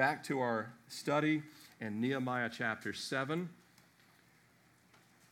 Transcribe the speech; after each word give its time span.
back 0.00 0.24
to 0.24 0.40
our 0.40 0.72
study 0.88 1.42
in 1.78 2.00
Nehemiah 2.00 2.48
chapter 2.50 2.90
7. 2.90 3.46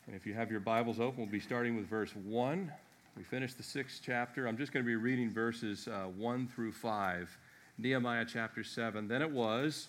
And 0.07 0.15
if 0.15 0.27
you 0.27 0.35
have 0.35 0.51
your 0.51 0.61
Bibles 0.61 1.01
open, 1.01 1.21
we'll 1.21 1.27
be 1.27 1.41
starting 1.41 1.75
with 1.75 1.87
verse 1.87 2.15
1. 2.15 2.71
We 3.17 3.23
finished 3.23 3.57
the 3.57 3.63
sixth 3.63 4.03
chapter. 4.05 4.47
I'm 4.47 4.59
just 4.59 4.75
going 4.75 4.85
to 4.85 4.87
be 4.87 4.95
reading 4.95 5.31
verses 5.31 5.89
uh, 5.89 6.09
1 6.15 6.49
through 6.49 6.73
5. 6.73 7.39
Nehemiah 7.79 8.27
chapter 8.31 8.63
7. 8.63 9.09
Then 9.09 9.23
it 9.23 9.31
was 9.31 9.89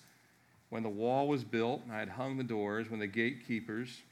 when 0.70 0.84
the 0.84 0.88
wall 0.88 1.28
was 1.28 1.44
built, 1.44 1.82
and 1.84 1.92
I 1.92 2.00
had 2.00 2.08
hung 2.08 2.38
the 2.38 2.44
doors, 2.46 2.90
when 2.90 3.02
the 3.02 3.08
gatekeepers, 3.08 4.04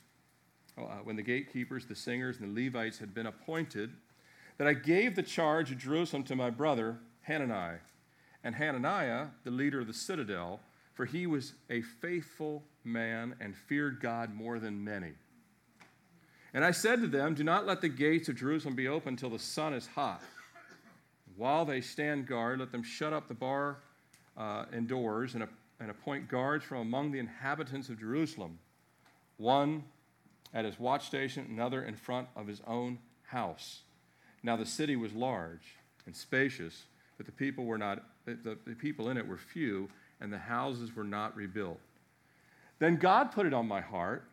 uh, 0.78 0.82
when 1.06 1.16
the 1.16 1.24
gatekeepers, 1.24 1.86
the 1.86 1.96
singers, 1.96 2.40
and 2.42 2.54
the 2.54 2.66
Levites 2.66 2.98
had 3.00 3.14
been 3.14 3.28
appointed, 3.28 3.92
that 4.58 4.68
I 4.68 4.74
gave 4.74 5.16
the 5.16 5.24
charge 5.24 5.72
of 5.72 5.78
Jerusalem 5.78 6.24
to 6.24 6.36
my 6.36 6.50
brother 6.50 6.98
Hanani 7.22 7.78
and 8.44 8.56
Hananiah, 8.56 9.28
the 9.44 9.52
leader 9.52 9.80
of 9.80 9.88
the 9.88 9.94
citadel, 9.94 10.60
for 10.94 11.06
he 11.06 11.28
was 11.28 11.54
a 11.70 11.82
faithful 11.82 12.64
man 12.84 13.36
and 13.40 13.56
feared 13.56 14.00
God 14.00 14.34
more 14.34 14.60
than 14.60 14.84
many. 14.84 15.14
And 16.54 16.66
I 16.66 16.72
said 16.72 17.02
to 17.02 17.08
them, 17.08 17.36
Do 17.36 17.44
not 17.44 17.68
let 17.68 17.82
the 17.82 17.90
gates 17.90 18.30
of 18.30 18.36
Jerusalem 18.36 18.76
be 18.76 18.88
open 18.88 19.16
till 19.16 19.30
the 19.30 19.40
sun 19.40 19.74
is 19.74 19.86
hot. 19.86 20.22
While 21.36 21.66
they 21.66 21.82
stand 21.82 22.26
guard, 22.26 22.60
let 22.60 22.72
them 22.72 22.82
shut 22.82 23.14
up 23.14 23.28
the 23.28 23.36
bar 23.36 23.78
uh, 24.36 24.66
and 24.72 24.88
doors 24.88 25.36
and, 25.36 25.48
and 25.80 25.92
appoint 25.92 26.30
guards 26.30 26.64
from 26.64 26.80
among 26.80 27.12
the 27.12 27.20
inhabitants 27.20 27.90
of 27.90 28.00
Jerusalem, 28.00 28.58
one 29.38 29.84
at 30.54 30.66
his 30.66 30.80
watch 30.80 31.06
station, 31.06 31.46
another 31.50 31.84
in 31.84 31.96
front 31.96 32.28
of 32.36 32.48
his 32.48 32.62
own 32.66 32.98
house. 33.28 33.82
Now 34.42 34.56
the 34.56 34.66
city 34.66 34.96
was 34.96 35.14
large 35.14 35.76
and 36.06 36.16
spacious, 36.16 36.86
but 37.18 37.26
the 37.26 37.32
people 37.32 37.66
were 37.66 37.78
not 37.78 38.04
the, 38.26 38.58
the 38.66 38.76
people 38.76 39.10
in 39.10 39.18
it 39.18 39.28
were 39.28 39.38
few, 39.38 39.90
and 40.22 40.32
the 40.32 40.38
houses 40.38 40.96
were 40.96 41.04
not 41.04 41.36
rebuilt. 41.36 41.80
Then 42.80 42.98
God 42.98 43.32
put 43.32 43.46
it 43.46 43.54
on 43.54 43.68
my 43.68 43.82
heart 43.82 44.30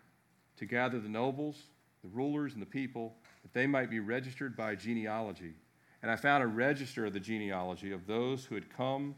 to 0.57 0.67
gather 0.67 1.01
the 1.01 1.09
nobles, 1.09 1.63
the 2.03 2.09
rulers, 2.09 2.53
and 2.53 2.63
the 2.63 2.67
people, 2.67 3.15
that 3.43 3.53
they 3.53 3.67
might 3.67 3.91
be 3.91 4.01
registered 4.01 4.57
by 4.57 4.75
genealogy. 4.75 5.55
And 6.03 6.11
I 6.11 6.17
found 6.17 6.43
a 6.43 6.47
register 6.47 7.07
of 7.07 7.13
the 7.13 7.21
genealogy 7.21 7.93
of 7.93 8.07
those 8.07 8.45
who 8.45 8.55
had 8.55 8.69
come 8.69 9.15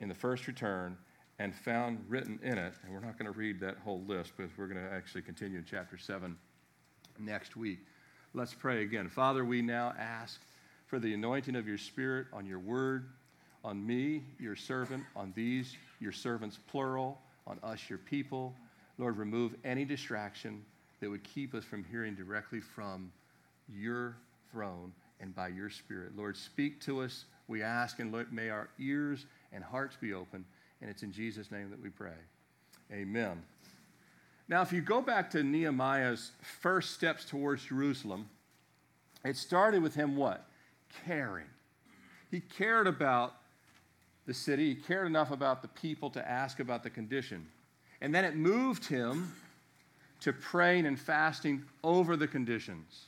in 0.00 0.08
the 0.08 0.14
first 0.14 0.46
return 0.46 0.96
and 1.38 1.54
found 1.54 2.04
written 2.08 2.38
in 2.42 2.58
it, 2.58 2.74
and 2.82 2.92
we're 2.92 3.00
not 3.00 3.18
going 3.18 3.30
to 3.30 3.38
read 3.38 3.60
that 3.60 3.76
whole 3.78 4.02
list 4.06 4.32
because 4.36 4.50
we're 4.56 4.66
going 4.66 4.82
to 4.82 4.92
actually 4.92 5.22
continue 5.22 5.58
in 5.58 5.64
chapter 5.68 5.96
7 5.96 6.36
next 7.18 7.56
week. 7.56 7.78
Let's 8.34 8.54
pray 8.54 8.82
again. 8.82 9.08
Father, 9.08 9.44
we 9.44 9.62
now 9.62 9.94
ask 9.98 10.40
for 10.86 10.98
the 10.98 11.12
anointing 11.14 11.56
of 11.56 11.66
your 11.66 11.78
Spirit 11.78 12.26
on 12.32 12.46
your 12.46 12.58
word 12.58 13.06
on 13.66 13.84
me, 13.84 14.22
your 14.38 14.54
servant, 14.54 15.02
on 15.16 15.32
these, 15.34 15.76
your 15.98 16.12
servants, 16.12 16.60
plural, 16.68 17.18
on 17.48 17.58
us, 17.64 17.90
your 17.90 17.98
people. 17.98 18.54
Lord, 18.96 19.18
remove 19.18 19.56
any 19.64 19.84
distraction 19.84 20.64
that 21.00 21.10
would 21.10 21.24
keep 21.24 21.52
us 21.52 21.64
from 21.64 21.84
hearing 21.84 22.14
directly 22.14 22.60
from 22.60 23.10
your 23.68 24.16
throne 24.52 24.92
and 25.20 25.34
by 25.34 25.48
your 25.48 25.68
Spirit. 25.68 26.16
Lord, 26.16 26.36
speak 26.36 26.80
to 26.82 27.02
us, 27.02 27.24
we 27.48 27.60
ask, 27.60 27.98
and 27.98 28.14
may 28.30 28.50
our 28.50 28.68
ears 28.78 29.26
and 29.52 29.64
hearts 29.64 29.96
be 30.00 30.14
open. 30.14 30.44
And 30.80 30.88
it's 30.88 31.02
in 31.02 31.10
Jesus' 31.10 31.50
name 31.50 31.68
that 31.70 31.82
we 31.82 31.90
pray. 31.90 32.14
Amen. 32.92 33.42
Now, 34.48 34.62
if 34.62 34.72
you 34.72 34.80
go 34.80 35.00
back 35.00 35.28
to 35.30 35.42
Nehemiah's 35.42 36.30
first 36.60 36.92
steps 36.92 37.24
towards 37.24 37.64
Jerusalem, 37.64 38.28
it 39.24 39.36
started 39.36 39.82
with 39.82 39.96
him 39.96 40.14
what? 40.14 40.46
Caring. 41.04 41.46
He 42.30 42.40
cared 42.40 42.86
about 42.86 43.34
the 44.26 44.34
city. 44.34 44.70
He 44.70 44.74
cared 44.74 45.06
enough 45.06 45.30
about 45.30 45.62
the 45.62 45.68
people 45.68 46.10
to 46.10 46.28
ask 46.28 46.60
about 46.60 46.82
the 46.82 46.90
condition. 46.90 47.46
And 48.00 48.14
then 48.14 48.24
it 48.24 48.36
moved 48.36 48.86
him 48.86 49.32
to 50.20 50.32
praying 50.32 50.86
and 50.86 50.98
fasting 50.98 51.62
over 51.84 52.16
the 52.16 52.26
conditions. 52.26 53.06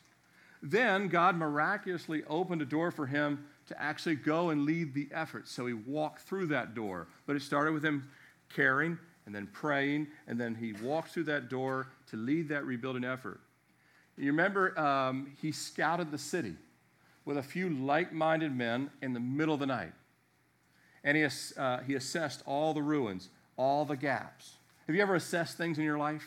Then 0.63 1.09
God 1.09 1.37
miraculously 1.37 2.23
opened 2.29 2.63
a 2.63 2.67
door 2.67 2.91
for 2.91 3.07
him 3.07 3.45
to 3.69 3.81
actually 3.81 4.17
go 4.17 4.51
and 4.51 4.65
lead 4.65 4.95
the 4.95 5.09
effort. 5.13 5.49
So 5.49 5.67
he 5.67 5.75
walked 5.75 6.23
through 6.23 6.47
that 6.47 6.75
door. 6.75 7.09
But 7.27 7.37
it 7.37 7.43
started 7.43 7.73
with 7.73 7.85
him 7.85 8.09
caring 8.55 8.99
and 9.27 9.35
then 9.35 9.47
praying, 9.53 10.07
and 10.27 10.41
then 10.41 10.55
he 10.55 10.73
walked 10.73 11.11
through 11.11 11.25
that 11.25 11.51
door 11.51 11.89
to 12.11 12.17
lead 12.17 12.49
that 12.49 12.65
rebuilding 12.65 13.05
effort. 13.05 13.41
You 14.17 14.29
remember 14.29 14.77
um, 14.79 15.33
he 15.41 15.53
scouted 15.53 16.11
the 16.11 16.19
city 16.19 16.55
with 17.29 17.37
a 17.37 17.43
few 17.43 17.69
like 17.69 18.11
minded 18.11 18.57
men 18.57 18.91
in 19.03 19.13
the 19.13 19.21
middle 19.21 19.53
of 19.53 19.61
the 19.61 19.67
night 19.67 19.93
and 21.05 21.15
he, 21.15 21.27
uh, 21.59 21.79
he 21.81 21.95
assessed 21.95 22.43
all 22.47 22.73
the 22.73 22.81
ruins, 22.81 23.29
all 23.59 23.85
the 23.85 23.99
gaps. 23.99 24.55
Have 24.87 24.97
you 24.97 25.03
ever 25.03 25.15
assessed 25.15 25.59
things 25.59 25.77
in 25.77 25.85
your 25.85 25.99
life? 25.99 26.25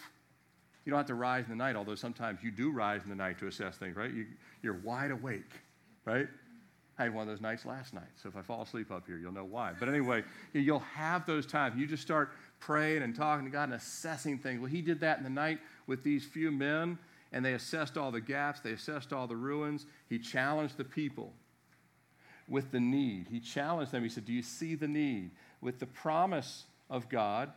You 0.85 0.91
don't 0.91 0.97
have 0.97 1.07
to 1.07 1.15
rise 1.15 1.45
in 1.45 1.49
the 1.49 1.55
night, 1.55 1.75
although 1.75 1.95
sometimes 1.95 2.43
you 2.43 2.51
do 2.51 2.69
rise 2.71 3.01
in 3.03 3.09
the 3.09 3.15
night 3.15 3.39
to 3.39 3.47
assess 3.47 3.77
things, 3.77 3.95
right? 3.95 4.13
You, 4.13 4.27
you're 4.61 4.79
wide 4.83 5.09
awake, 5.09 5.49
right? 6.05 6.27
I 6.99 7.03
had 7.05 7.15
one 7.15 7.23
of 7.23 7.27
those 7.27 7.41
nights 7.41 7.65
last 7.65 7.95
night, 7.95 8.09
so 8.21 8.29
if 8.29 8.37
I 8.37 8.43
fall 8.43 8.61
asleep 8.61 8.91
up 8.91 9.07
here, 9.07 9.17
you'll 9.17 9.33
know 9.33 9.43
why. 9.43 9.73
But 9.79 9.89
anyway, 9.89 10.23
you'll 10.53 10.79
have 10.79 11.25
those 11.25 11.47
times. 11.47 11.79
You 11.79 11.87
just 11.87 12.03
start 12.03 12.29
praying 12.59 13.01
and 13.01 13.15
talking 13.15 13.45
to 13.45 13.51
God 13.51 13.63
and 13.63 13.73
assessing 13.73 14.37
things. 14.37 14.59
Well, 14.59 14.69
he 14.69 14.83
did 14.83 14.99
that 14.99 15.17
in 15.17 15.23
the 15.23 15.31
night 15.31 15.57
with 15.87 16.03
these 16.03 16.23
few 16.23 16.51
men, 16.51 16.99
and 17.31 17.45
they 17.45 17.53
assessed 17.53 17.97
all 17.97 18.11
the 18.11 18.21
gaps, 18.21 18.59
they 18.59 18.71
assessed 18.71 19.13
all 19.13 19.27
the 19.27 19.35
ruins. 19.35 19.85
He 20.09 20.19
challenged 20.19 20.77
the 20.77 20.83
people 20.83 21.33
with 22.47 22.71
the 22.71 22.79
need. 22.79 23.27
He 23.29 23.39
challenged 23.39 23.91
them. 23.91 24.03
He 24.03 24.09
said, 24.09 24.25
Do 24.25 24.33
you 24.33 24.43
see 24.43 24.75
the 24.75 24.87
need? 24.87 25.31
With 25.61 25.79
the 25.79 25.85
promise 25.85 26.65
of 26.89 27.07
God. 27.07 27.51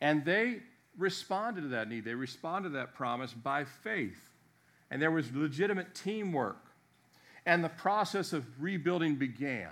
And 0.00 0.24
they 0.24 0.60
responded 0.96 1.62
to 1.62 1.68
that 1.68 1.88
need. 1.88 2.04
They 2.04 2.14
responded 2.14 2.70
to 2.70 2.74
that 2.76 2.94
promise 2.94 3.32
by 3.32 3.64
faith. 3.64 4.30
And 4.90 5.00
there 5.00 5.10
was 5.10 5.30
legitimate 5.32 5.94
teamwork. 5.94 6.64
And 7.44 7.62
the 7.62 7.68
process 7.68 8.32
of 8.32 8.44
rebuilding 8.58 9.16
began. 9.16 9.68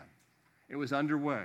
It 0.69 0.77
was 0.77 0.93
underway. 0.93 1.45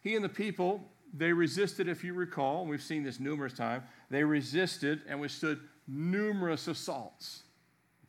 He 0.00 0.14
and 0.14 0.24
the 0.24 0.28
people, 0.28 0.88
they 1.12 1.32
resisted, 1.32 1.88
if 1.88 2.04
you 2.04 2.14
recall, 2.14 2.62
and 2.62 2.70
we've 2.70 2.82
seen 2.82 3.02
this 3.02 3.20
numerous 3.20 3.52
times, 3.52 3.84
they 4.10 4.24
resisted 4.24 5.02
and 5.08 5.20
withstood 5.20 5.60
numerous 5.86 6.68
assaults 6.68 7.42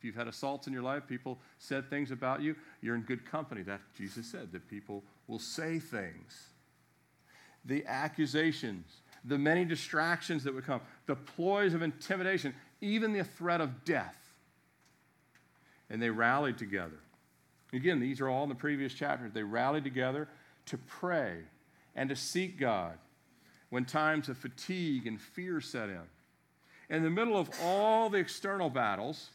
If 0.04 0.08
you've 0.08 0.16
had 0.16 0.28
assaults 0.28 0.66
in 0.66 0.72
your 0.74 0.82
life, 0.82 1.06
people 1.06 1.38
said 1.58 1.88
things 1.88 2.10
about 2.10 2.42
you, 2.42 2.54
you're 2.82 2.94
in 2.94 3.00
good 3.00 3.24
company. 3.24 3.62
That 3.62 3.80
Jesus 3.96 4.26
said, 4.26 4.52
that 4.52 4.68
people 4.68 5.02
will 5.28 5.38
say 5.38 5.78
things. 5.78 6.48
The 7.64 7.86
accusations, 7.86 9.00
the 9.24 9.38
many 9.38 9.64
distractions 9.64 10.44
that 10.44 10.54
would 10.54 10.66
come, 10.66 10.82
the 11.06 11.16
ploys 11.16 11.72
of 11.72 11.80
intimidation, 11.80 12.54
even 12.82 13.14
the 13.14 13.24
threat 13.24 13.62
of 13.62 13.86
death. 13.86 14.18
And 15.88 16.02
they 16.02 16.10
rallied 16.10 16.58
together. 16.58 17.00
Again, 17.72 17.98
these 17.98 18.20
are 18.20 18.28
all 18.28 18.42
in 18.42 18.50
the 18.50 18.54
previous 18.54 18.92
chapters. 18.92 19.32
They 19.32 19.42
rallied 19.42 19.84
together 19.84 20.28
to 20.66 20.76
pray 20.76 21.38
and 21.96 22.10
to 22.10 22.16
seek 22.16 22.58
God 22.58 22.98
when 23.70 23.86
times 23.86 24.28
of 24.28 24.36
fatigue 24.36 25.06
and 25.06 25.18
fear 25.18 25.62
set 25.62 25.88
in. 25.88 26.02
In 26.90 27.02
the 27.02 27.10
middle 27.10 27.36
of 27.36 27.50
all 27.62 28.10
the 28.10 28.18
external 28.18 28.70
battles, 28.70 29.30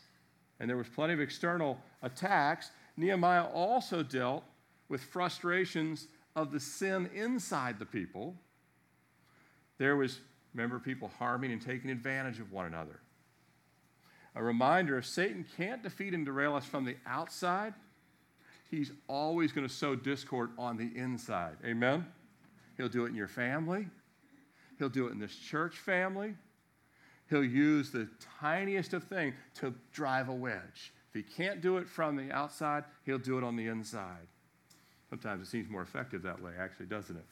and 0.60 0.70
there 0.70 0.78
was 0.78 0.88
plenty 0.88 1.14
of 1.14 1.20
external 1.20 1.80
attacks, 2.02 2.72
Nehemiah 2.98 3.46
also 3.46 4.04
dealt 4.04 4.44
with 4.90 5.02
frustrations 5.02 6.08
of 6.36 6.52
the 6.52 6.59
sin 6.59 7.09
inside 7.14 7.80
the 7.80 7.86
people. 7.86 8.36
There 9.78 9.96
was, 9.96 10.20
remember, 10.54 10.80
people 10.80 11.09
harming 11.18 11.52
and 11.52 11.62
taking 11.62 11.90
advantage 11.90 12.40
of 12.40 12.52
one 12.52 12.66
another. 12.66 13.00
A 14.36 14.44
reminder 14.44 14.98
if 14.98 15.06
Satan 15.06 15.46
can't 15.58 15.82
defeat 15.82 16.14
and 16.14 16.26
derail 16.26 16.56
us 16.56 16.66
from 16.66 16.86
the 16.86 16.98
outside, 17.06 17.74
he's 18.70 18.92
always 19.08 19.52
going 19.52 19.68
to 19.68 19.74
sow 19.74 19.96
discord 19.96 20.52
on 20.58 20.78
the 20.78 20.92
inside. 20.96 21.58
Amen? 21.66 22.06
He'll 22.78 22.90
do 22.90 23.06
it 23.06 23.09
in 23.09 23.16
your 23.16 23.28
family, 23.28 23.88
he'll 24.78 24.90
do 24.90 25.08
it 25.08 25.12
in 25.12 25.20
this 25.20 25.36
church 25.36 25.78
family, 25.78 26.35
he'll 27.29 27.43
use 27.43 27.91
the 27.91 28.08
tiniest 28.40 28.93
of 28.93 29.03
things 29.03 29.35
to 29.55 29.73
drive 29.91 30.29
a 30.29 30.34
wedge. 30.34 30.93
If 31.09 31.14
he 31.14 31.23
can't 31.23 31.61
do 31.61 31.78
it 31.78 31.87
from 31.87 32.16
the 32.16 32.31
outside, 32.31 32.84
he'll 33.05 33.17
do 33.17 33.37
it 33.37 33.43
on 33.43 33.55
the 33.55 33.67
inside. 33.67 34.28
Sometimes 35.09 35.41
it 35.41 35.49
seems 35.49 35.70
more 35.70 35.81
effective 35.81 36.22
that 36.23 36.41
way, 36.41 36.52
actually, 36.59 36.85
doesn't 36.85 37.16
it? 37.16 37.26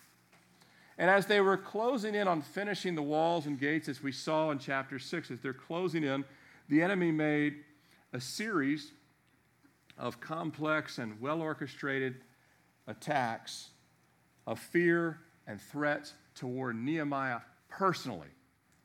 And 0.98 1.12
as 1.12 1.28
they 1.28 1.42
were 1.42 1.58
closing 1.58 2.16
in 2.16 2.28
on 2.28 2.42
finishing 2.42 2.96
the 2.96 3.04
walls 3.04 3.46
and 3.46 3.60
gates, 3.60 3.88
as 3.88 4.02
we 4.02 4.12
saw 4.12 4.50
in 4.50 4.58
chapter 4.58 4.98
6, 4.98 5.30
as 5.30 5.40
they're 5.42 5.54
closing 5.54 6.04
in, 6.04 6.26
the 6.70 6.82
enemy 6.82 7.12
made 7.12 7.58
a 8.14 8.20
series 8.20 8.94
of 9.98 10.20
complex 10.20 10.98
and 10.98 11.20
well 11.22 11.42
orchestrated 11.42 12.16
attacks 12.88 13.70
of 14.48 14.60
fear 14.60 15.20
and 15.46 15.62
threats 15.62 16.14
toward 16.34 16.76
Nehemiah 16.76 17.40
personally. 17.70 18.28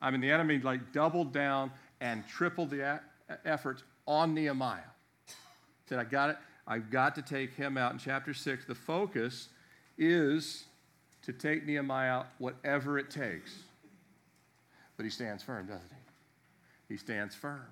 I 0.03 0.11
mean, 0.11 0.21
the 0.21 0.31
enemy 0.31 0.59
like 0.59 0.93
doubled 0.93 1.33
down 1.33 1.71
and 2.01 2.27
tripled 2.29 2.71
the 2.71 2.83
a- 2.83 3.01
efforts 3.45 3.85
on 4.07 4.35
Nehemiah. 4.35 4.81
Said, 5.89 5.99
I 5.99 6.05
got 6.05 6.31
it. 6.31 6.37
I've 6.67 6.91
got 6.91 7.15
to 7.15 7.23
take 7.23 7.55
him 7.55 7.79
out. 7.79 7.93
In 7.93 7.99
chapter 7.99 8.35
6, 8.35 8.67
the 8.67 8.75
focus 8.75 9.49
is 9.97 10.65
to 11.23 11.33
take 11.33 11.65
Nehemiah 11.65 12.11
out, 12.11 12.27
whatever 12.39 12.99
it 12.99 13.11
takes. 13.11 13.55
But 14.97 15.05
he 15.05 15.11
stands 15.11 15.43
firm, 15.43 15.67
doesn't 15.67 15.89
he? 15.89 16.95
He 16.95 16.97
stands 16.99 17.35
firm. 17.35 17.67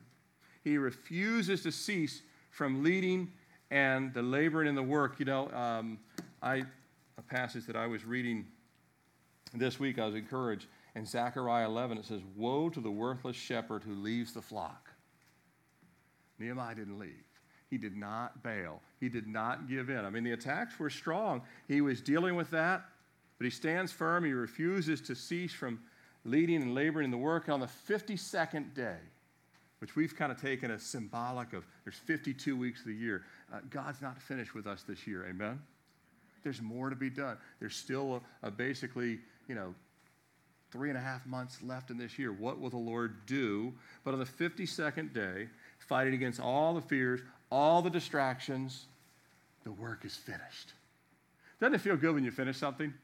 He 0.63 0.79
refuses 0.79 1.63
to 1.65 1.73
cease 1.73 2.23
from 2.51 2.83
leading 2.83 3.31
and 3.71 4.15
the 4.15 4.23
laboring 4.23 4.69
in 4.69 4.75
the 4.75 4.83
work. 4.83 5.19
You 5.19 5.27
know, 5.27 5.51
um, 5.51 5.99
I 6.43 6.65
a 7.21 7.23
passage 7.23 7.67
that 7.67 7.77
I 7.77 7.87
was 7.87 8.05
reading 8.05 8.47
this 9.53 9.79
week, 9.79 9.99
I 9.99 10.07
was 10.07 10.15
encouraged. 10.15 10.67
In 10.95 11.07
Zechariah 11.07 11.67
11, 11.67 11.99
it 11.99 12.05
says, 12.05 12.21
Woe 12.37 12.69
to 12.69 12.81
the 12.81 12.91
worthless 12.91 13.37
shepherd 13.37 13.83
who 13.85 13.95
leaves 13.95 14.33
the 14.33 14.43
flock. 14.43 14.91
Nehemiah 16.39 16.75
didn't 16.75 16.99
leave. 16.99 17.25
He 17.69 17.79
did 17.79 17.97
not 17.97 18.43
bail. 18.43 18.81
He 18.99 19.09
did 19.09 19.29
not 19.29 19.69
give 19.69 19.91
in. 19.91 20.05
I 20.05 20.11
mean, 20.11 20.25
the 20.25 20.33
attacks 20.33 20.79
were 20.79 20.91
strong. 20.91 21.43
He 21.69 21.81
was 21.81 22.01
dealing 22.01 22.35
with 22.35 22.51
that, 22.51 22.85
but 23.39 23.45
he 23.45 23.51
stands 23.51 23.93
firm. 23.93 24.25
He 24.25 24.33
refuses 24.33 25.01
to 25.03 25.15
cease 25.15 25.53
from 25.53 25.81
leading 26.25 26.63
and 26.63 26.75
laboring 26.75 27.05
in 27.05 27.11
the 27.11 27.17
work 27.17 27.49
on 27.49 27.61
the 27.61 27.69
52nd 27.89 28.75
day, 28.75 28.97
which 29.79 29.95
we've 29.95 30.17
kind 30.17 30.33
of 30.33 30.41
taken 30.41 30.71
as 30.71 30.83
symbolic 30.83 31.53
of 31.53 31.65
there's 31.85 31.97
52 31.97 32.57
weeks 32.57 32.81
of 32.81 32.87
the 32.87 32.95
year. 32.95 33.23
Uh, 33.53 33.61
God's 33.71 34.03
not 34.03 34.21
finished 34.21 34.55
with 34.55 34.67
us 34.67 34.83
this 34.83 35.07
year. 35.07 35.27
Amen? 35.29 35.61
There's 36.43 36.61
more 36.61 36.91
to 36.91 36.97
be 36.97 37.11
done. 37.11 37.37
There's 37.61 37.77
still 37.77 38.23
a, 38.43 38.49
a 38.49 38.51
basically, 38.51 39.21
you 39.47 39.55
know, 39.55 39.75
three 40.71 40.89
and 40.89 40.99
a 40.99 41.01
half 41.01 41.27
months 41.27 41.63
left 41.63 41.91
in 41.91 41.99
this 41.99 42.19
year. 42.19 42.33
What 42.33 42.61
will 42.61 42.71
the 42.71 42.77
Lord 42.77 43.27
do? 43.27 43.73
But 44.05 44.15
on 44.15 44.21
the 44.21 44.27
52nd 44.27 45.13
day, 45.13 45.49
fighting 45.79 46.15
against 46.15 46.41
all 46.41 46.75
the 46.75 46.81
fears, 46.81 47.21
all 47.51 47.83
the 47.83 47.91
distractions, 47.91 48.87
the 49.65 49.73
work 49.73 50.05
is 50.05 50.17
finished. 50.17 50.73
Doesn't 51.61 51.75
it 51.75 51.81
feel 51.81 51.97
good 51.97 52.15
when 52.15 52.25
you 52.25 52.31
finish 52.31 52.57
something? 52.57 52.95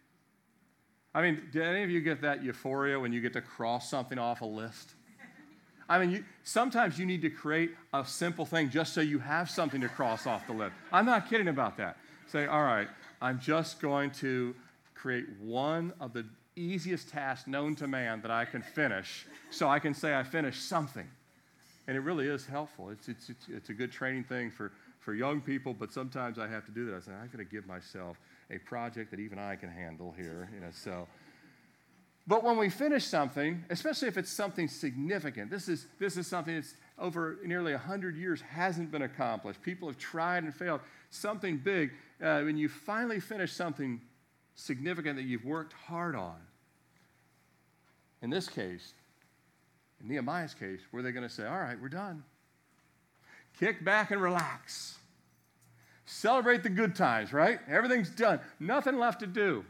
I 1.15 1.23
mean, 1.23 1.43
did 1.53 1.63
any 1.63 1.83
of 1.83 1.91
you 1.91 2.01
get 2.01 2.23
that 2.23 2.45
euphoria 2.45 3.01
when 3.01 3.13
you 3.13 3.21
get 3.21 3.33
to 3.35 3.41
cross 3.41 3.91
something 3.91 4.19
off 4.19 4.43
a 4.43 4.47
list? 4.47 4.95
I 5.89 5.99
mean, 5.99 6.11
you, 6.11 6.25
sometimes 6.43 6.99
you 6.99 7.07
need 7.07 7.23
to 7.23 7.31
create 7.31 7.71
a 7.95 8.05
simple 8.05 8.45
thing 8.45 8.71
just 8.71 8.93
so 8.93 9.01
you 9.01 9.19
have 9.21 9.49
something 9.49 9.81
to 9.81 9.89
cross 9.89 10.27
off 10.27 10.47
the 10.47 10.53
list. 10.53 10.73
I'm 10.93 11.07
not 11.07 11.31
kidding 11.31 11.49
about 11.49 11.77
that. 11.77 11.97
Say, 12.27 12.47
all 12.47 12.63
right, 12.63 12.89
I'm 13.23 13.39
just 13.39 13.81
going 13.81 14.11
to 14.13 14.55
create 14.95 15.27
one 15.41 15.93
of 16.01 16.13
the 16.13 16.27
easiest 16.57 17.11
task 17.11 17.47
known 17.47 17.77
to 17.77 17.87
man 17.87 18.21
that 18.23 18.31
I 18.31 18.45
can 18.45 18.63
finish 18.63 19.27
so 19.51 19.69
I 19.69 19.79
can 19.79 19.95
say 19.95 20.15
I 20.15 20.23
finished 20.23 20.69
something. 20.69 21.09
And 21.87 21.97
it 21.97 22.01
really 22.01 22.27
is 22.27 22.47
helpful. 22.47 22.91
It's, 22.91 23.09
it's, 23.09 23.29
it's, 23.29 23.47
it's 23.49 23.69
a 23.69 23.75
good 23.75 23.93
training 23.93 24.25
thing 24.25 24.51
for, 24.51 24.73
for 24.99 25.15
young 25.15 25.41
people, 25.41 25.73
but 25.73 25.93
sometimes 25.93 26.39
I 26.39 26.49
have 26.49 26.65
to 26.67 26.73
do 26.73 26.87
that. 26.87 26.97
I 26.97 27.01
say, 27.01 27.13
I've 27.23 27.31
got 27.31 27.39
to 27.39 27.45
give 27.45 27.67
myself 27.67 28.17
a 28.51 28.59
project 28.59 29.11
that 29.13 29.21
even 29.21 29.39
I 29.39 29.55
can 29.57 29.71
handle 29.71 30.15
here. 30.17 30.49
You 30.53 30.61
know, 30.61 30.71
so. 30.73 31.07
But 32.27 32.43
when 32.43 32.57
we 32.57 32.71
finish 32.71 33.05
something, 33.05 33.65
especially 33.71 34.09
if 34.09 34.19
it's 34.19 34.33
something 34.33 34.67
significant, 34.67 35.49
this 35.49 35.69
is, 35.69 35.87
this 36.01 36.17
is 36.17 36.27
something 36.27 36.57
that's 36.57 36.75
over 36.99 37.39
nearly 37.45 37.73
100 37.73 38.17
years 38.17 38.41
hasn't 38.41 38.91
been 38.91 39.03
accomplished. 39.03 39.63
People 39.63 39.87
have 39.89 39.99
tried 39.99 40.43
and 40.43 40.53
failed. 40.53 40.81
Something 41.11 41.59
big. 41.59 41.93
Uh, 42.21 42.41
when 42.41 42.57
you 42.57 42.69
finally 42.69 43.21
finish 43.21 43.53
something 43.53 44.01
significant 44.57 45.17
that 45.17 45.25
you've 45.25 45.45
worked 45.45 45.73
hard 45.73 46.17
on, 46.17 46.37
in 48.23 48.31
this 48.31 48.49
case, 48.49 48.93
in 50.01 50.09
Nehemiah's 50.09 50.55
case, 50.55 50.81
were 50.93 51.03
they 51.03 51.13
going 51.13 51.27
to 51.27 51.33
say, 51.33 51.47
All 51.47 51.59
right, 51.59 51.81
we're 51.81 51.89
done? 51.89 52.23
Kick 53.59 53.85
back 53.85 54.11
and 54.11 54.21
relax. 54.21 54.99
Celebrate 56.05 56.63
the 56.63 56.69
good 56.69 56.95
times, 56.95 57.33
right? 57.33 57.59
Everything's 57.69 58.11
done. 58.11 58.39
Nothing 58.61 58.99
left 58.99 59.21
to 59.21 59.27
do. 59.27 59.65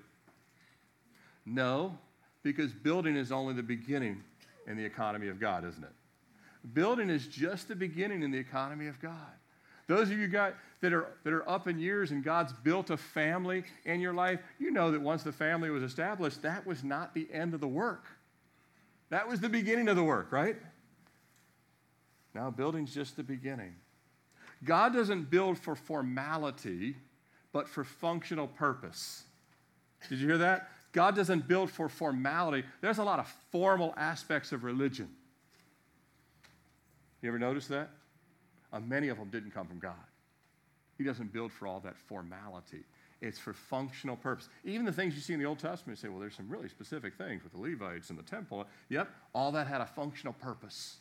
No, 1.47 1.97
because 2.43 2.73
building 2.73 3.17
is 3.17 3.33
only 3.33 3.55
the 3.55 3.63
beginning 3.63 4.23
in 4.67 4.77
the 4.77 4.85
economy 4.85 5.29
of 5.29 5.41
God, 5.41 5.65
isn't 5.65 5.83
it? 5.83 6.75
Building 6.75 7.09
is 7.09 7.27
just 7.29 7.69
the 7.69 7.77
beginning 7.77 8.23
in 8.23 8.31
the 8.31 8.39
economy 8.39 8.89
of 8.89 9.01
God. 9.01 9.13
Those 9.87 10.11
of 10.11 10.19
you 10.19 10.27
guys 10.27 10.55
that 10.81 10.93
are, 10.93 11.07
that 11.23 11.33
are 11.33 11.49
up 11.49 11.69
in 11.69 11.79
years 11.79 12.11
and 12.11 12.25
God's 12.25 12.53
built 12.53 12.91
a 12.91 12.97
family 12.97 13.63
in 13.85 14.01
your 14.01 14.13
life, 14.13 14.41
you 14.59 14.73
know 14.73 14.91
that 14.91 15.01
once 15.01 15.23
the 15.23 15.33
family 15.33 15.71
was 15.71 15.85
established, 15.85 16.43
that 16.43 16.67
was 16.67 16.83
not 16.83 17.15
the 17.15 17.29
end 17.33 17.55
of 17.55 17.61
the 17.61 17.69
work. 17.69 18.05
That 19.11 19.29
was 19.29 19.41
the 19.41 19.49
beginning 19.49 19.89
of 19.89 19.97
the 19.97 20.03
work, 20.03 20.33
right? 20.33 20.57
Now, 22.35 22.51
building's 22.51 22.93
just 22.93 23.17
the 23.17 23.23
beginning. 23.23 23.75
God 24.65 24.93
doesn't 24.93 25.31
build 25.31 25.59
for 25.59 25.75
formality, 25.75 26.97
but 27.53 27.69
for 27.69 27.85
functional 27.85 28.49
purpose. 28.49 29.25
Did 30.09 30.19
you 30.19 30.27
hear 30.27 30.39
that? 30.39 30.71
God 30.93 31.15
doesn't 31.15 31.47
build 31.47 31.71
for 31.71 31.89
formality. 31.89 32.65
There's 32.81 32.99
a 32.99 33.05
lot 33.05 33.19
of 33.19 33.29
formal 33.51 33.95
aspects 33.97 34.53
of 34.53 34.65
religion. 34.65 35.09
You 37.23 37.29
ever 37.29 37.39
notice 37.39 37.67
that? 37.69 37.91
Uh, 38.73 38.81
many 38.81 39.09
of 39.09 39.19
them 39.19 39.29
didn't 39.31 39.53
come 39.53 39.67
from 39.67 39.79
God. 39.79 39.95
He 40.99 41.05
doesn't 41.05 41.33
build 41.33 41.53
for 41.53 41.67
all 41.67 41.81
that 41.81 41.97
formality. 41.97 42.85
It's 43.23 43.39
for 43.39 43.53
functional 43.55 44.17
purpose. 44.17 44.49
Even 44.65 44.85
the 44.85 44.93
things 44.93 45.15
you 45.15 45.21
see 45.21 45.33
in 45.33 45.39
the 45.39 45.47
Old 45.47 45.59
Testament, 45.59 45.99
you 45.99 46.03
say, 46.03 46.11
well, 46.11 46.21
there's 46.21 46.35
some 46.35 46.49
really 46.49 46.69
specific 46.69 47.15
things 47.17 47.43
with 47.43 47.53
the 47.53 47.59
Levites 47.59 48.11
and 48.11 48.19
the 48.19 48.23
temple. 48.23 48.67
Yep, 48.91 49.09
all 49.35 49.53
that 49.53 49.67
had 49.67 49.81
a 49.81 49.87
functional 49.87 50.35
purpose, 50.35 50.97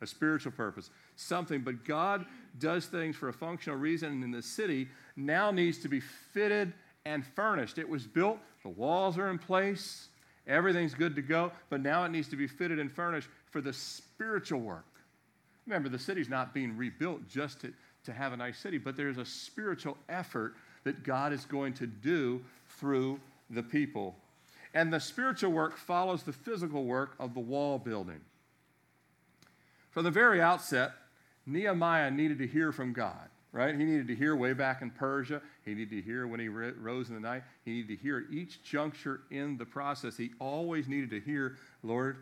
a 0.00 0.06
spiritual 0.06 0.52
purpose, 0.52 0.90
something. 1.16 1.62
But 1.62 1.84
God 1.84 2.26
does 2.58 2.86
things 2.86 3.16
for 3.16 3.28
a 3.28 3.32
functional 3.32 3.78
reason, 3.78 4.22
and 4.22 4.32
the 4.32 4.42
city 4.42 4.88
now 5.16 5.50
needs 5.50 5.78
to 5.78 5.88
be 5.88 6.00
fitted 6.00 6.72
and 7.04 7.26
furnished. 7.26 7.78
It 7.78 7.88
was 7.88 8.06
built, 8.06 8.38
the 8.62 8.68
walls 8.68 9.18
are 9.18 9.28
in 9.28 9.38
place, 9.38 10.08
everything's 10.46 10.94
good 10.94 11.16
to 11.16 11.22
go, 11.22 11.50
but 11.70 11.80
now 11.80 12.04
it 12.04 12.10
needs 12.10 12.28
to 12.28 12.36
be 12.36 12.46
fitted 12.46 12.78
and 12.78 12.90
furnished 12.90 13.28
for 13.50 13.60
the 13.60 13.72
spiritual 13.72 14.60
work. 14.60 14.86
Remember, 15.66 15.88
the 15.88 15.98
city's 15.98 16.28
not 16.28 16.54
being 16.54 16.76
rebuilt 16.76 17.26
just 17.28 17.60
to, 17.62 17.72
to 18.04 18.12
have 18.12 18.32
a 18.32 18.36
nice 18.36 18.58
city, 18.58 18.78
but 18.78 18.96
there's 18.96 19.18
a 19.18 19.24
spiritual 19.24 19.96
effort 20.08 20.54
that 20.84 21.04
God 21.04 21.32
is 21.32 21.44
going 21.44 21.74
to 21.74 21.86
do 21.86 22.42
through 22.78 23.20
the 23.50 23.62
people. 23.62 24.16
And 24.74 24.92
the 24.92 25.00
spiritual 25.00 25.52
work 25.52 25.76
follows 25.76 26.22
the 26.22 26.32
physical 26.32 26.84
work 26.84 27.14
of 27.18 27.34
the 27.34 27.40
wall 27.40 27.78
building. 27.78 28.20
From 29.90 30.04
the 30.04 30.10
very 30.10 30.40
outset, 30.40 30.92
Nehemiah 31.46 32.10
needed 32.10 32.38
to 32.38 32.46
hear 32.46 32.72
from 32.72 32.94
God, 32.94 33.28
right? 33.52 33.74
He 33.74 33.84
needed 33.84 34.08
to 34.08 34.14
hear 34.14 34.34
way 34.34 34.54
back 34.54 34.80
in 34.80 34.90
Persia. 34.90 35.42
He 35.66 35.74
needed 35.74 35.90
to 35.90 36.00
hear 36.00 36.26
when 36.26 36.40
he 36.40 36.48
rose 36.48 37.08
in 37.08 37.14
the 37.14 37.20
night. 37.20 37.42
He 37.66 37.72
needed 37.72 37.88
to 37.88 38.02
hear 38.02 38.18
at 38.18 38.34
each 38.34 38.62
juncture 38.62 39.20
in 39.30 39.58
the 39.58 39.66
process. 39.66 40.16
He 40.16 40.30
always 40.38 40.88
needed 40.88 41.10
to 41.10 41.20
hear, 41.20 41.58
Lord, 41.82 42.16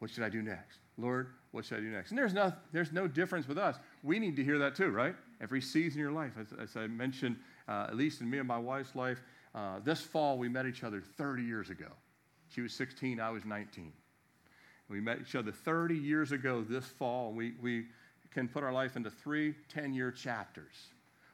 what 0.00 0.10
should 0.10 0.24
I 0.24 0.28
do 0.28 0.42
next? 0.42 0.78
Lord, 0.98 1.28
what 1.52 1.64
should 1.64 1.78
I 1.78 1.80
do 1.80 1.90
next? 1.90 2.10
And 2.10 2.18
there's 2.18 2.34
no, 2.34 2.52
there's 2.72 2.92
no 2.92 3.08
difference 3.08 3.48
with 3.48 3.56
us. 3.56 3.76
We 4.02 4.18
need 4.18 4.36
to 4.36 4.44
hear 4.44 4.58
that 4.58 4.74
too, 4.74 4.90
right? 4.90 5.14
Every 5.40 5.62
season 5.62 6.00
in 6.00 6.04
your 6.04 6.12
life, 6.12 6.32
as, 6.38 6.48
as 6.60 6.76
I 6.76 6.86
mentioned 6.86 7.36
uh, 7.68 7.86
at 7.88 7.96
least 7.96 8.20
in 8.20 8.30
me 8.30 8.38
and 8.38 8.48
my 8.48 8.58
wife's 8.58 8.94
life. 8.94 9.22
Uh, 9.54 9.78
this 9.84 10.00
fall, 10.00 10.38
we 10.38 10.48
met 10.48 10.66
each 10.66 10.84
other 10.84 11.00
30 11.00 11.42
years 11.42 11.70
ago. 11.70 11.88
She 12.48 12.60
was 12.60 12.72
16, 12.74 13.20
I 13.20 13.30
was 13.30 13.44
19. 13.44 13.92
We 14.88 15.00
met 15.00 15.18
each 15.20 15.34
other 15.34 15.52
30 15.52 15.94
years 15.94 16.32
ago 16.32 16.62
this 16.62 16.84
fall, 16.84 17.32
we, 17.32 17.54
we 17.62 17.86
can 18.32 18.48
put 18.48 18.62
our 18.62 18.72
life 18.72 18.96
into 18.96 19.10
three 19.10 19.54
10 19.68 19.94
year 19.94 20.10
chapters. 20.10 20.74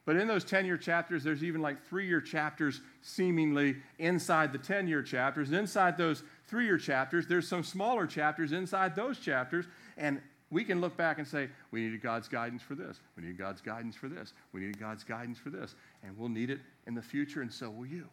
But 0.04 0.16
in 0.16 0.26
those 0.26 0.42
10 0.44 0.64
year 0.64 0.78
chapters, 0.78 1.22
there's 1.22 1.44
even 1.44 1.60
like 1.60 1.84
three 1.84 2.06
year 2.06 2.22
chapters 2.22 2.80
seemingly 3.02 3.76
inside 3.98 4.52
the 4.52 4.58
10 4.58 4.88
year 4.88 5.02
chapters. 5.02 5.52
Inside 5.52 5.98
those 5.98 6.22
three 6.46 6.64
year 6.64 6.78
chapters, 6.78 7.26
there's 7.26 7.46
some 7.46 7.62
smaller 7.62 8.06
chapters 8.06 8.52
inside 8.52 8.96
those 8.96 9.18
chapters. 9.18 9.66
And 9.98 10.22
we 10.50 10.64
can 10.64 10.80
look 10.80 10.96
back 10.96 11.18
and 11.18 11.26
say, 11.26 11.48
we 11.70 11.80
needed 11.80 12.02
God's 12.02 12.28
guidance 12.28 12.62
for 12.62 12.74
this. 12.74 13.00
We 13.16 13.22
needed 13.22 13.38
God's 13.38 13.60
guidance 13.60 13.96
for 13.96 14.08
this. 14.08 14.32
We 14.52 14.60
needed 14.60 14.80
God's 14.80 15.04
guidance 15.04 15.38
for 15.38 15.50
this. 15.50 15.74
And 16.02 16.16
we'll 16.16 16.30
need 16.30 16.50
it 16.50 16.60
in 16.86 16.94
the 16.94 17.02
future, 17.02 17.42
and 17.42 17.52
so 17.52 17.68
will 17.68 17.86
you. 17.86 18.08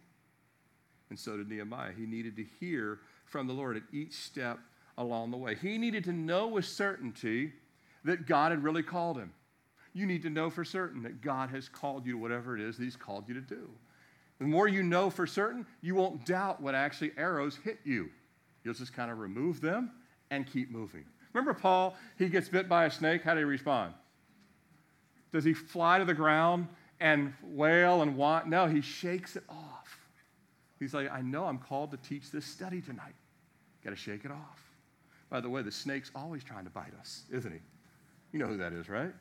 And 1.10 1.18
so 1.18 1.38
did 1.38 1.50
Nehemiah. 1.50 1.92
He 1.98 2.06
needed 2.06 2.36
to 2.38 2.46
hear 2.60 3.00
from 3.26 3.48
the 3.48 3.54
Lord 3.54 3.78
at 3.78 3.84
each 3.94 4.14
step 4.14 4.60
along 4.98 5.32
the 5.32 5.38
way. 5.38 5.56
He 5.56 5.78
needed 5.78 6.04
to 6.06 6.14
know 6.14 6.48
with 6.48 6.66
certainty 6.66 7.54
that 8.04 8.26
God 8.28 8.52
had 8.52 8.64
really 8.64 8.84
called 8.84 9.18
him. 9.18 9.34
You 9.94 10.06
need 10.06 10.24
to 10.24 10.30
know 10.30 10.50
for 10.50 10.66
certain 10.66 11.04
that 11.04 11.22
God 11.22 11.50
has 11.52 11.70
called 11.70 12.06
you 12.06 12.14
to 12.14 12.18
whatever 12.18 12.56
it 12.56 12.62
is 12.62 12.78
that 12.78 12.84
He's 12.84 12.98
called 12.98 13.30
you 13.30 13.34
to 13.34 13.42
do. 13.42 13.70
The 14.40 14.46
more 14.46 14.68
you 14.68 14.84
know 14.84 15.10
for 15.10 15.26
certain, 15.26 15.66
you 15.82 15.96
won't 15.96 16.26
doubt 16.26 16.62
when 16.62 16.76
actually 16.76 17.12
arrows 17.18 17.58
hit 17.64 17.80
you. 17.86 18.10
You'll 18.64 18.74
just 18.74 18.92
kind 18.92 19.10
of 19.10 19.20
remove 19.20 19.62
them 19.62 19.92
and 20.32 20.46
keep 20.46 20.70
moving. 20.70 21.06
Remember 21.36 21.54
Paul? 21.54 21.98
He 22.18 22.30
gets 22.30 22.48
bit 22.48 22.70
by 22.70 22.86
a 22.86 22.92
snake. 22.92 23.22
How 23.22 23.34
do 23.34 23.40
he 23.40 23.44
respond? 23.44 23.94
Does 25.34 25.44
he 25.44 25.54
fly 25.54 26.00
to 26.00 26.06
the 26.06 26.14
ground 26.14 26.70
and 27.02 27.34
wail 27.44 28.02
and 28.02 28.16
want? 28.16 28.48
No, 28.48 28.68
he 28.68 28.80
shakes 28.80 29.36
it 29.36 29.44
off. 29.50 30.00
He's 30.80 30.94
like, 30.94 31.12
I 31.12 31.22
know 31.22 31.44
I'm 31.44 31.58
called 31.58 31.92
to 31.92 31.98
teach 31.98 32.32
this 32.32 32.46
study 32.46 32.80
tonight. 32.80 33.16
Got 33.84 33.90
to 33.90 33.98
shake 33.98 34.24
it 34.24 34.32
off. 34.32 34.62
By 35.30 35.42
the 35.42 35.50
way, 35.50 35.62
the 35.62 35.74
snake's 35.74 36.10
always 36.16 36.42
trying 36.42 36.64
to 36.64 36.70
bite 36.70 36.94
us, 37.02 37.24
isn't 37.30 37.52
he? 37.52 37.60
You 38.32 38.40
know 38.40 38.48
who 38.48 38.56
that 38.56 38.72
is, 38.72 38.88
right? 38.88 39.12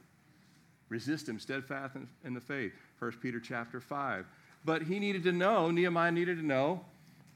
Resist 0.90 1.28
him, 1.28 1.40
steadfast 1.40 1.97
in 2.25 2.33
the 2.33 2.40
faith. 2.40 2.75
1 3.00 3.11
Peter 3.23 3.40
chapter 3.40 3.80
5. 3.80 4.25
But 4.64 4.83
he 4.83 5.00
needed 5.00 5.25
to 5.25 5.33
know, 5.33 5.73
Nehemiah 5.73 6.12
needed 6.12 6.37
to 6.37 6.47
know 6.47 6.85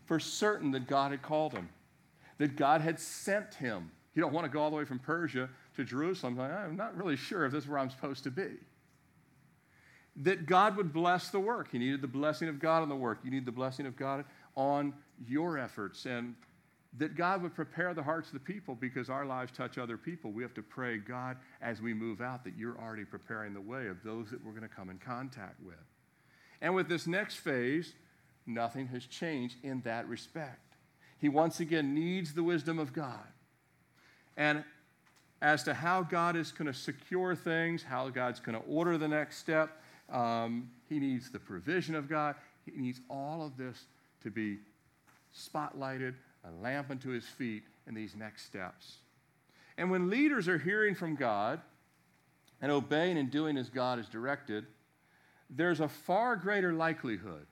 for 0.05 0.21
certain 0.21 0.71
that 0.71 0.87
God 0.87 1.11
had 1.11 1.21
called 1.21 1.53
him, 1.53 1.69
that 2.39 2.55
God 2.55 2.81
had 2.81 3.01
sent 3.01 3.55
him. 3.55 3.91
You 4.19 4.23
don't 4.23 4.33
want 4.33 4.47
to 4.47 4.51
go 4.51 4.61
all 4.61 4.71
the 4.71 4.75
way 4.75 4.85
from 4.85 4.99
Persia 4.99 5.49
to 5.77 5.85
Jerusalem. 5.85 6.41
I'm 6.41 6.75
not 6.75 6.97
really 6.97 7.15
sure 7.15 7.47
if 7.47 7.53
this 7.53 7.63
is 7.63 7.71
where 7.71 7.79
I'm 7.79 7.89
supposed 7.89 8.25
to 8.25 8.33
be. 8.33 8.49
That 10.17 10.45
God 10.45 10.77
would 10.77 10.93
bless 10.93 11.29
the 11.29 11.39
work. 11.39 11.69
He 11.71 11.79
needed 11.79 12.03
the 12.03 12.09
blessing 12.09 12.49
of 12.49 12.59
God 12.59 12.83
on 12.83 12.89
the 12.89 12.97
work. 12.97 13.21
You 13.23 13.31
need 13.31 13.47
the 13.47 13.53
blessing 13.53 13.87
of 13.87 13.97
God 13.97 14.25
on 14.57 14.93
your 15.29 15.57
efforts. 15.57 16.05
And 16.05 16.35
that 16.97 17.15
God 17.15 17.43
would 17.43 17.55
prepare 17.55 17.95
the 17.95 18.03
hearts 18.03 18.27
of 18.27 18.35
the 18.35 18.41
people 18.41 18.75
because 18.75 19.09
our 19.09 19.25
lives 19.25 19.53
touch 19.53 19.79
other 19.79 19.97
people. 19.97 20.33
We 20.33 20.43
have 20.43 20.55
to 20.55 20.63
pray, 20.63 20.97
God, 20.97 21.37
as 21.63 21.81
we 21.81 21.95
move 21.95 22.21
out, 22.21 22.43
that 22.43 22.59
you're 22.59 22.77
already 22.77 23.05
preparing 23.05 23.55
the 23.55 23.61
way 23.61 23.87
of 23.87 24.03
those 24.03 24.33
that 24.33 24.45
we're 24.45 24.51
going 24.51 24.69
to 24.69 24.69
come 24.69 24.91
in 24.91 24.99
contact 24.99 25.63
with. 25.63 25.77
And 26.61 26.75
with 26.75 26.89
this 26.89 27.07
next 27.07 27.37
phase, 27.37 27.95
nothing 28.49 28.89
has 28.89 29.07
changed 29.07 29.59
in 29.63 29.81
that 29.83 30.09
respect. 30.09 30.75
He 31.21 31.29
once 31.29 31.61
again 31.61 31.95
needs 31.95 32.35
the 32.35 32.43
wisdom 32.43 32.81
of 32.81 32.93
God. 32.93 33.29
And 34.39 34.65
as 35.43 35.65
to 35.65 35.75
how 35.75 36.03
God 36.03 36.37
is 36.37 36.53
going 36.53 36.67
to 36.67 36.75
secure 36.75 37.35
things, 37.35 37.83
how 37.83 38.09
God's 38.09 38.41
going 38.41 38.59
to 38.59 38.67
order 38.67 38.97
the 38.97 39.09
next 39.09 39.39
step, 39.39 39.83
um, 40.11 40.71
he 40.89 40.99
needs 40.99 41.31
the 41.31 41.39
provision 41.39 41.95
of 41.95 42.09
God. 42.09 42.37
He 42.65 42.81
needs 42.81 43.01
all 43.11 43.45
of 43.45 43.57
this 43.57 43.85
to 44.23 44.31
be 44.31 44.59
spotlighted, 45.37 46.15
a 46.45 46.63
lamp 46.63 46.91
unto 46.91 47.11
his 47.11 47.27
feet 47.27 47.65
in 47.87 47.95
these 47.95 48.17
next 48.17 48.47
steps. 48.47 48.99
And 49.77 49.91
when 49.91 50.09
leaders 50.09 50.49
are 50.49 50.59
hearing 50.59 50.95
from 50.95 51.15
God 51.15 51.61
and 52.61 52.73
obeying 52.73 53.19
and 53.19 53.31
doing 53.31 53.57
as 53.57 53.69
God 53.69 53.99
is 53.99 54.09
directed, 54.09 54.67
there's 55.51 55.81
a 55.81 55.89
far 55.89 56.37
greater 56.37 56.73
likelihood. 56.73 57.47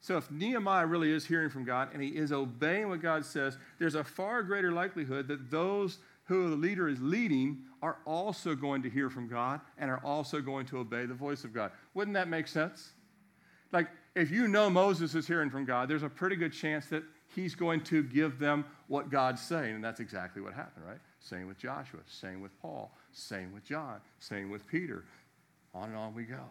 So, 0.00 0.16
if 0.16 0.30
Nehemiah 0.30 0.86
really 0.86 1.10
is 1.10 1.24
hearing 1.24 1.50
from 1.50 1.64
God 1.64 1.88
and 1.92 2.00
he 2.00 2.10
is 2.10 2.30
obeying 2.30 2.88
what 2.88 3.02
God 3.02 3.24
says, 3.24 3.56
there's 3.78 3.96
a 3.96 4.04
far 4.04 4.42
greater 4.42 4.70
likelihood 4.70 5.26
that 5.28 5.50
those 5.50 5.98
who 6.26 6.50
the 6.50 6.56
leader 6.56 6.88
is 6.88 7.00
leading 7.00 7.58
are 7.82 7.98
also 8.04 8.54
going 8.54 8.82
to 8.82 8.90
hear 8.90 9.08
from 9.08 9.28
God 9.28 9.60
and 9.78 9.90
are 9.90 10.04
also 10.04 10.40
going 10.40 10.66
to 10.66 10.78
obey 10.78 11.06
the 11.06 11.14
voice 11.14 11.44
of 11.44 11.54
God. 11.54 11.70
Wouldn't 11.94 12.14
that 12.14 12.28
make 12.28 12.48
sense? 12.48 12.92
Like, 13.72 13.88
if 14.14 14.30
you 14.30 14.48
know 14.48 14.68
Moses 14.70 15.14
is 15.14 15.26
hearing 15.26 15.50
from 15.50 15.64
God, 15.64 15.88
there's 15.88 16.02
a 16.02 16.08
pretty 16.08 16.36
good 16.36 16.52
chance 16.52 16.86
that 16.86 17.02
he's 17.34 17.54
going 17.54 17.82
to 17.84 18.02
give 18.02 18.38
them 18.38 18.64
what 18.88 19.10
God's 19.10 19.42
saying. 19.42 19.74
And 19.74 19.84
that's 19.84 20.00
exactly 20.00 20.42
what 20.42 20.52
happened, 20.52 20.84
right? 20.86 20.98
Same 21.20 21.46
with 21.46 21.58
Joshua, 21.58 22.00
same 22.06 22.40
with 22.40 22.58
Paul, 22.60 22.92
same 23.12 23.52
with 23.52 23.64
John, 23.64 24.00
same 24.18 24.50
with 24.50 24.66
Peter. 24.66 25.04
On 25.74 25.88
and 25.88 25.96
on 25.96 26.14
we 26.14 26.24
go. 26.24 26.44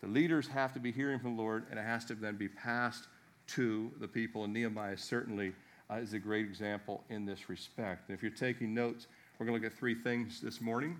The 0.00 0.08
leaders 0.08 0.48
have 0.48 0.72
to 0.74 0.80
be 0.80 0.90
hearing 0.90 1.18
from 1.18 1.36
the 1.36 1.42
Lord, 1.42 1.66
and 1.70 1.78
it 1.78 1.84
has 1.84 2.04
to 2.06 2.14
then 2.14 2.36
be 2.36 2.48
passed 2.48 3.06
to 3.48 3.90
the 4.00 4.08
people. 4.08 4.44
And 4.44 4.52
Nehemiah 4.52 4.96
certainly 4.96 5.52
uh, 5.92 5.98
is 5.98 6.12
a 6.12 6.18
great 6.18 6.44
example 6.44 7.04
in 7.10 7.24
this 7.24 7.48
respect. 7.48 8.08
And 8.08 8.16
if 8.16 8.22
you're 8.22 8.30
taking 8.30 8.74
notes, 8.74 9.06
we're 9.38 9.46
going 9.46 9.58
to 9.58 9.64
look 9.64 9.72
at 9.72 9.78
three 9.78 9.94
things 9.94 10.40
this 10.40 10.60
morning. 10.60 10.96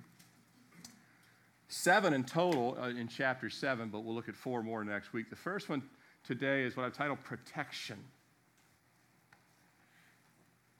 Seven 1.68 2.12
in 2.12 2.24
total 2.24 2.76
uh, 2.80 2.88
in 2.88 3.08
chapter 3.08 3.48
seven, 3.48 3.88
but 3.88 4.00
we'll 4.00 4.14
look 4.14 4.28
at 4.28 4.36
four 4.36 4.62
more 4.62 4.84
next 4.84 5.12
week. 5.12 5.30
The 5.30 5.36
first 5.36 5.68
one 5.68 5.82
today 6.24 6.62
is 6.62 6.76
what 6.76 6.84
I've 6.84 6.92
titled 6.92 7.22
Protection. 7.24 7.98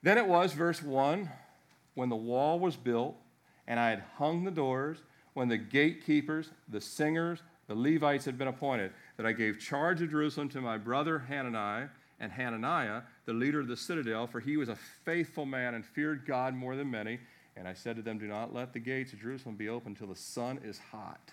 Then 0.03 0.19
it 0.19 0.27
was, 0.27 0.53
verse 0.53 0.83
1, 0.83 1.31
when 1.95 2.09
the 2.09 2.17
wall 2.17 2.59
was 2.59 2.75
built, 2.75 3.15
and 3.69 3.79
I 3.79 3.91
had 3.91 4.03
hung 4.17 4.43
the 4.43 4.51
doors, 4.51 4.99
when 5.35 5.47
the 5.47 5.57
gatekeepers, 5.57 6.51
the 6.69 6.81
singers, 6.81 7.41
the 7.69 7.77
Levites 7.77 8.25
had 8.25 8.37
been 8.37 8.49
appointed, 8.49 8.93
that 9.17 9.27
I 9.27 9.33
gave 9.33 9.61
charge 9.61 10.03
of 10.03 10.11
Jerusalem 10.11 10.49
to 10.51 10.61
my 10.61 10.77
brother 10.77 11.21
Hananiah 11.21 11.87
and 12.19 12.33
Hananiah, 12.33 13.03
the 13.25 13.33
leader 13.33 13.61
of 13.61 13.69
the 13.69 13.77
citadel, 13.77 14.27
for 14.27 14.41
he 14.41 14.57
was 14.57 14.69
a 14.69 14.77
faithful 15.05 15.47
man 15.47 15.75
and 15.75 15.85
feared 15.85 16.27
God 16.27 16.55
more 16.55 16.77
than 16.77 16.91
many. 16.91 17.21
And 17.57 17.69
I 17.69 17.75
said 17.75 17.97
to 17.97 18.03
them, 18.03 18.19
Do 18.19 18.27
not 18.27 18.53
let 18.53 18.73
the 18.73 18.79
gates 18.79 19.13
of 19.13 19.21
Jerusalem 19.21 19.57
be 19.57 19.69
open 19.69 19.95
till 19.95 20.09
the 20.09 20.17
sun 20.17 20.59
is 20.65 20.79
hot. 20.79 21.33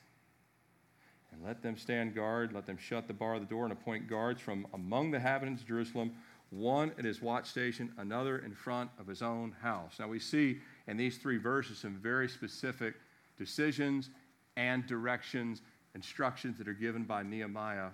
And 1.32 1.44
let 1.44 1.62
them 1.62 1.78
stand 1.78 2.16
guard, 2.16 2.54
let 2.54 2.66
them 2.66 2.78
shut 2.78 3.08
the 3.08 3.14
bar 3.14 3.36
of 3.36 3.42
the 3.42 3.48
door, 3.48 3.64
and 3.64 3.72
appoint 3.72 4.08
guards 4.08 4.42
from 4.42 4.68
among 4.74 5.12
the 5.12 5.18
inhabitants 5.18 5.62
of 5.62 5.68
Jerusalem, 5.68 6.12
one 6.50 6.92
at 6.98 7.06
his 7.06 7.22
watch 7.22 7.48
station, 7.48 7.92
another 7.98 8.40
in 8.40 8.54
front 8.54 8.90
of 9.00 9.08
his 9.08 9.22
own 9.22 9.56
house. 9.62 9.98
Now 10.00 10.08
we 10.08 10.20
see 10.20 10.60
in 10.88 10.98
these 10.98 11.18
three 11.18 11.38
verses 11.38 11.78
some 11.78 11.96
very 11.96 12.28
specific 12.28 12.96
decisions 13.38 14.10
and 14.58 14.86
directions, 14.88 15.62
instructions 15.96 16.58
that 16.58 16.68
are 16.68 16.74
given 16.74 17.04
by 17.04 17.24
Nehemiah 17.24 17.90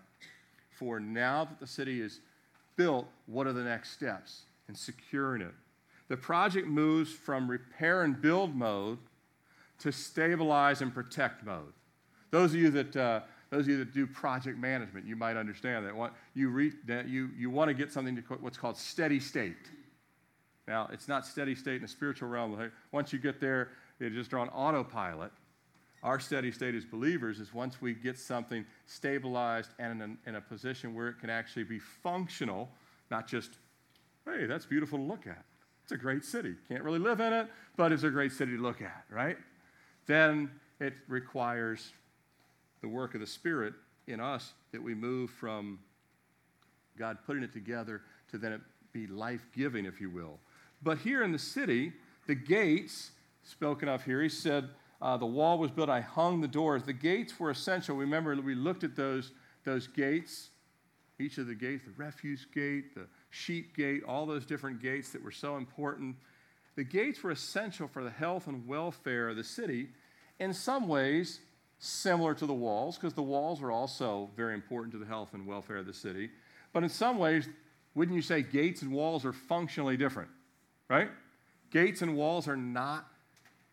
for 0.75 0.99
now 0.99 1.45
that 1.45 1.59
the 1.59 1.67
city 1.67 2.01
is 2.01 2.19
built, 2.75 3.08
what 3.25 3.48
are 3.48 3.53
the 3.53 3.63
next 3.63 3.91
steps 3.91 4.44
in 4.70 4.75
securing 4.75 5.41
it? 5.41 5.53
The 6.08 6.17
project 6.17 6.67
moves 6.67 7.12
from 7.12 7.50
repair 7.50 8.03
and 8.03 8.22
build 8.22 8.55
mode 8.55 9.00
to 9.79 9.91
stabilize 9.91 10.82
and 10.82 10.94
protect 10.94 11.44
mode. 11.46 11.74
Those 12.32 12.53
of 12.53 12.60
you 12.60 12.70
that, 12.72 12.96
uh, 12.96 13.22
those 13.50 13.62
of 13.62 13.70
you 13.70 13.77
that 13.77 13.94
do 13.94 14.05
project 14.05 14.58
management, 14.58 15.05
you 15.05 15.15
might 15.15 15.38
understand 15.38 15.86
that. 15.86 16.12
You, 16.34 16.50
re- 16.50 16.74
you, 17.08 17.29
you 17.36 17.50
want 17.50 17.70
to 17.70 17.74
get 17.74 17.91
something 17.91 18.15
to 18.15 18.22
what's 18.39 18.58
called 18.58 18.77
steady 18.77 19.20
state. 19.20 19.55
Now, 20.67 20.89
it's 20.91 21.08
not 21.08 21.25
steady 21.25 21.55
state 21.55 21.77
in 21.77 21.82
the 21.84 21.88
spiritual 21.88 22.29
realm. 22.29 22.72
Once 22.91 23.13
you 23.13 23.20
get 23.20 23.39
there, 23.39 23.70
it 24.00 24.13
just 24.13 24.34
on 24.34 24.50
autopilot. 24.50 25.32
Our 26.05 26.19
steady 26.19 26.51
state 26.51 26.75
as 26.75 26.85
believers 26.85 27.39
is 27.39 27.51
once 27.51 27.81
we 27.81 27.95
get 27.95 28.19
something 28.19 28.63
stabilized 28.85 29.71
and 29.79 30.03
in 30.03 30.17
a, 30.25 30.29
in 30.29 30.35
a 30.35 30.41
position 30.41 30.93
where 30.93 31.07
it 31.07 31.19
can 31.19 31.31
actually 31.31 31.63
be 31.63 31.79
functional, 31.79 32.69
not 33.09 33.27
just, 33.27 33.50
hey, 34.24 34.45
that's 34.45 34.67
beautiful 34.67 35.00
to 35.00 35.03
look 35.03 35.25
at. 35.25 35.43
It's 35.81 35.93
a 35.93 35.97
great 35.97 36.24
city. 36.24 36.53
Can't 36.69 36.83
really 36.83 37.00
live 37.00 37.21
in 37.21 37.33
it, 37.33 37.47
but 37.75 37.91
it's 37.91 38.03
a 38.03 38.12
great 38.12 38.31
city 38.31 38.55
to 38.55 38.62
look 38.62 38.83
at, 38.83 39.03
right? 39.09 39.35
Then 40.05 40.51
it 40.79 40.93
requires 41.07 41.91
the 42.81 42.88
work 42.88 43.15
of 43.15 43.19
the 43.19 43.27
Spirit 43.27 43.74
in 44.05 44.19
us 44.19 44.53
that 44.74 44.83
we 44.83 44.93
move 44.93 45.31
from 45.31 45.79
God 47.00 47.17
putting 47.25 47.41
it 47.41 47.51
together 47.51 48.03
to 48.29 48.38
then 48.38 48.53
it 48.53 48.62
be 48.93 49.07
life 49.07 49.47
giving, 49.55 49.85
if 49.85 50.00
you 50.00 50.12
will. 50.12 50.38
But 50.83 51.00
here 51.00 51.24
in 51.24 51.31
the 51.31 51.39
city, 51.39 51.93
the 52.27 52.35
gates 52.35 53.09
spoken 53.41 53.89
of 53.89 54.03
here, 54.03 54.21
he 54.21 54.29
said, 54.29 54.69
uh, 55.05 55.15
the 55.15 55.25
wall 55.25 55.59
was 55.59 55.69
built. 55.69 55.88
I 55.88 56.01
hung 56.01 56.41
the 56.41 56.47
doors. 56.47 56.81
The 56.81 56.91
gates 56.91 57.39
were 57.39 57.51
essential. 57.51 57.95
Remember, 57.95 58.35
we 58.41 58.55
looked 58.55 58.83
at 58.83 58.95
those, 58.95 59.33
those 59.63 59.85
gates, 59.85 60.50
each 61.19 61.38
of 61.38 61.45
the 61.45 61.53
gates, 61.53 61.83
the 61.85 61.91
refuse 61.95 62.47
gate, 62.51 62.95
the 62.95 63.05
sheep 63.29 63.77
gate, 63.77 64.01
all 64.07 64.25
those 64.25 64.47
different 64.47 64.81
gates 64.81 65.12
that 65.12 65.24
were 65.24 65.29
so 65.29 65.57
important. 65.57 66.15
The 66.75 66.83
gates 66.83 67.21
were 67.21 67.29
essential 67.29 67.88
for 67.88 68.03
the 68.03 68.09
health 68.09 68.47
and 68.47 68.67
welfare 68.67 69.29
of 69.29 69.35
the 69.35 69.43
city. 69.43 69.89
In 70.39 70.51
some 70.53 70.88
ways, 70.88 71.39
similar 71.77 72.33
to 72.33 72.47
the 72.47 72.53
walls, 72.55 72.97
because 72.97 73.13
the 73.13 73.21
walls 73.21 73.62
were 73.62 73.71
also 73.71 74.31
very 74.35 74.55
important 74.55 74.91
to 74.93 74.97
the 74.97 75.05
health 75.05 75.35
and 75.35 75.45
welfare 75.45 75.77
of 75.77 75.85
the 75.85 75.93
city. 75.93 76.31
But 76.74 76.81
in 76.81 76.89
some 76.89 77.19
ways, 77.19 77.47
wouldn't 77.93 78.15
you 78.15 78.24
say 78.24 78.41
gates 78.41 78.81
and 78.81 78.91
walls 78.91 79.24
are 79.24 79.33
functionally 79.33 79.97
different, 79.97 80.29
right? 80.89 81.12
Gates 81.69 82.01
and 82.01 82.15
walls 82.15 82.47
are 82.47 82.57
not 82.57 83.05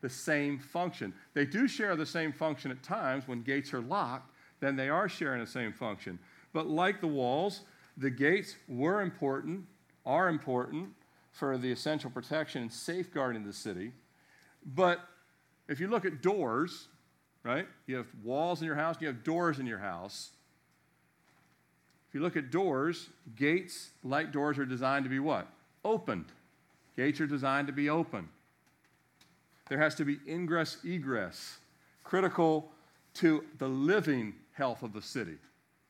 the 0.02 0.10
same 0.10 0.58
function. 0.58 1.14
They 1.32 1.46
do 1.46 1.66
share 1.66 1.96
the 1.96 2.04
same 2.04 2.32
function 2.32 2.70
at 2.70 2.82
times 2.82 3.26
when 3.26 3.42
gates 3.42 3.72
are 3.72 3.80
locked, 3.80 4.30
then 4.60 4.76
they 4.76 4.90
are 4.90 5.08
sharing 5.08 5.40
the 5.40 5.50
same 5.50 5.72
function. 5.72 6.18
But 6.52 6.68
like 6.68 7.00
the 7.00 7.06
walls, 7.06 7.62
the 7.96 8.10
gates 8.10 8.56
were 8.68 9.00
important, 9.00 9.64
are 10.04 10.28
important 10.28 10.90
for 11.30 11.56
the 11.56 11.72
essential 11.72 12.10
protection 12.10 12.62
and 12.62 12.72
safeguarding 12.72 13.44
the 13.44 13.52
city. 13.52 13.92
But 14.66 15.00
if 15.68 15.80
you 15.80 15.88
look 15.88 16.04
at 16.04 16.20
doors, 16.20 16.88
right? 17.44 17.66
You 17.86 17.96
have 17.96 18.06
walls 18.22 18.60
in 18.60 18.66
your 18.66 18.76
house, 18.76 18.96
you 19.00 19.06
have 19.06 19.24
doors 19.24 19.58
in 19.58 19.66
your 19.66 19.78
house. 19.78 20.30
If 22.08 22.14
you 22.14 22.20
look 22.20 22.36
at 22.36 22.50
doors, 22.50 23.08
gates, 23.36 23.90
like 24.04 24.32
doors, 24.32 24.58
are 24.58 24.66
designed 24.66 25.04
to 25.04 25.10
be 25.10 25.18
what? 25.18 25.48
Opened. 25.84 26.26
Gates 26.96 27.20
are 27.20 27.26
designed 27.26 27.68
to 27.68 27.72
be 27.72 27.88
open. 27.88 28.28
There 29.72 29.80
has 29.80 29.94
to 29.94 30.04
be 30.04 30.18
ingress, 30.28 30.76
egress, 30.84 31.56
critical 32.04 32.70
to 33.14 33.42
the 33.56 33.68
living 33.68 34.34
health 34.52 34.82
of 34.82 34.92
the 34.92 35.00
city. 35.00 35.38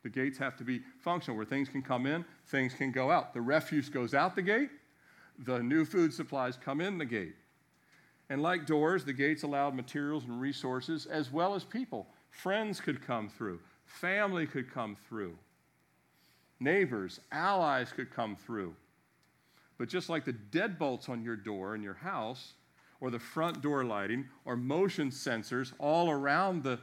The 0.05 0.09
gates 0.09 0.39
have 0.39 0.57
to 0.59 0.63
be 0.63 0.83
functional 1.01 1.37
where 1.37 1.45
things 1.45 1.69
can 1.69 1.83
come 1.83 2.07
in, 2.07 2.25
things 2.47 2.75
can 2.75 2.93
go 2.93 3.11
out. 3.11 3.35
The 3.35 3.41
refuse 3.41 3.89
goes 3.89 4.15
out 4.15 4.37
the 4.37 4.43
gate, 4.43 4.71
the 5.41 5.59
new 5.59 5.85
food 5.85 6.15
supplies 6.15 6.57
come 6.57 6.81
in 6.81 6.97
the 6.97 7.05
gate. 7.05 7.35
And 8.31 8.41
like 8.41 8.67
doors, 8.67 9.05
the 9.05 9.13
gates 9.13 9.43
allowed 9.43 9.75
materials 9.75 10.27
and 10.27 10.41
resources 10.41 11.07
as 11.07 11.33
well 11.33 11.53
as 11.57 11.65
people. 11.65 12.07
Friends 12.31 12.81
could 12.81 13.05
come 13.05 13.29
through, 13.29 13.59
family 13.85 14.47
could 14.47 14.73
come 14.73 14.97
through, 15.09 15.37
neighbors, 16.61 17.19
allies 17.33 17.91
could 17.91 18.13
come 18.13 18.37
through. 18.37 18.77
But 19.77 19.89
just 19.89 20.09
like 20.09 20.25
the 20.25 20.35
deadbolts 20.53 21.09
on 21.09 21.25
your 21.25 21.35
door 21.35 21.75
in 21.75 21.83
your 21.83 21.95
house, 21.95 22.53
or 23.03 23.11
the 23.11 23.19
front 23.19 23.61
door 23.61 23.85
lighting 23.85 24.25
or 24.45 24.57
motion 24.57 25.11
sensors 25.11 25.73
all 25.81 26.09
around 26.09 26.63
the 26.63 26.79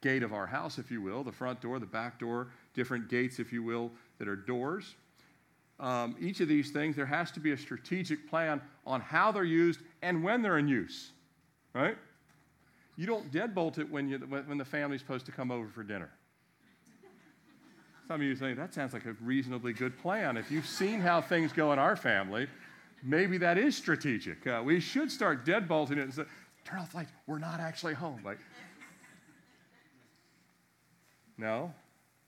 gate 0.00 0.22
of 0.22 0.32
our 0.32 0.46
house, 0.46 0.78
if 0.78 0.90
you 0.90 1.02
will, 1.02 1.22
the 1.22 1.30
front 1.30 1.60
door, 1.60 1.78
the 1.78 1.84
back 1.84 2.18
door, 2.18 2.48
different 2.72 3.10
gates, 3.10 3.38
if 3.38 3.52
you 3.52 3.62
will, 3.62 3.92
that 4.18 4.26
are 4.26 4.36
doors. 4.36 4.96
um, 5.80 6.16
each 6.20 6.40
of 6.40 6.48
these 6.48 6.70
things, 6.70 6.96
there 6.96 7.06
has 7.06 7.30
to 7.32 7.40
be 7.40 7.52
a 7.52 7.56
strategic 7.56 8.28
plan 8.28 8.60
on 8.86 9.00
how 9.00 9.30
they're 9.30 9.44
used 9.44 9.80
and 10.02 10.22
when 10.22 10.42
they're 10.42 10.58
in 10.58 10.66
use, 10.66 11.12
right? 11.74 11.96
You 12.96 13.06
don't 13.06 13.30
deadbolt 13.30 13.78
it 13.78 13.88
when, 13.88 14.08
you, 14.08 14.18
when 14.18 14.58
the 14.58 14.64
family's 14.64 15.00
supposed 15.00 15.26
to 15.26 15.32
come 15.32 15.50
over 15.50 15.68
for 15.68 15.84
dinner. 15.84 16.10
Some 18.08 18.16
of 18.16 18.22
you 18.22 18.34
say, 18.34 18.54
that 18.54 18.72
sounds 18.72 18.92
like 18.94 19.04
a 19.04 19.14
reasonably 19.22 19.72
good 19.72 19.96
plan. 19.98 20.36
If 20.36 20.50
you've 20.50 20.66
seen 20.66 20.98
how 21.00 21.20
things 21.20 21.52
go 21.52 21.72
in 21.72 21.78
our 21.78 21.94
family, 21.94 22.48
maybe 23.02 23.38
that 23.38 23.58
is 23.58 23.76
strategic. 23.76 24.46
Uh, 24.46 24.62
we 24.64 24.80
should 24.80 25.10
start 25.10 25.44
deadbolting 25.44 25.92
it 25.92 25.98
and 25.98 26.14
say, 26.14 26.24
turn 26.64 26.80
off 26.80 26.90
the 26.90 26.98
lights. 26.98 27.12
We're 27.26 27.38
not 27.38 27.60
actually 27.60 27.94
home. 27.94 28.20
Like, 28.24 28.38
no, 31.36 31.72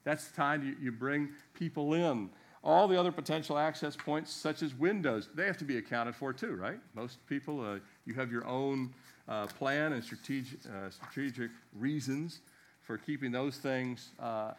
that's 0.03 0.27
the 0.27 0.35
time 0.35 0.65
you, 0.65 0.75
you 0.81 0.91
bring 0.91 1.29
people 1.53 1.93
in. 1.93 2.29
All 2.63 2.87
the 2.87 2.99
other 2.99 3.11
potential 3.11 3.57
access 3.57 3.95
points, 3.95 4.31
such 4.31 4.61
as 4.61 4.75
windows, 4.75 5.29
they 5.33 5.47
have 5.47 5.57
to 5.57 5.65
be 5.65 5.77
accounted 5.77 6.15
for 6.15 6.31
too, 6.31 6.55
right? 6.55 6.79
Most 6.93 7.25
people, 7.27 7.59
uh, 7.59 7.79
you 8.05 8.13
have 8.13 8.31
your 8.31 8.45
own 8.45 8.93
uh, 9.27 9.47
plan 9.47 9.93
and 9.93 10.03
strategic, 10.03 10.59
uh, 10.65 10.89
strategic 10.89 11.49
reasons 11.75 12.41
for 12.81 12.97
keeping 12.97 13.31
those 13.31 13.57
things 13.57 14.09
uh, 14.19 14.51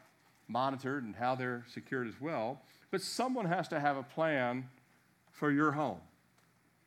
monitored 0.48 1.04
and 1.04 1.14
how 1.14 1.34
they're 1.34 1.64
secured 1.72 2.08
as 2.08 2.20
well. 2.20 2.60
But 2.90 3.02
someone 3.02 3.46
has 3.46 3.68
to 3.68 3.80
have 3.80 3.96
a 3.96 4.02
plan 4.02 4.68
for 5.32 5.50
your 5.50 5.72
home. 5.72 5.98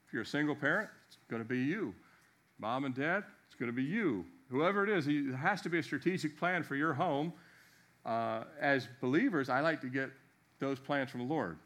If 0.08 0.14
you're 0.14 0.24
a 0.24 0.25
single 0.25 0.56
parent, 0.56 0.90
it's 1.08 1.18
going 1.30 1.42
to 1.42 1.48
be 1.48 1.60
you. 1.60 1.94
Mom 2.60 2.86
and 2.86 2.96
dad, 2.96 3.24
it's 3.48 3.56
going 3.56 3.70
to 3.70 3.75
be 3.75 3.84
you. 3.84 4.25
Whoever 4.50 4.84
it 4.84 4.90
is, 4.90 5.06
there 5.06 5.36
has 5.36 5.62
to 5.64 5.70
be 5.70 5.80
a 5.80 5.84
strategic 5.84 6.38
plan 6.38 6.64
for 6.64 6.75
your 6.75 6.94
home. 6.94 7.34
Uh, 8.06 8.44
as 8.62 8.88
believers, 9.02 9.50
I 9.50 9.62
like 9.62 9.82
to 9.82 9.88
get 9.88 10.12
those 10.60 10.80
plans 10.80 11.10
from 11.10 11.22
the 11.22 11.34
Lord. 11.34 11.58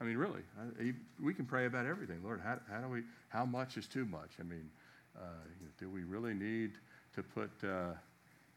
I 0.00 0.04
mean, 0.04 0.16
really, 0.16 0.40
I, 0.80 0.92
we 1.22 1.34
can 1.34 1.44
pray 1.44 1.66
about 1.66 1.84
everything. 1.84 2.20
Lord, 2.24 2.40
how, 2.40 2.58
how, 2.70 2.80
do 2.80 2.88
we? 2.88 3.02
How 3.28 3.44
much 3.44 3.76
is 3.76 3.86
too 3.86 4.06
much? 4.06 4.30
I 4.38 4.44
mean, 4.44 4.70
uh, 5.16 5.26
do 5.78 5.90
we 5.90 6.04
really 6.04 6.32
need 6.32 6.72
to 7.14 7.22
put? 7.22 7.50
Uh, 7.62 7.92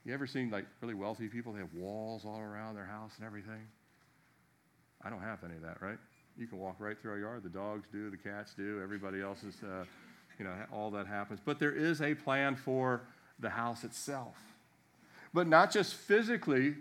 you 0.06 0.14
ever 0.14 0.28
seen 0.28 0.50
like 0.50 0.66
really 0.82 0.94
wealthy 0.94 1.28
people? 1.28 1.52
They 1.52 1.60
have 1.60 1.74
walls 1.74 2.24
all 2.26 2.40
around 2.40 2.76
their 2.76 2.86
house 2.86 3.12
and 3.18 3.26
everything. 3.26 3.68
I 5.02 5.10
don't 5.10 5.22
have 5.22 5.44
any 5.44 5.56
of 5.56 5.64
that, 5.64 5.82
right? 5.82 5.98
You 6.38 6.48
can 6.48 6.60
walk 6.60 6.76
right 6.80 7.00
through 7.00 7.12
our 7.12 7.20
yard. 7.20 7.44
The 7.44 7.50
dogs 7.50 7.88
do, 7.92 8.10
the 8.10 8.18
cats 8.18 8.54
do, 8.56 8.82
everybody 8.82 9.22
else 9.22 9.44
is, 9.44 9.56
uh, 9.64 9.86
you 10.40 10.46
know, 10.46 10.54
all 10.72 10.90
that 10.92 11.06
happens. 11.06 11.40
But 11.44 11.60
there 11.60 11.72
is 11.72 12.02
a 12.02 12.16
plan 12.16 12.56
for 12.56 13.02
the 13.40 13.50
house 13.50 13.84
itself. 13.84 14.36
But 15.34 15.48
not 15.48 15.72
just 15.72 15.96
physically, 15.96 16.76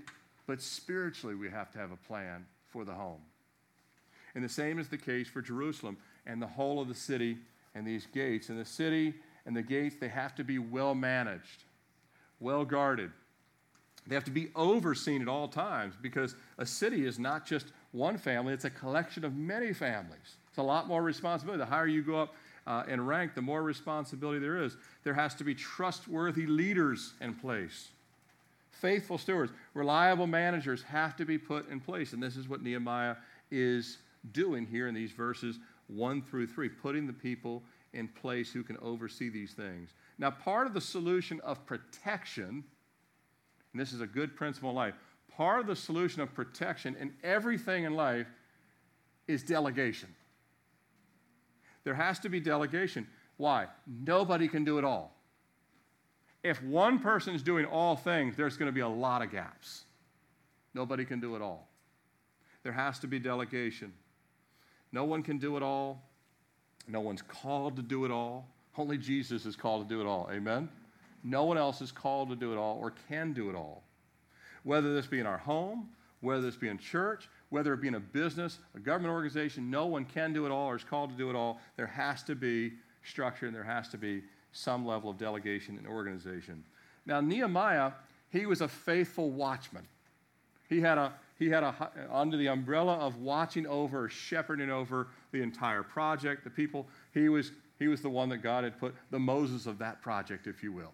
but 0.46 0.60
spiritually, 0.60 1.34
we 1.34 1.50
have 1.50 1.70
to 1.72 1.78
have 1.78 1.90
a 1.92 1.96
plan 1.96 2.46
for 2.70 2.84
the 2.84 2.92
home. 2.92 3.20
And 4.34 4.42
the 4.42 4.48
same 4.48 4.78
is 4.78 4.88
the 4.88 4.98
case 4.98 5.28
for 5.28 5.42
Jerusalem 5.42 5.98
and 6.26 6.40
the 6.40 6.46
whole 6.46 6.80
of 6.80 6.88
the 6.88 6.94
city 6.94 7.38
and 7.74 7.86
these 7.86 8.06
gates. 8.06 8.48
And 8.48 8.58
the 8.58 8.64
city 8.64 9.14
and 9.46 9.56
the 9.56 9.62
gates, 9.62 9.96
they 10.00 10.08
have 10.08 10.34
to 10.36 10.44
be 10.44 10.58
well 10.58 10.94
managed, 10.94 11.64
well 12.40 12.64
guarded. 12.64 13.10
They 14.06 14.14
have 14.14 14.24
to 14.24 14.30
be 14.30 14.48
overseen 14.56 15.22
at 15.22 15.28
all 15.28 15.48
times 15.48 15.94
because 16.00 16.34
a 16.58 16.66
city 16.66 17.06
is 17.06 17.18
not 17.18 17.46
just 17.46 17.66
one 17.92 18.16
family, 18.16 18.54
it's 18.54 18.64
a 18.64 18.70
collection 18.70 19.24
of 19.24 19.36
many 19.36 19.72
families. 19.72 20.36
It's 20.48 20.58
a 20.58 20.62
lot 20.62 20.88
more 20.88 21.02
responsibility. 21.02 21.58
The 21.58 21.66
higher 21.66 21.86
you 21.86 22.02
go 22.02 22.20
up 22.20 22.34
uh, 22.66 22.84
in 22.88 23.04
rank, 23.04 23.34
the 23.34 23.42
more 23.42 23.62
responsibility 23.62 24.38
there 24.38 24.62
is. 24.62 24.76
There 25.04 25.14
has 25.14 25.34
to 25.36 25.44
be 25.44 25.54
trustworthy 25.54 26.46
leaders 26.46 27.14
in 27.20 27.34
place. 27.34 27.88
Faithful 28.70 29.18
stewards, 29.18 29.52
reliable 29.74 30.26
managers 30.26 30.82
have 30.82 31.16
to 31.16 31.24
be 31.24 31.38
put 31.38 31.70
in 31.70 31.80
place. 31.80 32.12
And 32.12 32.22
this 32.22 32.36
is 32.36 32.48
what 32.48 32.62
Nehemiah 32.62 33.16
is 33.50 33.98
doing 34.32 34.66
here 34.66 34.88
in 34.88 34.94
these 34.94 35.12
verses 35.12 35.58
1 35.88 36.22
through 36.22 36.46
3, 36.46 36.68
putting 36.68 37.06
the 37.06 37.12
people 37.12 37.62
in 37.92 38.08
place 38.08 38.52
who 38.52 38.62
can 38.62 38.78
oversee 38.78 39.28
these 39.28 39.52
things. 39.52 39.90
Now, 40.18 40.30
part 40.30 40.66
of 40.66 40.74
the 40.74 40.80
solution 40.80 41.40
of 41.40 41.64
protection, 41.66 42.64
and 43.72 43.80
this 43.80 43.92
is 43.92 44.00
a 44.00 44.06
good 44.06 44.34
principle 44.34 44.70
in 44.70 44.76
life, 44.76 44.94
part 45.36 45.60
of 45.60 45.66
the 45.66 45.76
solution 45.76 46.22
of 46.22 46.34
protection 46.34 46.96
in 47.00 47.12
everything 47.22 47.84
in 47.84 47.94
life 47.94 48.26
is 49.26 49.42
delegation. 49.42 50.08
There 51.84 51.94
has 51.94 52.18
to 52.20 52.28
be 52.28 52.40
delegation. 52.40 53.06
Why? 53.36 53.66
Nobody 53.86 54.48
can 54.48 54.64
do 54.64 54.78
it 54.78 54.84
all. 54.84 55.16
If 56.42 56.62
one 56.62 56.98
person 56.98 57.34
is 57.34 57.42
doing 57.42 57.66
all 57.66 57.96
things, 57.96 58.36
there's 58.36 58.56
going 58.56 58.66
to 58.66 58.72
be 58.72 58.80
a 58.80 58.88
lot 58.88 59.22
of 59.22 59.30
gaps. 59.30 59.84
Nobody 60.74 61.04
can 61.04 61.20
do 61.20 61.36
it 61.36 61.42
all. 61.42 61.68
There 62.62 62.72
has 62.72 62.98
to 63.00 63.06
be 63.06 63.18
delegation. 63.18 63.92
No 64.92 65.04
one 65.04 65.22
can 65.22 65.38
do 65.38 65.56
it 65.56 65.62
all. 65.62 66.02
No 66.88 67.00
one's 67.00 67.22
called 67.22 67.76
to 67.76 67.82
do 67.82 68.04
it 68.04 68.10
all. 68.10 68.46
Only 68.76 68.98
Jesus 68.98 69.46
is 69.46 69.54
called 69.54 69.88
to 69.88 69.94
do 69.94 70.00
it 70.00 70.06
all. 70.06 70.28
Amen? 70.32 70.68
No 71.22 71.44
one 71.44 71.58
else 71.58 71.80
is 71.80 71.92
called 71.92 72.30
to 72.30 72.36
do 72.36 72.52
it 72.52 72.56
all 72.56 72.78
or 72.80 72.92
can 73.08 73.32
do 73.32 73.48
it 73.48 73.54
all. 73.54 73.84
Whether 74.64 74.94
this 74.94 75.06
be 75.06 75.20
in 75.20 75.26
our 75.26 75.38
home, 75.38 75.88
whether 76.20 76.42
this 76.42 76.56
be 76.56 76.68
in 76.68 76.78
church, 76.78 77.28
whether 77.50 77.74
it 77.74 77.80
be 77.80 77.88
in 77.88 77.96
a 77.96 78.00
business, 78.00 78.58
a 78.74 78.78
government 78.78 79.12
organization, 79.12 79.70
no 79.70 79.86
one 79.86 80.04
can 80.04 80.32
do 80.32 80.46
it 80.46 80.50
all 80.50 80.68
or 80.68 80.76
is 80.76 80.84
called 80.84 81.10
to 81.10 81.16
do 81.16 81.30
it 81.30 81.36
all. 81.36 81.60
There 81.76 81.86
has 81.86 82.22
to 82.24 82.34
be 82.34 82.72
structure 83.02 83.46
and 83.46 83.54
there 83.54 83.64
has 83.64 83.88
to 83.88 83.98
be 83.98 84.22
some 84.52 84.86
level 84.86 85.10
of 85.10 85.18
delegation 85.18 85.76
and 85.78 85.86
organization. 85.86 86.62
Now, 87.06 87.20
Nehemiah, 87.20 87.92
he 88.30 88.46
was 88.46 88.60
a 88.60 88.68
faithful 88.68 89.30
watchman. 89.30 89.86
He 90.68 90.80
had 90.80 90.98
a 90.98 91.12
he 91.42 91.50
had 91.50 91.64
a, 91.64 91.90
under 92.08 92.36
the 92.36 92.46
umbrella 92.46 92.94
of 92.94 93.16
watching 93.16 93.66
over, 93.66 94.08
shepherding 94.08 94.70
over 94.70 95.08
the 95.32 95.42
entire 95.42 95.82
project, 95.82 96.44
the 96.44 96.50
people. 96.50 96.86
He 97.12 97.28
was, 97.28 97.50
he 97.80 97.88
was 97.88 98.00
the 98.00 98.10
one 98.10 98.28
that 98.28 98.38
God 98.38 98.62
had 98.62 98.78
put 98.78 98.94
the 99.10 99.18
Moses 99.18 99.66
of 99.66 99.78
that 99.78 100.02
project, 100.02 100.46
if 100.46 100.62
you 100.62 100.70
will. 100.70 100.92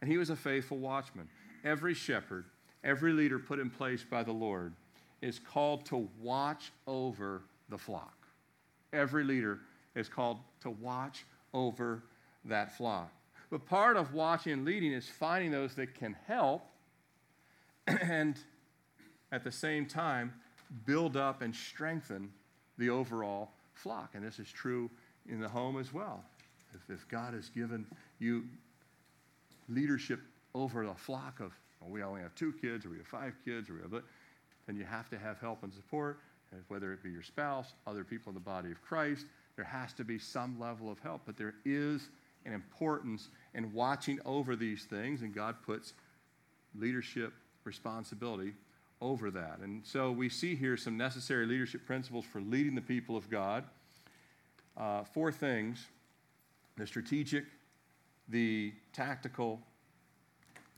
And 0.00 0.10
he 0.10 0.18
was 0.18 0.30
a 0.30 0.36
faithful 0.36 0.78
watchman. 0.78 1.28
Every 1.64 1.94
shepherd, 1.94 2.44
every 2.84 3.12
leader 3.12 3.38
put 3.38 3.58
in 3.58 3.70
place 3.70 4.04
by 4.08 4.22
the 4.22 4.32
Lord 4.32 4.72
is 5.20 5.38
called 5.38 5.84
to 5.86 6.08
watch 6.20 6.72
over 6.86 7.42
the 7.68 7.78
flock. 7.78 8.14
Every 8.92 9.24
leader 9.24 9.60
is 9.94 10.08
called 10.08 10.38
to 10.62 10.70
watch 10.70 11.24
over 11.52 12.02
that 12.44 12.76
flock. 12.76 13.12
But 13.50 13.66
part 13.66 13.96
of 13.96 14.14
watching 14.14 14.52
and 14.52 14.64
leading 14.64 14.92
is 14.92 15.08
finding 15.08 15.50
those 15.50 15.74
that 15.74 15.94
can 15.94 16.16
help 16.26 16.66
and 17.86 18.38
at 19.32 19.44
the 19.44 19.52
same 19.52 19.86
time 19.86 20.32
build 20.86 21.16
up 21.16 21.42
and 21.42 21.54
strengthen 21.54 22.30
the 22.76 22.90
overall 22.90 23.50
flock. 23.72 24.10
And 24.14 24.24
this 24.24 24.38
is 24.38 24.50
true 24.50 24.90
in 25.28 25.40
the 25.40 25.48
home 25.48 25.78
as 25.78 25.92
well. 25.92 26.22
If, 26.74 26.94
if 26.94 27.08
God 27.08 27.34
has 27.34 27.48
given 27.48 27.86
you 28.18 28.44
leadership 29.68 30.20
over 30.62 30.82
a 30.82 30.94
flock 30.94 31.40
of, 31.40 31.52
well, 31.80 31.90
we 31.90 32.02
only 32.02 32.20
have 32.20 32.34
two 32.34 32.52
kids, 32.52 32.84
or 32.84 32.90
we 32.90 32.98
have 32.98 33.06
five 33.06 33.34
kids, 33.44 33.70
or 33.70 33.74
we 33.74 33.80
have, 33.82 34.02
then 34.66 34.76
you 34.76 34.84
have 34.84 35.08
to 35.10 35.18
have 35.18 35.38
help 35.40 35.62
and 35.62 35.72
support, 35.72 36.18
whether 36.68 36.92
it 36.92 37.02
be 37.02 37.10
your 37.10 37.22
spouse, 37.22 37.72
other 37.86 38.04
people 38.04 38.30
in 38.30 38.34
the 38.34 38.40
body 38.40 38.70
of 38.70 38.82
Christ. 38.82 39.26
There 39.56 39.64
has 39.64 39.92
to 39.94 40.04
be 40.04 40.18
some 40.18 40.58
level 40.58 40.90
of 40.90 40.98
help, 41.00 41.22
but 41.26 41.36
there 41.36 41.54
is 41.64 42.08
an 42.44 42.52
importance 42.52 43.28
in 43.54 43.72
watching 43.72 44.18
over 44.24 44.56
these 44.56 44.84
things, 44.84 45.22
and 45.22 45.34
God 45.34 45.56
puts 45.64 45.94
leadership 46.78 47.32
responsibility 47.64 48.54
over 49.00 49.30
that. 49.30 49.58
And 49.62 49.86
so 49.86 50.10
we 50.10 50.28
see 50.28 50.56
here 50.56 50.76
some 50.76 50.96
necessary 50.96 51.46
leadership 51.46 51.86
principles 51.86 52.24
for 52.24 52.40
leading 52.40 52.74
the 52.74 52.80
people 52.80 53.16
of 53.16 53.30
God. 53.30 53.64
Uh, 54.76 55.04
four 55.04 55.32
things 55.32 55.86
the 56.76 56.86
strategic, 56.86 57.44
the 58.28 58.72
tactical, 58.92 59.60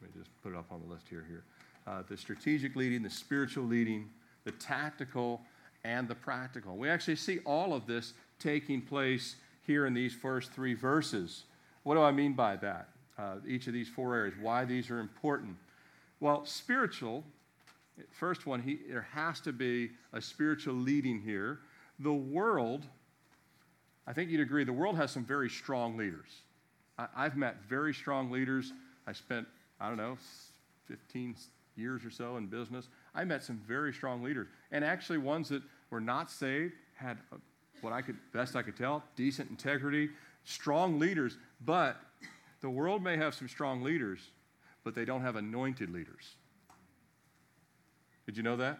let 0.00 0.14
me 0.14 0.20
just 0.20 0.30
put 0.42 0.52
it 0.52 0.58
up 0.58 0.66
on 0.70 0.80
the 0.80 0.92
list 0.92 1.06
here. 1.08 1.24
here. 1.28 1.44
Uh, 1.86 2.02
the 2.08 2.16
strategic 2.16 2.76
leading, 2.76 3.02
the 3.02 3.10
spiritual 3.10 3.64
leading, 3.64 4.08
the 4.44 4.52
tactical, 4.52 5.40
and 5.84 6.08
the 6.08 6.14
practical. 6.14 6.76
We 6.76 6.88
actually 6.88 7.16
see 7.16 7.38
all 7.40 7.72
of 7.74 7.86
this 7.86 8.14
taking 8.38 8.80
place 8.80 9.36
here 9.66 9.86
in 9.86 9.94
these 9.94 10.14
first 10.14 10.52
three 10.52 10.74
verses. 10.74 11.44
What 11.82 11.94
do 11.94 12.02
I 12.02 12.12
mean 12.12 12.34
by 12.34 12.56
that? 12.56 12.88
Uh, 13.18 13.36
each 13.46 13.66
of 13.66 13.72
these 13.72 13.88
four 13.88 14.14
areas, 14.14 14.34
why 14.40 14.64
these 14.64 14.90
are 14.90 14.98
important. 14.98 15.56
Well, 16.20 16.44
spiritual, 16.46 17.24
first 18.10 18.46
one, 18.46 18.62
he, 18.62 18.78
there 18.88 19.06
has 19.12 19.40
to 19.40 19.52
be 19.52 19.90
a 20.12 20.20
spiritual 20.20 20.74
leading 20.74 21.20
here. 21.20 21.60
The 21.98 22.12
world, 22.12 22.86
I 24.06 24.12
think 24.12 24.30
you'd 24.30 24.40
agree, 24.40 24.64
the 24.64 24.72
world 24.72 24.96
has 24.96 25.10
some 25.10 25.24
very 25.24 25.50
strong 25.50 25.96
leaders. 25.96 26.28
I, 26.98 27.08
I've 27.16 27.36
met 27.36 27.56
very 27.68 27.92
strong 27.92 28.30
leaders. 28.30 28.72
I 29.06 29.12
spent, 29.12 29.46
I 29.80 29.88
don't 29.88 29.96
know, 29.96 30.18
15 30.86 31.34
years 31.76 32.04
or 32.04 32.10
so 32.10 32.36
in 32.36 32.46
business. 32.46 32.88
I 33.14 33.24
met 33.24 33.42
some 33.42 33.56
very 33.66 33.92
strong 33.92 34.22
leaders, 34.22 34.48
and 34.70 34.84
actually 34.84 35.18
ones 35.18 35.48
that 35.48 35.62
were 35.90 36.00
not 36.00 36.30
saved, 36.30 36.74
had 36.94 37.18
uh, 37.32 37.36
what 37.80 37.92
I 37.92 38.02
could, 38.02 38.16
best 38.32 38.56
I 38.56 38.62
could 38.62 38.76
tell, 38.76 39.02
decent 39.16 39.50
integrity, 39.50 40.10
strong 40.44 40.98
leaders. 40.98 41.38
But 41.64 42.00
the 42.60 42.70
world 42.70 43.02
may 43.02 43.16
have 43.16 43.34
some 43.34 43.48
strong 43.48 43.82
leaders, 43.82 44.20
but 44.84 44.94
they 44.94 45.04
don't 45.04 45.22
have 45.22 45.36
anointed 45.36 45.90
leaders. 45.90 46.36
Did 48.26 48.36
you 48.36 48.42
know 48.42 48.56
that? 48.56 48.78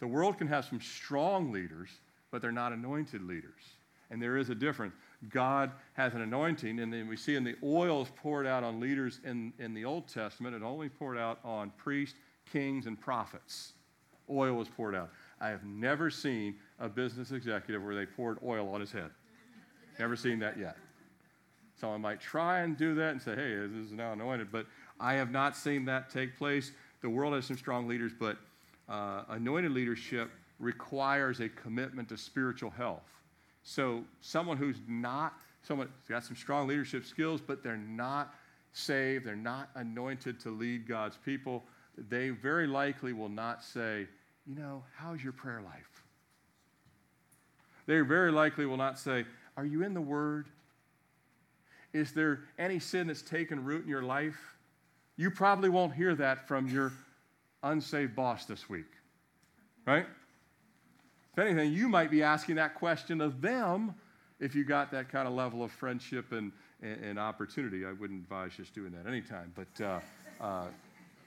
The 0.00 0.06
world 0.06 0.36
can 0.36 0.48
have 0.48 0.64
some 0.64 0.80
strong 0.80 1.52
leaders, 1.52 1.88
but 2.30 2.42
they're 2.42 2.52
not 2.52 2.72
anointed 2.72 3.22
leaders. 3.22 3.62
And 4.10 4.20
there 4.20 4.36
is 4.36 4.50
a 4.50 4.54
difference. 4.54 4.94
God 5.30 5.72
has 5.94 6.14
an 6.14 6.20
anointing, 6.20 6.80
and 6.80 6.92
then 6.92 7.08
we 7.08 7.16
see 7.16 7.36
in 7.36 7.44
the 7.44 7.56
oil 7.62 8.02
is 8.02 8.08
poured 8.16 8.46
out 8.46 8.64
on 8.64 8.80
leaders 8.80 9.20
in, 9.24 9.52
in 9.58 9.74
the 9.74 9.84
Old 9.84 10.08
Testament, 10.08 10.54
it 10.54 10.62
only 10.62 10.88
poured 10.88 11.18
out 11.18 11.38
on 11.44 11.70
priests, 11.76 12.18
kings, 12.50 12.86
and 12.86 13.00
prophets. 13.00 13.72
Oil 14.30 14.54
was 14.54 14.68
poured 14.68 14.94
out. 14.94 15.10
I 15.40 15.48
have 15.48 15.64
never 15.64 16.10
seen 16.10 16.56
a 16.78 16.88
business 16.88 17.30
executive 17.30 17.82
where 17.82 17.94
they 17.94 18.06
poured 18.06 18.38
oil 18.44 18.68
on 18.68 18.80
his 18.80 18.90
head. 18.90 19.10
Never 19.98 20.16
seen 20.16 20.38
that 20.40 20.58
yet. 20.58 20.76
Someone 21.76 22.00
might 22.00 22.20
try 22.20 22.60
and 22.60 22.76
do 22.76 22.94
that 22.94 23.10
and 23.10 23.20
say, 23.20 23.34
hey, 23.34 23.56
this 23.66 23.86
is 23.86 23.92
now 23.92 24.12
anointed, 24.12 24.50
but 24.50 24.66
I 24.98 25.14
have 25.14 25.30
not 25.30 25.56
seen 25.56 25.84
that 25.86 26.08
take 26.08 26.36
place. 26.36 26.72
The 27.02 27.10
world 27.10 27.34
has 27.34 27.44
some 27.44 27.58
strong 27.58 27.86
leaders, 27.86 28.12
but 28.18 28.38
uh, 28.88 29.24
anointed 29.28 29.72
leadership 29.72 30.30
requires 30.58 31.40
a 31.40 31.48
commitment 31.48 32.08
to 32.08 32.16
spiritual 32.16 32.70
health. 32.70 33.02
So, 33.64 34.04
someone 34.20 34.58
who's 34.58 34.76
not, 34.86 35.34
someone 35.62 35.88
who's 35.88 36.08
got 36.08 36.22
some 36.22 36.36
strong 36.36 36.68
leadership 36.68 37.04
skills, 37.04 37.40
but 37.40 37.62
they're 37.64 37.76
not 37.76 38.34
saved, 38.72 39.24
they're 39.24 39.34
not 39.34 39.70
anointed 39.74 40.38
to 40.40 40.50
lead 40.50 40.86
God's 40.86 41.16
people, 41.24 41.64
they 41.96 42.28
very 42.28 42.66
likely 42.66 43.12
will 43.12 43.28
not 43.28 43.64
say, 43.64 44.06
you 44.46 44.54
know, 44.54 44.84
how's 44.94 45.22
your 45.22 45.32
prayer 45.32 45.62
life? 45.62 46.02
They 47.86 48.00
very 48.00 48.32
likely 48.32 48.66
will 48.66 48.76
not 48.76 48.98
say, 48.98 49.24
Are 49.56 49.64
you 49.64 49.82
in 49.82 49.94
the 49.94 50.00
Word? 50.00 50.46
Is 51.92 52.12
there 52.12 52.40
any 52.58 52.78
sin 52.78 53.06
that's 53.06 53.22
taken 53.22 53.64
root 53.64 53.84
in 53.84 53.88
your 53.88 54.02
life? 54.02 54.56
You 55.16 55.30
probably 55.30 55.68
won't 55.68 55.94
hear 55.94 56.14
that 56.16 56.48
from 56.48 56.66
your 56.66 56.92
unsaved 57.62 58.16
boss 58.16 58.46
this 58.46 58.68
week, 58.68 58.90
right? 59.86 60.06
If 61.34 61.40
anything, 61.40 61.72
you 61.72 61.88
might 61.88 62.12
be 62.12 62.22
asking 62.22 62.54
that 62.56 62.76
question 62.76 63.20
of 63.20 63.40
them 63.40 63.96
if 64.38 64.54
you 64.54 64.62
got 64.62 64.92
that 64.92 65.08
kind 65.08 65.26
of 65.26 65.34
level 65.34 65.64
of 65.64 65.72
friendship 65.72 66.30
and, 66.30 66.52
and, 66.80 67.02
and 67.02 67.18
opportunity. 67.18 67.84
I 67.84 67.90
wouldn't 67.90 68.22
advise 68.22 68.52
just 68.56 68.72
doing 68.72 68.92
that 68.92 69.08
anytime, 69.08 69.52
but 69.56 69.84
uh, 69.84 70.00
uh, 70.40 70.66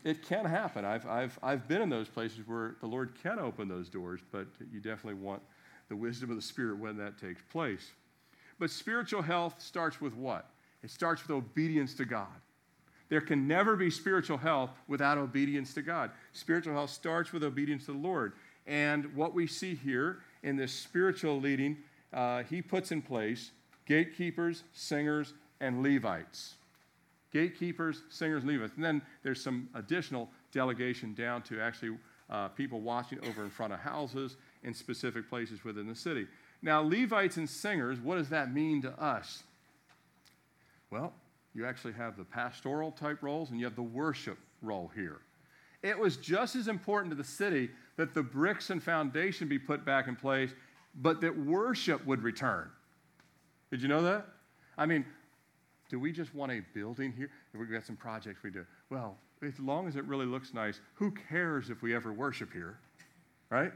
it 0.06 0.24
can 0.24 0.46
happen. 0.46 0.86
I've, 0.86 1.06
I've, 1.06 1.38
I've 1.44 1.68
been 1.68 1.82
in 1.82 1.90
those 1.90 2.08
places 2.08 2.40
where 2.48 2.78
the 2.80 2.88
Lord 2.88 3.16
can 3.22 3.38
open 3.38 3.68
those 3.68 3.90
doors, 3.90 4.22
but 4.32 4.48
you 4.72 4.80
definitely 4.80 5.22
want 5.22 5.42
the 5.90 5.96
wisdom 5.98 6.30
of 6.30 6.38
the 6.38 6.42
Spirit 6.42 6.78
when 6.80 6.96
that 7.00 7.18
takes 7.18 7.42
place. 7.52 7.92
But 8.60 8.70
spiritual 8.70 9.22
health 9.22 9.56
starts 9.62 10.00
with 10.00 10.16
what? 10.16 10.50
It 10.84 10.90
starts 10.90 11.22
with 11.22 11.32
obedience 11.32 11.94
to 11.96 12.06
God. 12.06 12.28
There 13.10 13.20
can 13.22 13.46
never 13.46 13.76
be 13.76 13.90
spiritual 13.90 14.38
health 14.38 14.70
without 14.88 15.18
obedience 15.18 15.74
to 15.74 15.82
God. 15.82 16.12
Spiritual 16.32 16.74
health 16.74 16.92
starts 16.92 17.34
with 17.34 17.44
obedience 17.44 17.86
to 17.88 17.92
the 17.92 17.98
Lord. 17.98 18.34
And 18.68 19.16
what 19.16 19.34
we 19.34 19.48
see 19.48 19.76
here 19.76 20.20
in 20.44 20.58
this 20.58 20.74
spiritual 20.74 21.40
leading, 21.40 21.78
uh, 22.14 22.44
he 22.44 22.62
puts 22.62 22.92
in 22.92 23.02
place 23.02 23.52
gatekeepers, 23.86 24.64
singers, 24.74 25.34
and 25.62 25.82
Levites. 25.82 26.56
Gatekeepers, 27.32 28.04
singers, 28.10 28.44
Levites. 28.44 28.74
And 28.76 28.84
then 28.84 29.02
there's 29.24 29.42
some 29.42 29.70
additional 29.74 30.30
delegation 30.52 31.14
down 31.14 31.42
to 31.44 31.62
actually 31.62 31.98
uh, 32.30 32.50
people 32.50 32.82
watching 32.82 33.20
over 33.26 33.44
in 33.44 33.50
front 33.50 33.72
of 33.72 33.80
houses 33.80 34.36
in 34.64 34.74
specific 34.74 35.30
places 35.30 35.64
within 35.64 35.88
the 35.88 35.96
city. 35.96 36.28
Now, 36.62 36.82
Levites 36.82 37.38
and 37.38 37.50
singers, 37.50 38.00
what 38.00 38.18
does 38.18 38.30
that 38.30 38.54
mean 38.54 38.82
to 38.82 38.92
us? 39.02 39.44
Well, 40.92 41.14
you 41.54 41.66
actually 41.66 41.94
have 41.94 42.18
the 42.18 42.24
pastoral 42.24 42.92
type 42.92 43.22
roles 43.22 43.50
and 43.50 43.60
you 43.60 43.66
have 43.66 43.76
the 43.76 43.82
worship 43.82 44.38
role 44.62 44.92
here. 44.94 45.20
It 45.84 45.98
was 45.98 46.18
just 46.18 46.56
as 46.56 46.68
important 46.68 47.12
to 47.12 47.16
the 47.16 47.24
city 47.24 47.70
that 47.98 48.14
the 48.14 48.24
bricks 48.24 48.70
and 48.70 48.82
foundation 48.82 49.48
be 49.48 49.60
put 49.60 49.84
back 49.84 50.08
in 50.08 50.16
place, 50.16 50.52
but 50.96 51.22
that 51.22 51.38
worship 51.38 52.06
would 52.06 52.24
return. 52.24 52.70
Did 53.70 53.82
you 53.82 53.88
know 53.88 54.02
that? 54.04 54.26
I 54.78 54.86
mean, 54.86 55.06
do 55.90 56.00
we 56.00 56.12
just 56.12 56.34
want 56.34 56.52
a 56.52 56.62
building 56.74 57.12
here? 57.12 57.30
We've 57.54 57.72
got 57.72 57.84
some 57.84 57.98
projects 57.98 58.44
we 58.44 58.52
do. 58.52 58.66
Well, 58.90 59.18
as 59.42 59.60
long 59.60 59.88
as 59.88 59.96
it 59.96 60.06
really 60.06 60.26
looks 60.26 60.54
nice, 60.54 60.80
who 60.96 61.12
cares 61.12 61.70
if 61.70 61.82
we 61.82 61.96
ever 61.96 62.14
worship 62.14 62.54
here? 62.54 62.80
Right? 63.50 63.72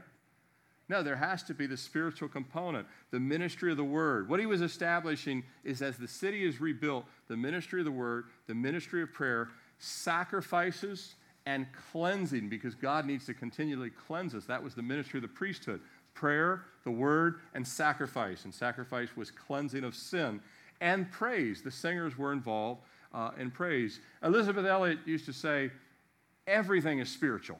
No, 0.88 1.02
there 1.02 1.16
has 1.16 1.42
to 1.44 1.54
be 1.54 1.66
the 1.66 1.76
spiritual 1.76 2.28
component, 2.28 2.86
the 3.10 3.20
ministry 3.20 3.70
of 3.70 3.76
the 3.76 3.84
word. 3.84 4.28
What 4.28 4.40
he 4.40 4.46
was 4.46 4.60
establishing 4.60 5.44
is 5.64 5.80
as 5.80 5.96
the 5.96 6.08
city 6.08 6.44
is 6.44 6.60
rebuilt, 6.60 7.06
the 7.28 7.36
ministry 7.36 7.80
of 7.80 7.86
the 7.86 7.92
word, 7.92 8.26
the 8.46 8.54
ministry 8.54 9.02
of 9.02 9.12
prayer, 9.12 9.48
sacrifices 9.78 11.14
and 11.46 11.66
cleansing, 11.90 12.48
because 12.48 12.74
God 12.74 13.06
needs 13.06 13.26
to 13.26 13.34
continually 13.34 13.90
cleanse 13.90 14.34
us. 14.34 14.44
That 14.44 14.62
was 14.62 14.74
the 14.74 14.82
ministry 14.82 15.18
of 15.18 15.22
the 15.22 15.28
priesthood 15.28 15.80
prayer, 16.14 16.64
the 16.84 16.90
word, 16.90 17.40
and 17.54 17.66
sacrifice. 17.66 18.44
And 18.44 18.54
sacrifice 18.54 19.16
was 19.16 19.30
cleansing 19.30 19.82
of 19.82 19.94
sin. 19.94 20.40
And 20.80 21.10
praise. 21.10 21.62
The 21.62 21.70
singers 21.70 22.18
were 22.18 22.32
involved 22.32 22.82
uh, 23.14 23.30
in 23.38 23.50
praise. 23.50 24.00
Elisabeth 24.22 24.66
Elliot 24.66 24.98
used 25.06 25.24
to 25.26 25.32
say, 25.32 25.70
everything 26.46 26.98
is 26.98 27.08
spiritual. 27.08 27.58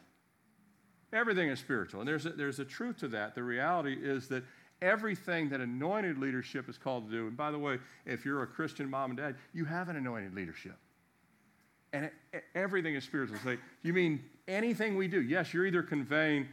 Everything 1.12 1.48
is 1.48 1.60
spiritual. 1.60 2.00
And 2.00 2.08
there's 2.08 2.26
a, 2.26 2.30
there's 2.30 2.58
a 2.58 2.64
truth 2.64 2.98
to 2.98 3.08
that. 3.08 3.34
The 3.34 3.42
reality 3.42 3.96
is 4.00 4.28
that 4.28 4.44
everything 4.82 5.48
that 5.48 5.60
anointed 5.60 6.18
leadership 6.18 6.68
is 6.68 6.76
called 6.76 7.06
to 7.06 7.10
do, 7.10 7.26
and 7.28 7.36
by 7.36 7.50
the 7.50 7.58
way, 7.58 7.78
if 8.04 8.24
you're 8.24 8.42
a 8.42 8.46
Christian 8.46 8.90
mom 8.90 9.12
and 9.12 9.18
dad, 9.18 9.36
you 9.54 9.64
have 9.64 9.88
an 9.88 9.96
anointed 9.96 10.34
leadership. 10.34 10.76
And 11.92 12.10
everything 12.54 12.94
is 12.94 13.04
spiritual. 13.04 13.38
You 13.82 13.92
mean 13.92 14.24
anything 14.48 14.96
we 14.96 15.08
do? 15.08 15.20
Yes, 15.20 15.52
you're 15.52 15.66
either 15.66 15.82
conveying 15.82 16.48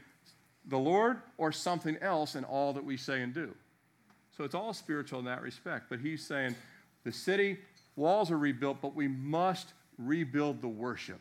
the 0.65 0.77
Lord 0.77 1.21
or 1.37 1.51
something 1.51 1.97
else 2.01 2.35
in 2.35 2.43
all 2.43 2.73
that 2.73 2.83
we 2.83 2.97
say 2.97 3.21
and 3.21 3.33
do. 3.33 3.53
So 4.35 4.43
it's 4.43 4.55
all 4.55 4.73
spiritual 4.73 5.19
in 5.19 5.25
that 5.25 5.41
respect. 5.41 5.85
But 5.89 5.99
he's 5.99 6.25
saying 6.25 6.55
the 7.03 7.11
city 7.11 7.57
walls 7.95 8.31
are 8.31 8.37
rebuilt, 8.37 8.77
but 8.81 8.95
we 8.95 9.07
must 9.07 9.73
rebuild 9.97 10.61
the 10.61 10.67
worship 10.67 11.19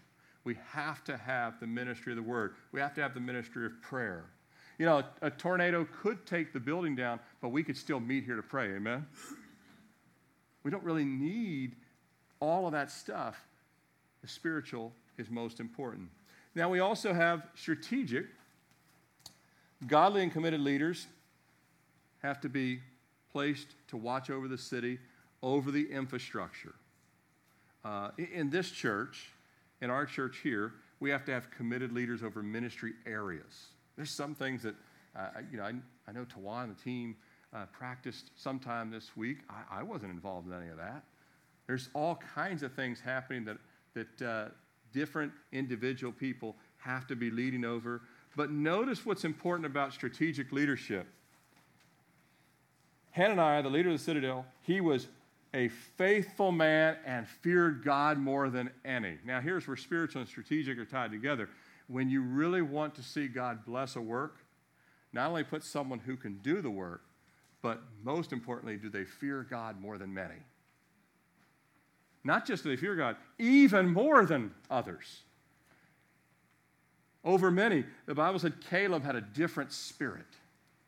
we 0.48 0.56
have 0.70 1.04
to 1.04 1.14
have 1.14 1.60
the 1.60 1.66
ministry 1.66 2.10
of 2.10 2.16
the 2.16 2.22
word. 2.22 2.54
We 2.72 2.80
have 2.80 2.94
to 2.94 3.02
have 3.02 3.12
the 3.12 3.20
ministry 3.20 3.66
of 3.66 3.82
prayer. 3.82 4.24
You 4.78 4.86
know, 4.86 5.02
a 5.20 5.30
tornado 5.30 5.86
could 6.00 6.24
take 6.24 6.54
the 6.54 6.58
building 6.58 6.96
down, 6.96 7.20
but 7.42 7.50
we 7.50 7.62
could 7.62 7.76
still 7.76 8.00
meet 8.00 8.24
here 8.24 8.36
to 8.36 8.42
pray. 8.42 8.74
Amen? 8.74 9.06
We 10.62 10.70
don't 10.70 10.82
really 10.82 11.04
need 11.04 11.76
all 12.40 12.64
of 12.64 12.72
that 12.72 12.90
stuff. 12.90 13.36
The 14.22 14.28
spiritual 14.28 14.92
is 15.16 15.30
most 15.30 15.60
important. 15.60 16.08
Now, 16.54 16.68
we 16.68 16.80
also 16.80 17.12
have 17.12 17.42
strategic. 17.54 18.26
Godly 19.86 20.22
and 20.22 20.32
committed 20.32 20.60
leaders 20.60 21.06
have 22.22 22.40
to 22.40 22.48
be 22.48 22.80
placed 23.30 23.68
to 23.88 23.96
watch 23.96 24.30
over 24.30 24.48
the 24.48 24.58
city, 24.58 24.98
over 25.42 25.70
the 25.70 25.90
infrastructure. 25.90 26.74
Uh, 27.84 28.10
in 28.32 28.50
this 28.50 28.70
church, 28.70 29.30
in 29.80 29.90
our 29.90 30.04
church 30.04 30.38
here, 30.42 30.72
we 31.00 31.10
have 31.10 31.24
to 31.26 31.32
have 31.32 31.50
committed 31.50 31.92
leaders 31.92 32.22
over 32.22 32.42
ministry 32.42 32.94
areas. 33.06 33.68
There's 33.96 34.10
some 34.10 34.34
things 34.34 34.62
that, 34.62 34.74
uh, 35.16 35.28
you 35.50 35.58
know, 35.58 35.64
I, 35.64 35.74
I 36.08 36.12
know 36.12 36.24
Tawan 36.24 36.64
and 36.64 36.76
the 36.76 36.82
team 36.82 37.16
uh, 37.54 37.66
practiced 37.66 38.30
sometime 38.36 38.90
this 38.90 39.16
week. 39.16 39.38
I, 39.48 39.80
I, 39.80 39.82
wasn't 39.82 40.12
involved 40.12 40.48
in 40.48 40.54
any 40.54 40.68
of 40.68 40.76
that. 40.76 41.04
There's 41.66 41.88
all 41.94 42.16
kinds 42.34 42.62
of 42.62 42.74
things 42.74 43.00
happening 43.00 43.44
that, 43.46 43.56
that 43.94 44.22
uh, 44.22 44.48
different 44.92 45.32
individual 45.52 46.12
people 46.12 46.56
have 46.78 47.06
to 47.08 47.16
be 47.16 47.30
leading 47.30 47.64
over. 47.64 48.02
But 48.36 48.50
notice 48.50 49.04
what's 49.04 49.24
important 49.24 49.66
about 49.66 49.92
strategic 49.92 50.52
leadership. 50.52 51.06
Hananiah, 53.12 53.62
the 53.62 53.70
leader 53.70 53.90
of 53.90 53.98
the 53.98 54.04
citadel, 54.04 54.46
he 54.62 54.80
was 54.80 55.08
a 55.54 55.68
faithful 55.68 56.52
man 56.52 56.96
and 57.04 57.26
feared 57.26 57.82
God 57.82 58.18
more 58.18 58.50
than 58.50 58.70
any. 58.84 59.18
Now, 59.24 59.40
here's 59.40 59.66
where 59.66 59.76
spiritual 59.76 60.20
and 60.20 60.28
strategic 60.28 60.78
are 60.78 60.84
tied 60.84 61.10
together. 61.10 61.48
When 61.88 62.10
you 62.10 62.22
really 62.22 62.62
want 62.62 62.94
to 62.96 63.02
see 63.02 63.28
God 63.28 63.64
bless 63.64 63.96
a 63.96 64.00
work, 64.00 64.36
not 65.12 65.30
only 65.30 65.42
put 65.42 65.64
someone 65.64 65.98
who 65.98 66.16
can 66.16 66.38
do 66.38 66.60
the 66.60 66.70
work, 66.70 67.02
but 67.62 67.82
most 68.04 68.32
importantly, 68.32 68.76
do 68.76 68.88
they 68.88 69.04
fear 69.04 69.46
God 69.48 69.80
more 69.80 69.98
than 69.98 70.12
many? 70.12 70.36
Not 72.28 72.44
just 72.44 72.62
do 72.62 72.68
they 72.68 72.76
fear 72.76 72.94
God, 72.94 73.16
even 73.38 73.88
more 73.88 74.26
than 74.26 74.50
others. 74.70 75.22
Over 77.24 77.50
many, 77.50 77.86
the 78.04 78.14
Bible 78.14 78.38
said 78.38 78.52
Caleb 78.68 79.02
had 79.02 79.16
a 79.16 79.22
different 79.22 79.72
spirit. 79.72 80.26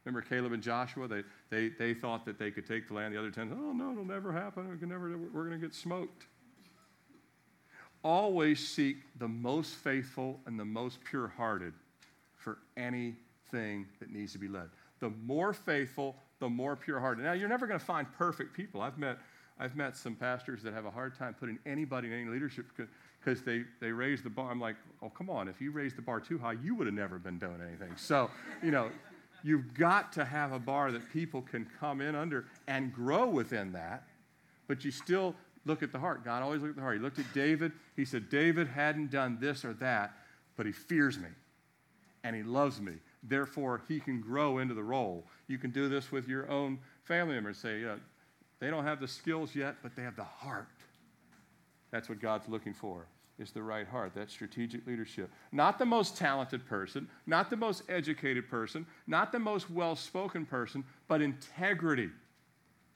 Remember 0.04 0.20
Caleb 0.20 0.52
and 0.52 0.62
Joshua? 0.62 1.08
They, 1.08 1.22
they, 1.48 1.70
they 1.70 1.94
thought 1.94 2.26
that 2.26 2.38
they 2.38 2.50
could 2.50 2.66
take 2.66 2.88
the 2.88 2.94
land. 2.94 3.14
The 3.14 3.18
other 3.18 3.30
10, 3.30 3.56
oh, 3.58 3.72
no, 3.72 3.90
it'll 3.92 4.04
never 4.04 4.30
happen. 4.30 4.70
We 4.70 4.76
can 4.76 4.90
never, 4.90 5.16
we're 5.16 5.46
going 5.46 5.58
to 5.58 5.66
get 5.66 5.74
smoked. 5.74 6.26
Always 8.04 8.68
seek 8.68 8.98
the 9.18 9.28
most 9.28 9.76
faithful 9.76 10.40
and 10.44 10.60
the 10.60 10.64
most 10.66 11.02
pure 11.04 11.28
hearted 11.28 11.72
for 12.36 12.58
anything 12.76 13.86
that 13.98 14.10
needs 14.10 14.34
to 14.34 14.38
be 14.38 14.48
led. 14.48 14.68
The 14.98 15.08
more 15.24 15.54
faithful, 15.54 16.16
the 16.38 16.50
more 16.50 16.76
pure 16.76 17.00
hearted. 17.00 17.24
Now, 17.24 17.32
you're 17.32 17.48
never 17.48 17.66
going 17.66 17.80
to 17.80 17.86
find 17.86 18.06
perfect 18.18 18.54
people. 18.54 18.82
I've 18.82 18.98
met 18.98 19.16
I've 19.60 19.76
met 19.76 19.94
some 19.94 20.14
pastors 20.14 20.62
that 20.62 20.72
have 20.72 20.86
a 20.86 20.90
hard 20.90 21.14
time 21.14 21.34
putting 21.38 21.58
anybody 21.66 22.08
in 22.08 22.14
any 22.14 22.30
leadership 22.30 22.64
because 22.74 23.42
they, 23.42 23.64
they 23.78 23.92
raise 23.92 24.22
the 24.22 24.30
bar. 24.30 24.50
I'm 24.50 24.58
like, 24.58 24.76
oh, 25.02 25.10
come 25.10 25.28
on. 25.28 25.48
If 25.48 25.60
you 25.60 25.70
raised 25.70 25.96
the 25.96 26.02
bar 26.02 26.18
too 26.18 26.38
high, 26.38 26.54
you 26.62 26.74
would 26.74 26.86
have 26.86 26.94
never 26.94 27.18
been 27.18 27.38
doing 27.38 27.60
anything. 27.66 27.92
So, 27.96 28.30
you 28.62 28.70
know, 28.70 28.90
you've 29.44 29.74
got 29.74 30.12
to 30.14 30.24
have 30.24 30.52
a 30.52 30.58
bar 30.58 30.90
that 30.92 31.12
people 31.12 31.42
can 31.42 31.66
come 31.78 32.00
in 32.00 32.14
under 32.14 32.46
and 32.68 32.90
grow 32.90 33.28
within 33.28 33.72
that, 33.72 34.04
but 34.66 34.82
you 34.82 34.90
still 34.90 35.34
look 35.66 35.82
at 35.82 35.92
the 35.92 35.98
heart. 35.98 36.24
God 36.24 36.42
always 36.42 36.62
looked 36.62 36.70
at 36.70 36.76
the 36.76 36.82
heart. 36.82 36.96
He 36.96 37.02
looked 37.02 37.18
at 37.18 37.30
David. 37.34 37.72
He 37.96 38.06
said, 38.06 38.30
David 38.30 38.66
hadn't 38.66 39.10
done 39.10 39.36
this 39.42 39.62
or 39.62 39.74
that, 39.74 40.14
but 40.56 40.64
he 40.64 40.72
fears 40.72 41.18
me 41.18 41.28
and 42.24 42.34
he 42.34 42.42
loves 42.42 42.80
me. 42.80 42.94
Therefore, 43.22 43.82
he 43.88 44.00
can 44.00 44.22
grow 44.22 44.56
into 44.56 44.72
the 44.72 44.82
role. 44.82 45.26
You 45.48 45.58
can 45.58 45.70
do 45.70 45.90
this 45.90 46.10
with 46.10 46.28
your 46.28 46.50
own 46.50 46.78
family 47.04 47.34
members. 47.34 47.58
Say, 47.58 47.84
uh, 47.84 47.96
they 48.60 48.70
don't 48.70 48.84
have 48.84 49.00
the 49.00 49.08
skills 49.08 49.54
yet, 49.54 49.76
but 49.82 49.96
they 49.96 50.02
have 50.02 50.16
the 50.16 50.24
heart. 50.24 50.68
That's 51.90 52.08
what 52.08 52.20
God's 52.20 52.48
looking 52.48 52.74
for. 52.74 53.06
Is 53.38 53.52
the 53.52 53.62
right 53.62 53.88
heart. 53.88 54.12
that 54.16 54.30
strategic 54.30 54.86
leadership. 54.86 55.30
Not 55.50 55.78
the 55.78 55.86
most 55.86 56.14
talented 56.14 56.66
person, 56.66 57.08
not 57.26 57.48
the 57.48 57.56
most 57.56 57.84
educated 57.88 58.50
person, 58.50 58.84
not 59.06 59.32
the 59.32 59.38
most 59.38 59.70
well 59.70 59.96
spoken 59.96 60.44
person, 60.44 60.84
but 61.08 61.22
integrity. 61.22 62.10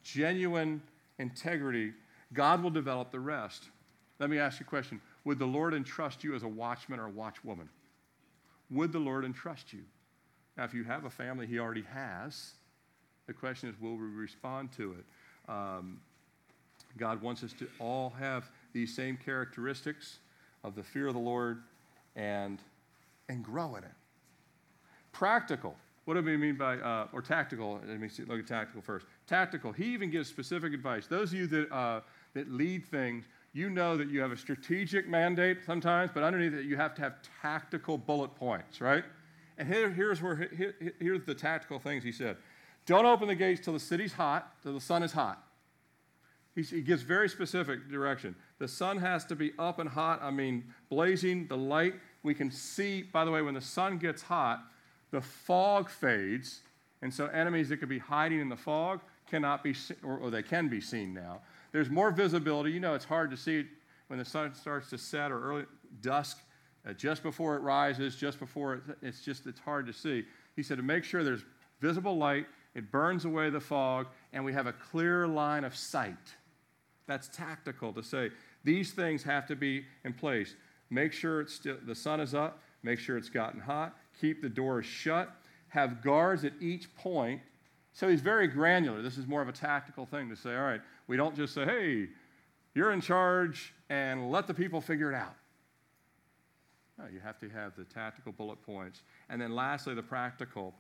Genuine 0.03 0.83
integrity. 1.19 1.95
God 2.35 2.63
will 2.63 2.69
develop 2.69 3.11
the 3.11 3.21
rest. 3.21 3.71
Let 4.19 4.29
me 4.29 4.39
ask 4.39 4.61
you 4.61 4.67
a 4.67 4.69
question 4.69 5.01
Would 5.25 5.39
the 5.39 5.47
Lord 5.47 5.73
entrust 5.73 6.23
you 6.23 6.35
as 6.35 6.43
a 6.43 6.49
watchman 6.49 7.01
or 7.01 7.09
a 7.09 7.11
watchwoman? 7.11 7.69
Would 8.71 8.93
the 8.93 8.99
Lord 8.99 9.25
entrust 9.25 9.73
you? 9.73 9.85
Now, 10.59 10.65
if 10.65 10.75
you 10.75 10.85
have 10.85 11.07
a 11.07 11.11
family, 11.11 11.47
He 11.47 11.59
already 11.59 11.85
has. 11.91 12.53
The 13.27 13.33
question 13.33 13.71
is, 13.71 13.81
will 13.81 13.97
we 13.97 14.07
respond 14.07 14.73
to 14.73 14.93
it? 14.93 15.07
Um, 15.49 16.01
God 16.97 17.21
wants 17.21 17.43
us 17.43 17.53
to 17.55 17.69
all 17.79 18.11
have 18.19 18.51
these 18.73 18.95
same 18.95 19.17
characteristics 19.17 20.19
of 20.63 20.75
the 20.75 20.83
fear 20.83 21.09
of 21.09 21.15
the 21.15 21.21
Lord 21.21 21.63
and, 22.17 22.61
and 23.29 23.45
grow 23.45 23.77
in 23.77 23.85
it. 23.85 23.91
Practical. 25.13 25.77
What 26.05 26.15
do 26.15 26.23
we 26.23 26.37
mean 26.37 26.57
by, 26.57 26.77
uh, 26.79 27.09
or 27.13 27.23
tactical? 27.23 27.81
Let 27.87 27.99
me 27.99 28.09
see, 28.09 28.25
look 28.25 28.39
at 28.39 28.47
tactical 28.47 28.83
first. 28.83 29.07
Tactical. 29.27 29.73
He 29.73 29.87
even 29.87 30.11
gives 30.11 30.29
specific 30.29 30.75
advice. 30.75 31.07
Those 31.07 31.33
of 31.33 31.39
you 31.39 31.47
that, 31.49 31.73
uh, 31.73 32.01
that 32.35 32.51
lead 32.51 32.85
things, 32.87 33.25
you 33.53 33.71
know 33.71 33.97
that 33.97 34.09
you 34.09 34.21
have 34.21 34.33
a 34.33 34.37
strategic 34.37 35.09
mandate 35.09 35.59
sometimes, 35.65 36.11
but 36.13 36.23
underneath 36.23 36.55
it, 36.55 36.67
you 36.67 36.77
have 36.77 36.95
to 36.97 37.03
have 37.03 37.15
tactical 37.41 37.97
bullet 37.97 38.35
points, 38.35 38.81
right? 38.81 39.05
And 39.57 39.73
here, 39.73 39.89
here's 39.89 40.21
where 40.21 40.49
here, 40.57 40.75
here's 40.99 41.25
the 41.25 41.35
tactical 41.35 41.79
things 41.79 42.03
he 42.03 42.13
said. 42.13 42.37
Don't 42.87 43.07
open 43.07 43.29
the 43.29 43.35
gates 43.35 43.65
till 43.65 43.73
the 43.73 43.81
city's 43.81 44.13
hot, 44.13 44.63
till 44.63 44.75
the 44.75 44.81
sun 44.81 45.03
is 45.03 45.13
hot. 45.13 45.43
He, 46.55 46.63
he 46.63 46.83
gives 46.83 47.03
very 47.03 47.29
specific 47.29 47.89
direction. 47.91 48.37
The 48.59 48.69
sun 48.69 48.99
has 48.99 49.25
to 49.27 49.37
be 49.37 49.53
up 49.59 49.79
and 49.79 49.89
hot, 49.89 50.23
I 50.23 50.31
mean, 50.31 50.65
blazing, 50.89 51.49
the 51.49 51.57
light. 51.57 51.95
We 52.23 52.35
can 52.35 52.51
see, 52.51 53.03
by 53.03 53.25
the 53.25 53.31
way, 53.31 53.43
when 53.43 53.55
the 53.55 53.61
sun 53.61 53.99
gets 53.99 54.23
hot, 54.23 54.63
the 55.11 55.21
fog 55.21 55.89
fades. 55.91 56.61
And 57.03 57.13
so 57.13 57.27
enemies 57.27 57.69
that 57.71 57.79
could 57.79 57.89
be 57.89 57.99
hiding 57.99 58.41
in 58.41 58.49
the 58.49 58.57
fog 58.57 59.01
cannot 59.29 59.65
be, 59.65 59.75
or, 60.03 60.19
or 60.19 60.31
they 60.31 60.43
can 60.43 60.69
be 60.69 60.81
seen 60.81 61.13
now. 61.13 61.41
There's 61.73 61.91
more 61.91 62.11
visibility. 62.11 62.71
You 62.71 62.81
know, 62.81 62.95
it's 62.95 63.05
hard 63.05 63.31
to 63.31 63.37
see 63.37 63.67
when 64.07 64.19
the 64.19 64.25
sun 64.25 64.55
starts 64.55 64.91
to 64.91 64.99
set 64.99 65.33
or 65.33 65.43
early 65.43 65.65
dusk, 66.01 66.39
uh, 66.89 66.93
just 66.93 67.23
before 67.23 67.57
it 67.57 67.61
rises, 67.61 68.15
just 68.15 68.39
before 68.39 68.75
it, 68.75 68.83
it's 69.03 69.23
just, 69.23 69.47
it's 69.47 69.61
hard 69.61 69.87
to 69.87 69.93
see. 69.93 70.25
He 70.55 70.63
said 70.63 70.77
to 70.77 70.83
make 70.83 71.03
sure 71.03 71.25
there's 71.25 71.45
visible 71.81 72.17
light, 72.17 72.47
it 72.75 72.91
burns 72.91 73.25
away 73.25 73.51
the 73.51 73.61
fog, 73.61 74.07
and 74.33 74.45
we 74.45 74.53
have 74.53 74.67
a 74.67 74.73
clear 74.73 75.27
line 75.27 75.65
of 75.65 75.77
sight. 75.77 76.35
That's 77.07 77.29
tactical 77.29 77.93
to 77.93 78.03
say 78.03 78.31
these 78.65 78.93
things 78.93 79.23
have 79.23 79.47
to 79.49 79.57
be 79.57 79.85
in 80.05 80.13
place. 80.13 80.55
Make 80.91 81.13
sure 81.13 81.41
it's 81.41 81.55
still, 81.55 81.77
the 81.87 81.95
sun 81.95 82.21
is 82.21 82.35
up, 82.35 82.61
make 82.83 82.99
sure 82.99 83.17
it's 83.17 83.29
gotten 83.29 83.61
hot, 83.61 83.97
keep 84.21 84.43
the 84.43 84.49
doors 84.49 84.87
shut, 84.87 85.31
have 85.69 86.03
guards 86.03 86.45
at 86.45 86.53
each 86.61 86.95
point. 86.97 87.41
So 87.93 88.09
he's 88.09 88.21
very 88.21 88.49
granular. 88.49 89.03
This 89.03 89.19
is 89.19 89.27
more 89.27 89.43
of 89.43 89.49
a 89.49 89.53
tactical 89.53 90.07
thing 90.07 90.29
to 90.31 90.37
say, 90.37 90.55
all 90.57 90.63
right, 90.63 90.81
we 91.07 91.17
don't 91.17 91.37
just 91.37 91.55
say, 91.55 91.65
hey, 91.65 92.09
you're 92.75 92.93
in 92.93 93.01
charge 93.01 93.73
and 93.89 94.31
let 94.31 94.47
the 94.47 94.55
people 94.55 94.81
figure 94.81 95.13
it 95.13 95.15
out. 95.15 95.35
No, 96.99 97.05
you 97.13 97.21
have 97.21 97.39
to 97.41 97.49
have 97.49 97.77
the 97.77 97.85
tactical 97.85 98.33
bullet 98.33 98.63
points. 98.63 99.03
And 99.29 99.41
then 99.41 99.55
lastly, 99.55 99.95
the 99.95 100.03
practical. 100.03 100.75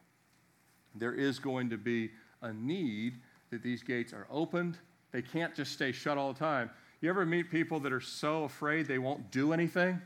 There 0.94 1.14
is 1.14 1.38
going 1.38 1.70
to 1.70 1.76
be 1.76 2.11
a 2.42 2.52
need 2.52 3.14
that 3.50 3.62
these 3.62 3.83
gates 3.83 4.12
are 4.12 4.26
opened 4.30 4.78
they 5.14 5.22
can't 5.22 5.54
just 5.54 5.70
stay 5.70 5.92
shut 5.92 6.18
all 6.18 6.33
the 6.33 6.38
time. 6.40 6.70
You 7.00 7.09
ever 7.09 7.24
meet 7.24 7.48
people 7.48 7.78
that 7.80 7.92
are 7.92 8.00
so 8.00 8.42
afraid 8.42 8.88
they 8.88 8.98
won't 8.98 9.30
do 9.30 9.52
anything? 9.52 10.02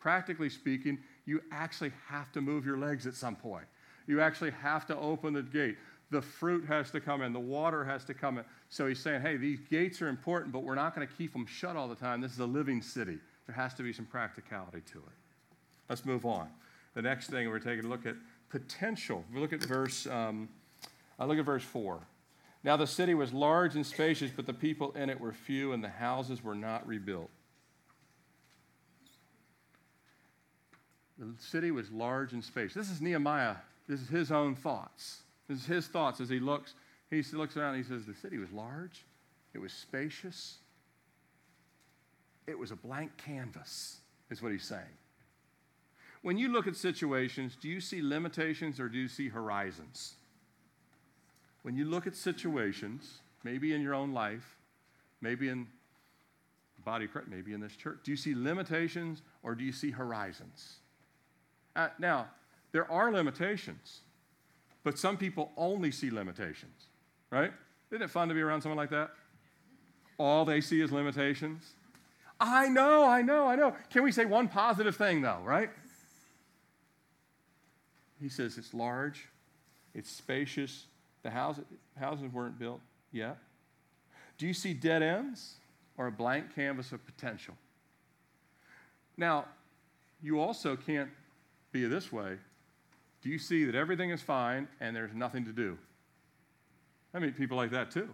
Practically 0.00 0.50
speaking, 0.50 0.98
you 1.26 1.40
actually 1.52 1.92
have 2.08 2.32
to 2.32 2.40
move 2.40 2.66
your 2.66 2.76
legs 2.76 3.06
at 3.06 3.14
some 3.14 3.36
point. 3.36 3.66
You 4.08 4.20
actually 4.20 4.50
have 4.50 4.84
to 4.88 4.96
open 4.96 5.32
the 5.32 5.44
gate. 5.44 5.76
The 6.10 6.20
fruit 6.20 6.66
has 6.66 6.90
to 6.90 7.00
come 7.00 7.22
in, 7.22 7.32
the 7.32 7.38
water 7.38 7.84
has 7.84 8.04
to 8.06 8.14
come 8.14 8.38
in. 8.38 8.44
So 8.68 8.88
he's 8.88 8.98
saying, 8.98 9.22
hey, 9.22 9.36
these 9.36 9.60
gates 9.70 10.02
are 10.02 10.08
important, 10.08 10.52
but 10.52 10.64
we're 10.64 10.74
not 10.74 10.96
going 10.96 11.06
to 11.06 11.14
keep 11.14 11.32
them 11.32 11.46
shut 11.46 11.76
all 11.76 11.86
the 11.86 11.94
time. 11.94 12.20
This 12.20 12.32
is 12.32 12.40
a 12.40 12.46
living 12.46 12.82
city. 12.82 13.18
There 13.46 13.54
has 13.54 13.74
to 13.74 13.84
be 13.84 13.92
some 13.92 14.06
practicality 14.06 14.80
to 14.90 14.98
it. 14.98 15.14
Let's 15.88 16.04
move 16.04 16.26
on. 16.26 16.48
The 16.94 17.02
next 17.02 17.30
thing 17.30 17.48
we're 17.48 17.60
taking 17.60 17.84
a 17.84 17.88
look 17.88 18.06
at 18.06 18.16
potential. 18.50 19.24
We 19.32 19.40
look 19.40 19.52
at 19.52 19.62
verse. 19.62 20.06
Um, 20.06 20.48
I 21.18 21.24
look 21.24 21.38
at 21.38 21.44
verse 21.44 21.62
four. 21.62 22.00
Now 22.62 22.76
the 22.76 22.86
city 22.86 23.14
was 23.14 23.32
large 23.32 23.74
and 23.74 23.86
spacious, 23.86 24.30
but 24.30 24.46
the 24.46 24.52
people 24.52 24.92
in 24.92 25.08
it 25.08 25.18
were 25.18 25.32
few, 25.32 25.72
and 25.72 25.82
the 25.82 25.88
houses 25.88 26.44
were 26.44 26.54
not 26.54 26.86
rebuilt. 26.86 27.30
The 31.18 31.32
city 31.38 31.70
was 31.70 31.90
large 31.90 32.32
and 32.32 32.42
spacious. 32.42 32.74
This 32.74 32.90
is 32.90 33.00
Nehemiah. 33.00 33.56
This 33.88 34.00
is 34.00 34.08
his 34.08 34.32
own 34.32 34.54
thoughts. 34.54 35.22
This 35.48 35.58
is 35.58 35.66
his 35.66 35.86
thoughts 35.86 36.20
as 36.20 36.28
he 36.28 36.38
looks. 36.38 36.74
He 37.10 37.22
looks 37.32 37.56
around 37.56 37.74
and 37.74 37.84
he 37.84 37.88
says, 37.88 38.06
The 38.06 38.14
city 38.14 38.38
was 38.38 38.52
large, 38.52 39.04
it 39.52 39.58
was 39.58 39.72
spacious, 39.72 40.58
it 42.46 42.56
was 42.58 42.70
a 42.70 42.76
blank 42.76 43.16
canvas, 43.16 43.98
is 44.30 44.40
what 44.40 44.52
he's 44.52 44.64
saying. 44.64 44.82
When 46.22 46.36
you 46.36 46.48
look 46.48 46.66
at 46.66 46.76
situations, 46.76 47.56
do 47.60 47.68
you 47.68 47.80
see 47.80 48.02
limitations 48.02 48.78
or 48.78 48.88
do 48.88 48.98
you 48.98 49.08
see 49.08 49.28
horizons? 49.28 50.14
when 51.62 51.76
you 51.76 51.84
look 51.84 52.06
at 52.06 52.16
situations, 52.16 53.18
maybe 53.44 53.74
in 53.74 53.82
your 53.82 53.94
own 53.94 54.12
life, 54.12 54.56
maybe 55.20 55.48
in 55.48 55.66
body, 56.84 57.06
maybe 57.28 57.52
in 57.52 57.60
this 57.60 57.76
church, 57.76 57.98
do 58.04 58.10
you 58.10 58.16
see 58.16 58.34
limitations 58.34 59.22
or 59.42 59.54
do 59.54 59.64
you 59.64 59.72
see 59.72 59.90
horizons? 59.90 60.76
Uh, 61.76 61.88
now, 61.98 62.28
there 62.72 62.90
are 62.90 63.12
limitations, 63.12 64.00
but 64.82 64.98
some 64.98 65.16
people 65.16 65.52
only 65.56 65.90
see 65.90 66.10
limitations, 66.10 66.86
right? 67.30 67.52
Isn't 67.90 68.02
it 68.02 68.10
fun 68.10 68.28
to 68.28 68.34
be 68.34 68.40
around 68.40 68.62
someone 68.62 68.78
like 68.78 68.90
that? 68.90 69.10
All 70.18 70.44
they 70.44 70.60
see 70.60 70.80
is 70.80 70.90
limitations. 70.90 71.64
I 72.40 72.68
know, 72.68 73.06
I 73.06 73.20
know, 73.20 73.46
I 73.46 73.56
know. 73.56 73.76
Can 73.90 74.02
we 74.02 74.12
say 74.12 74.24
one 74.24 74.48
positive 74.48 74.96
thing, 74.96 75.20
though, 75.20 75.40
right? 75.44 75.70
He 78.20 78.28
says 78.28 78.58
it's 78.58 78.74
large, 78.74 79.28
it's 79.94 80.10
spacious, 80.10 80.84
the 81.22 81.30
house, 81.30 81.58
houses 81.98 82.32
weren't 82.32 82.58
built 82.58 82.80
yet. 83.12 83.38
Do 84.38 84.46
you 84.46 84.54
see 84.54 84.74
dead 84.74 85.02
ends 85.02 85.54
or 85.96 86.06
a 86.06 86.12
blank 86.12 86.54
canvas 86.54 86.92
of 86.92 87.04
potential? 87.04 87.54
Now, 89.16 89.46
you 90.22 90.40
also 90.40 90.76
can't 90.76 91.10
be 91.72 91.84
this 91.86 92.12
way. 92.12 92.36
Do 93.22 93.28
you 93.28 93.38
see 93.38 93.64
that 93.64 93.74
everything 93.74 94.10
is 94.10 94.22
fine 94.22 94.68
and 94.80 94.96
there's 94.96 95.14
nothing 95.14 95.44
to 95.44 95.52
do? 95.52 95.76
I 97.12 97.18
meet 97.18 97.36
people 97.36 97.56
like 97.56 97.70
that 97.72 97.90
too. 97.90 98.08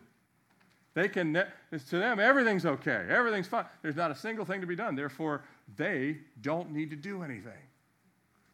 They 0.95 1.09
can, 1.09 1.35
to 1.35 1.99
them, 1.99 2.19
everything's 2.19 2.65
okay. 2.65 3.07
Everything's 3.09 3.47
fine. 3.47 3.67
There's 3.83 3.97
not 3.97 4.11
a 4.11 4.15
single 4.15 4.47
thing 4.47 4.63
to 4.63 4.67
be 4.67 4.75
done. 4.75 4.95
Therefore, 4.97 5.45
they 5.77 6.17
don't 6.41 6.73
need 6.73 6.89
to 6.91 6.97
do 6.97 7.23
anything. 7.23 7.53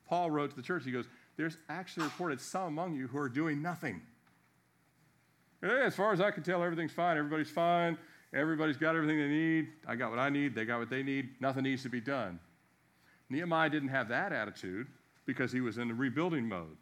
Paul 0.09 0.31
wrote 0.31 0.51
to 0.51 0.57
the 0.57 0.63
church, 0.63 0.85
he 0.85 0.91
goes, 0.91 1.07
There's 1.37 1.57
actually 1.69 2.05
reported 2.05 2.41
some 2.41 2.65
among 2.65 2.95
you 2.95 3.09
who 3.09 3.19
are 3.19 3.29
doing 3.29 3.63
nothing. 3.63 4.03
As 5.63 5.95
far 5.95 6.13
as 6.13 6.21
I 6.21 6.31
can 6.31 6.43
tell, 6.43 6.63
everything's 6.63 6.93
fine. 6.93 7.17
Everybody's 7.17 7.51
fine. 7.51 7.97
Everybody's 8.35 8.77
got 8.77 8.97
everything 8.97 9.19
they 9.19 9.29
need. 9.29 9.69
I 9.87 9.95
got 9.95 10.11
what 10.11 10.19
I 10.19 10.29
need. 10.29 10.55
They 10.55 10.65
got 10.65 10.79
what 10.79 10.91
they 10.91 11.03
need. 11.03 11.41
Nothing 11.41 11.65
needs 11.65 11.83
to 11.85 11.89
be 11.89 12.01
done. 12.01 12.39
Nehemiah 13.31 13.71
didn't 13.71 13.91
have 13.91 14.09
that 14.09 14.33
attitude 14.33 14.89
because 15.25 15.53
he 15.53 15.61
was 15.61 15.79
in 15.79 15.89
the 15.89 15.95
rebuilding 15.95 16.49
mode. 16.49 16.77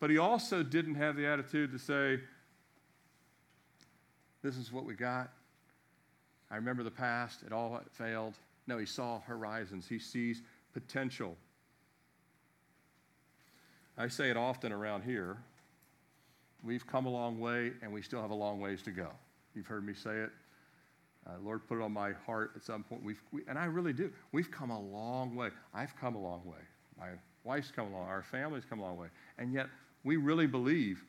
But 0.00 0.10
he 0.10 0.18
also 0.18 0.62
didn't 0.62 0.96
have 0.96 1.16
the 1.16 1.26
attitude 1.26 1.72
to 1.72 1.78
say, 1.78 2.20
This 4.42 4.56
is 4.56 4.72
what 4.72 4.84
we 4.84 4.94
got. 4.94 5.30
I 6.50 6.56
remember 6.56 6.82
the 6.82 6.90
past. 6.90 7.42
It 7.42 7.52
all 7.52 7.80
failed. 7.92 8.34
No, 8.66 8.78
he 8.78 8.86
saw 8.86 9.20
horizons, 9.20 9.86
he 9.88 9.98
sees 9.98 10.42
potential. 10.72 11.36
I 13.96 14.08
say 14.08 14.30
it 14.30 14.36
often 14.36 14.72
around 14.72 15.02
here 15.02 15.38
we've 16.64 16.86
come 16.86 17.06
a 17.06 17.10
long 17.10 17.38
way 17.38 17.72
and 17.82 17.92
we 17.92 18.02
still 18.02 18.22
have 18.22 18.30
a 18.30 18.34
long 18.34 18.60
ways 18.60 18.82
to 18.82 18.90
go. 18.90 19.08
You've 19.54 19.66
heard 19.66 19.86
me 19.86 19.92
say 19.94 20.16
it. 20.16 20.30
Uh, 21.26 21.32
Lord 21.42 21.66
put 21.68 21.78
it 21.78 21.82
on 21.82 21.92
my 21.92 22.12
heart 22.26 22.52
at 22.56 22.64
some 22.64 22.82
point. 22.82 23.02
We've, 23.02 23.22
we, 23.32 23.42
and 23.48 23.58
I 23.58 23.66
really 23.66 23.92
do. 23.92 24.10
We've 24.32 24.50
come 24.50 24.70
a 24.70 24.80
long 24.80 25.36
way. 25.36 25.50
I've 25.72 25.96
come 25.96 26.16
a 26.16 26.20
long 26.20 26.42
way. 26.44 26.58
My 26.98 27.08
wife's 27.44 27.70
come 27.70 27.92
along. 27.92 28.08
Our 28.08 28.22
family's 28.22 28.64
come 28.64 28.80
a 28.80 28.82
long 28.82 28.96
way. 28.96 29.08
And 29.38 29.52
yet, 29.52 29.68
we 30.02 30.16
really 30.16 30.46
believe, 30.46 31.02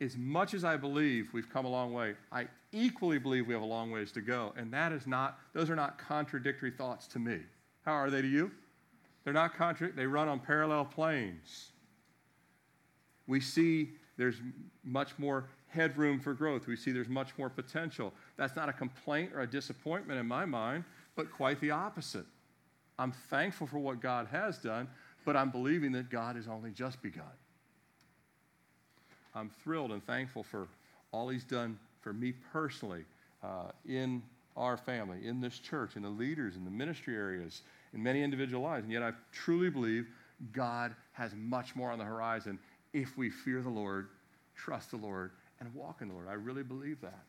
as 0.00 0.16
much 0.16 0.54
as 0.54 0.64
I 0.64 0.76
believe 0.76 1.30
we've 1.32 1.50
come 1.52 1.64
a 1.64 1.68
long 1.68 1.92
way, 1.92 2.14
I 2.30 2.46
equally 2.70 3.18
believe 3.18 3.48
we 3.48 3.54
have 3.54 3.62
a 3.62 3.66
long 3.66 3.90
ways 3.90 4.12
to 4.12 4.20
go. 4.20 4.54
And 4.56 4.72
that 4.72 4.92
is 4.92 5.06
not, 5.06 5.38
those 5.52 5.68
are 5.68 5.76
not 5.76 5.98
contradictory 5.98 6.70
thoughts 6.70 7.08
to 7.08 7.18
me. 7.18 7.40
How 7.84 7.92
are 7.92 8.10
they 8.10 8.22
to 8.22 8.28
you? 8.28 8.52
They're 9.24 9.32
not 9.32 9.56
contradictory. 9.56 10.04
They 10.04 10.06
run 10.06 10.28
on 10.28 10.38
parallel 10.38 10.84
planes. 10.84 11.72
We 13.26 13.40
see 13.40 13.90
there's 14.16 14.36
much 14.84 15.18
more 15.18 15.48
headroom 15.68 16.20
for 16.20 16.32
growth. 16.32 16.66
We 16.66 16.76
see 16.76 16.92
there's 16.92 17.08
much 17.08 17.36
more 17.36 17.50
potential. 17.50 18.12
That's 18.36 18.56
not 18.56 18.68
a 18.68 18.72
complaint 18.72 19.32
or 19.34 19.42
a 19.42 19.46
disappointment 19.46 20.18
in 20.18 20.26
my 20.26 20.44
mind, 20.44 20.84
but 21.16 21.30
quite 21.30 21.60
the 21.60 21.70
opposite. 21.70 22.24
I'm 22.98 23.12
thankful 23.12 23.66
for 23.66 23.78
what 23.78 24.00
God 24.00 24.26
has 24.30 24.58
done, 24.58 24.88
but 25.24 25.36
I'm 25.36 25.50
believing 25.50 25.92
that 25.92 26.08
God 26.08 26.36
has 26.36 26.48
only 26.48 26.70
just 26.70 27.02
begun. 27.02 27.24
I'm 29.34 29.50
thrilled 29.62 29.92
and 29.92 30.04
thankful 30.06 30.42
for 30.42 30.68
all 31.12 31.28
He's 31.28 31.44
done 31.44 31.78
for 32.00 32.12
me 32.12 32.32
personally 32.52 33.04
uh, 33.42 33.70
in 33.86 34.22
our 34.56 34.78
family, 34.78 35.26
in 35.26 35.40
this 35.40 35.58
church, 35.58 35.96
in 35.96 36.02
the 36.02 36.08
leaders, 36.08 36.56
in 36.56 36.64
the 36.64 36.70
ministry 36.70 37.14
areas, 37.14 37.62
in 37.92 38.02
many 38.02 38.22
individual 38.22 38.62
lives. 38.62 38.84
And 38.84 38.92
yet 38.92 39.02
I 39.02 39.12
truly 39.32 39.68
believe 39.68 40.06
God 40.52 40.94
has 41.12 41.32
much 41.34 41.76
more 41.76 41.90
on 41.90 41.98
the 41.98 42.04
horizon 42.04 42.58
if 42.92 43.16
we 43.16 43.30
fear 43.30 43.62
the 43.62 43.68
Lord, 43.68 44.08
trust 44.54 44.90
the 44.90 44.96
Lord, 44.96 45.32
and 45.60 45.72
walk 45.74 46.02
in 46.02 46.08
the 46.08 46.14
Lord. 46.14 46.28
I 46.28 46.34
really 46.34 46.62
believe 46.62 47.00
that. 47.00 47.24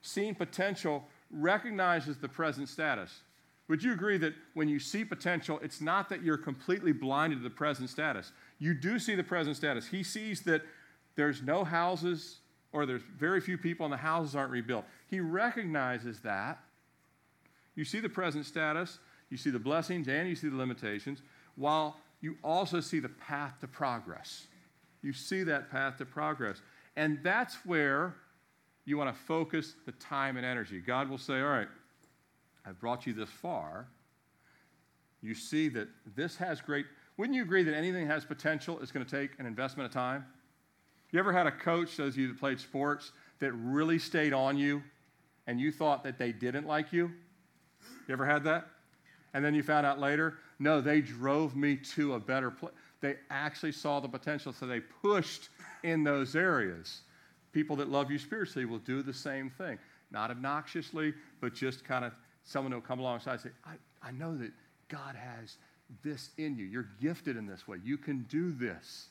Seeing 0.00 0.34
potential 0.34 1.04
recognizes 1.30 2.18
the 2.18 2.28
present 2.28 2.68
status. 2.68 3.20
Would 3.68 3.82
you 3.82 3.92
agree 3.92 4.18
that 4.18 4.34
when 4.54 4.68
you 4.68 4.78
see 4.78 5.04
potential, 5.04 5.60
it's 5.62 5.80
not 5.80 6.08
that 6.08 6.22
you're 6.22 6.36
completely 6.36 6.92
blinded 6.92 7.38
to 7.38 7.42
the 7.42 7.50
present 7.50 7.88
status? 7.88 8.32
You 8.58 8.74
do 8.74 8.98
see 8.98 9.14
the 9.14 9.22
present 9.22 9.56
status. 9.56 9.86
He 9.86 10.02
sees 10.02 10.42
that 10.42 10.62
there's 11.14 11.42
no 11.42 11.64
houses 11.64 12.38
or 12.72 12.86
there's 12.86 13.02
very 13.16 13.40
few 13.40 13.56
people 13.56 13.86
and 13.86 13.92
the 13.92 13.98
houses 13.98 14.34
aren't 14.34 14.50
rebuilt. 14.50 14.84
He 15.08 15.20
recognizes 15.20 16.20
that. 16.20 16.58
You 17.74 17.84
see 17.84 18.00
the 18.00 18.08
present 18.08 18.44
status, 18.44 18.98
you 19.30 19.36
see 19.36 19.50
the 19.50 19.58
blessings, 19.58 20.08
and 20.08 20.28
you 20.28 20.34
see 20.34 20.48
the 20.48 20.56
limitations, 20.56 21.22
while 21.56 21.96
you 22.22 22.36
also 22.42 22.80
see 22.80 23.00
the 23.00 23.08
path 23.10 23.60
to 23.60 23.66
progress. 23.66 24.46
You 25.02 25.12
see 25.12 25.42
that 25.42 25.70
path 25.70 25.98
to 25.98 26.06
progress. 26.06 26.62
And 26.96 27.18
that's 27.22 27.56
where 27.66 28.14
you 28.84 28.96
want 28.96 29.14
to 29.14 29.22
focus 29.22 29.74
the 29.84 29.92
time 29.92 30.36
and 30.36 30.46
energy. 30.46 30.80
God 30.80 31.10
will 31.10 31.18
say, 31.18 31.40
All 31.40 31.48
right, 31.48 31.68
I've 32.64 32.80
brought 32.80 33.06
you 33.06 33.12
this 33.12 33.28
far. 33.28 33.88
You 35.20 35.34
see 35.34 35.68
that 35.70 35.88
this 36.16 36.36
has 36.36 36.60
great. 36.60 36.86
Wouldn't 37.16 37.36
you 37.36 37.42
agree 37.42 37.62
that 37.64 37.74
anything 37.74 38.06
has 38.06 38.24
potential 38.24 38.78
is 38.80 38.90
going 38.90 39.04
to 39.04 39.20
take 39.20 39.38
an 39.38 39.46
investment 39.46 39.86
of 39.86 39.92
time? 39.92 40.24
You 41.10 41.18
ever 41.18 41.32
had 41.32 41.46
a 41.46 41.52
coach, 41.52 41.96
those 41.96 42.14
of 42.14 42.18
you 42.18 42.28
that 42.28 42.40
played 42.40 42.58
sports, 42.58 43.12
that 43.40 43.52
really 43.52 43.98
stayed 43.98 44.32
on 44.32 44.56
you 44.56 44.82
and 45.46 45.60
you 45.60 45.70
thought 45.70 46.02
that 46.04 46.18
they 46.18 46.32
didn't 46.32 46.66
like 46.66 46.92
you? 46.92 47.10
You 48.08 48.12
ever 48.12 48.24
had 48.24 48.44
that? 48.44 48.66
And 49.34 49.44
then 49.44 49.54
you 49.54 49.62
found 49.62 49.86
out 49.86 49.98
later, 49.98 50.38
no, 50.62 50.80
they 50.80 51.00
drove 51.00 51.56
me 51.56 51.76
to 51.94 52.14
a 52.14 52.20
better 52.20 52.50
place. 52.50 52.72
They 53.00 53.16
actually 53.30 53.72
saw 53.72 53.98
the 53.98 54.08
potential, 54.08 54.52
so 54.52 54.64
they 54.66 54.78
pushed 54.78 55.48
in 55.82 56.04
those 56.04 56.36
areas. 56.36 57.02
People 57.52 57.74
that 57.76 57.88
love 57.88 58.12
you 58.12 58.18
spiritually 58.18 58.64
will 58.64 58.78
do 58.78 59.02
the 59.02 59.12
same 59.12 59.50
thing. 59.50 59.78
Not 60.12 60.30
obnoxiously, 60.30 61.14
but 61.40 61.52
just 61.52 61.84
kind 61.84 62.04
of 62.04 62.12
someone 62.44 62.70
who 62.70 62.78
will 62.78 62.86
come 62.86 63.00
alongside 63.00 63.32
and 63.32 63.40
say, 63.40 63.50
I, 63.64 64.08
I 64.08 64.12
know 64.12 64.36
that 64.36 64.52
God 64.88 65.16
has 65.16 65.56
this 66.04 66.30
in 66.38 66.56
you. 66.56 66.64
You're 66.64 66.88
gifted 67.00 67.36
in 67.36 67.44
this 67.44 67.66
way. 67.66 67.78
You 67.82 67.98
can 67.98 68.22
do 68.28 68.52
this. 68.52 69.08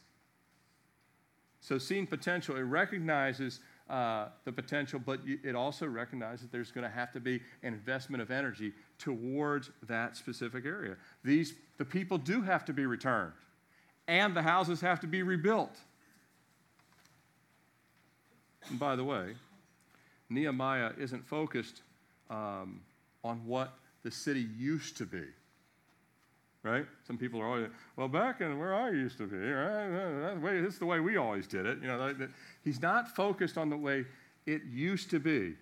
So, 1.59 1.77
seeing 1.77 2.07
potential, 2.07 2.55
it 2.55 2.61
recognizes 2.61 3.59
uh, 3.89 4.29
the 4.45 4.51
potential, 4.51 4.99
but 5.05 5.19
it 5.25 5.53
also 5.53 5.85
recognizes 5.85 6.43
that 6.43 6.51
there's 6.51 6.71
going 6.71 6.89
to 6.89 6.95
have 6.95 7.11
to 7.11 7.19
be 7.19 7.41
an 7.61 7.73
investment 7.73 8.23
of 8.23 8.31
energy 8.31 8.71
towards 9.01 9.71
that 9.87 10.15
specific 10.15 10.65
area. 10.65 10.95
These, 11.23 11.55
the 11.77 11.85
people 11.85 12.17
do 12.17 12.41
have 12.41 12.63
to 12.65 12.73
be 12.73 12.85
returned, 12.85 13.33
and 14.07 14.35
the 14.35 14.41
houses 14.41 14.79
have 14.81 14.99
to 14.99 15.07
be 15.07 15.23
rebuilt. 15.23 15.75
And 18.69 18.79
by 18.79 18.95
the 18.95 19.03
way, 19.03 19.33
Nehemiah 20.29 20.91
isn't 20.99 21.25
focused 21.25 21.81
um, 22.29 22.81
on 23.23 23.45
what 23.45 23.73
the 24.03 24.11
city 24.11 24.47
used 24.57 24.97
to 24.97 25.05
be. 25.05 25.23
Right? 26.63 26.85
Some 27.07 27.17
people 27.17 27.41
are 27.41 27.47
always, 27.47 27.69
well, 27.95 28.07
back 28.07 28.39
in 28.39 28.59
where 28.59 28.75
I 28.75 28.91
used 28.91 29.17
to 29.17 29.25
be, 29.25 29.35
right? 29.35 30.61
This 30.61 30.73
is 30.73 30.79
the 30.79 30.85
way 30.85 30.99
we 30.99 31.17
always 31.17 31.47
did 31.47 31.65
it. 31.65 31.79
You 31.81 31.87
know, 31.87 32.13
he's 32.63 32.79
not 32.79 33.15
focused 33.15 33.57
on 33.57 33.71
the 33.71 33.77
way 33.77 34.05
it 34.45 34.61
used 34.71 35.09
to 35.09 35.19
be, 35.19 35.55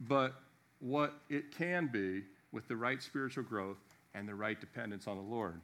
but 0.00 0.34
what 0.80 1.14
it 1.28 1.56
can 1.56 1.86
be 1.86 2.22
with 2.52 2.68
the 2.68 2.76
right 2.76 3.02
spiritual 3.02 3.44
growth 3.44 3.78
and 4.14 4.28
the 4.28 4.34
right 4.34 4.60
dependence 4.60 5.06
on 5.06 5.16
the 5.16 5.22
Lord. 5.22 5.60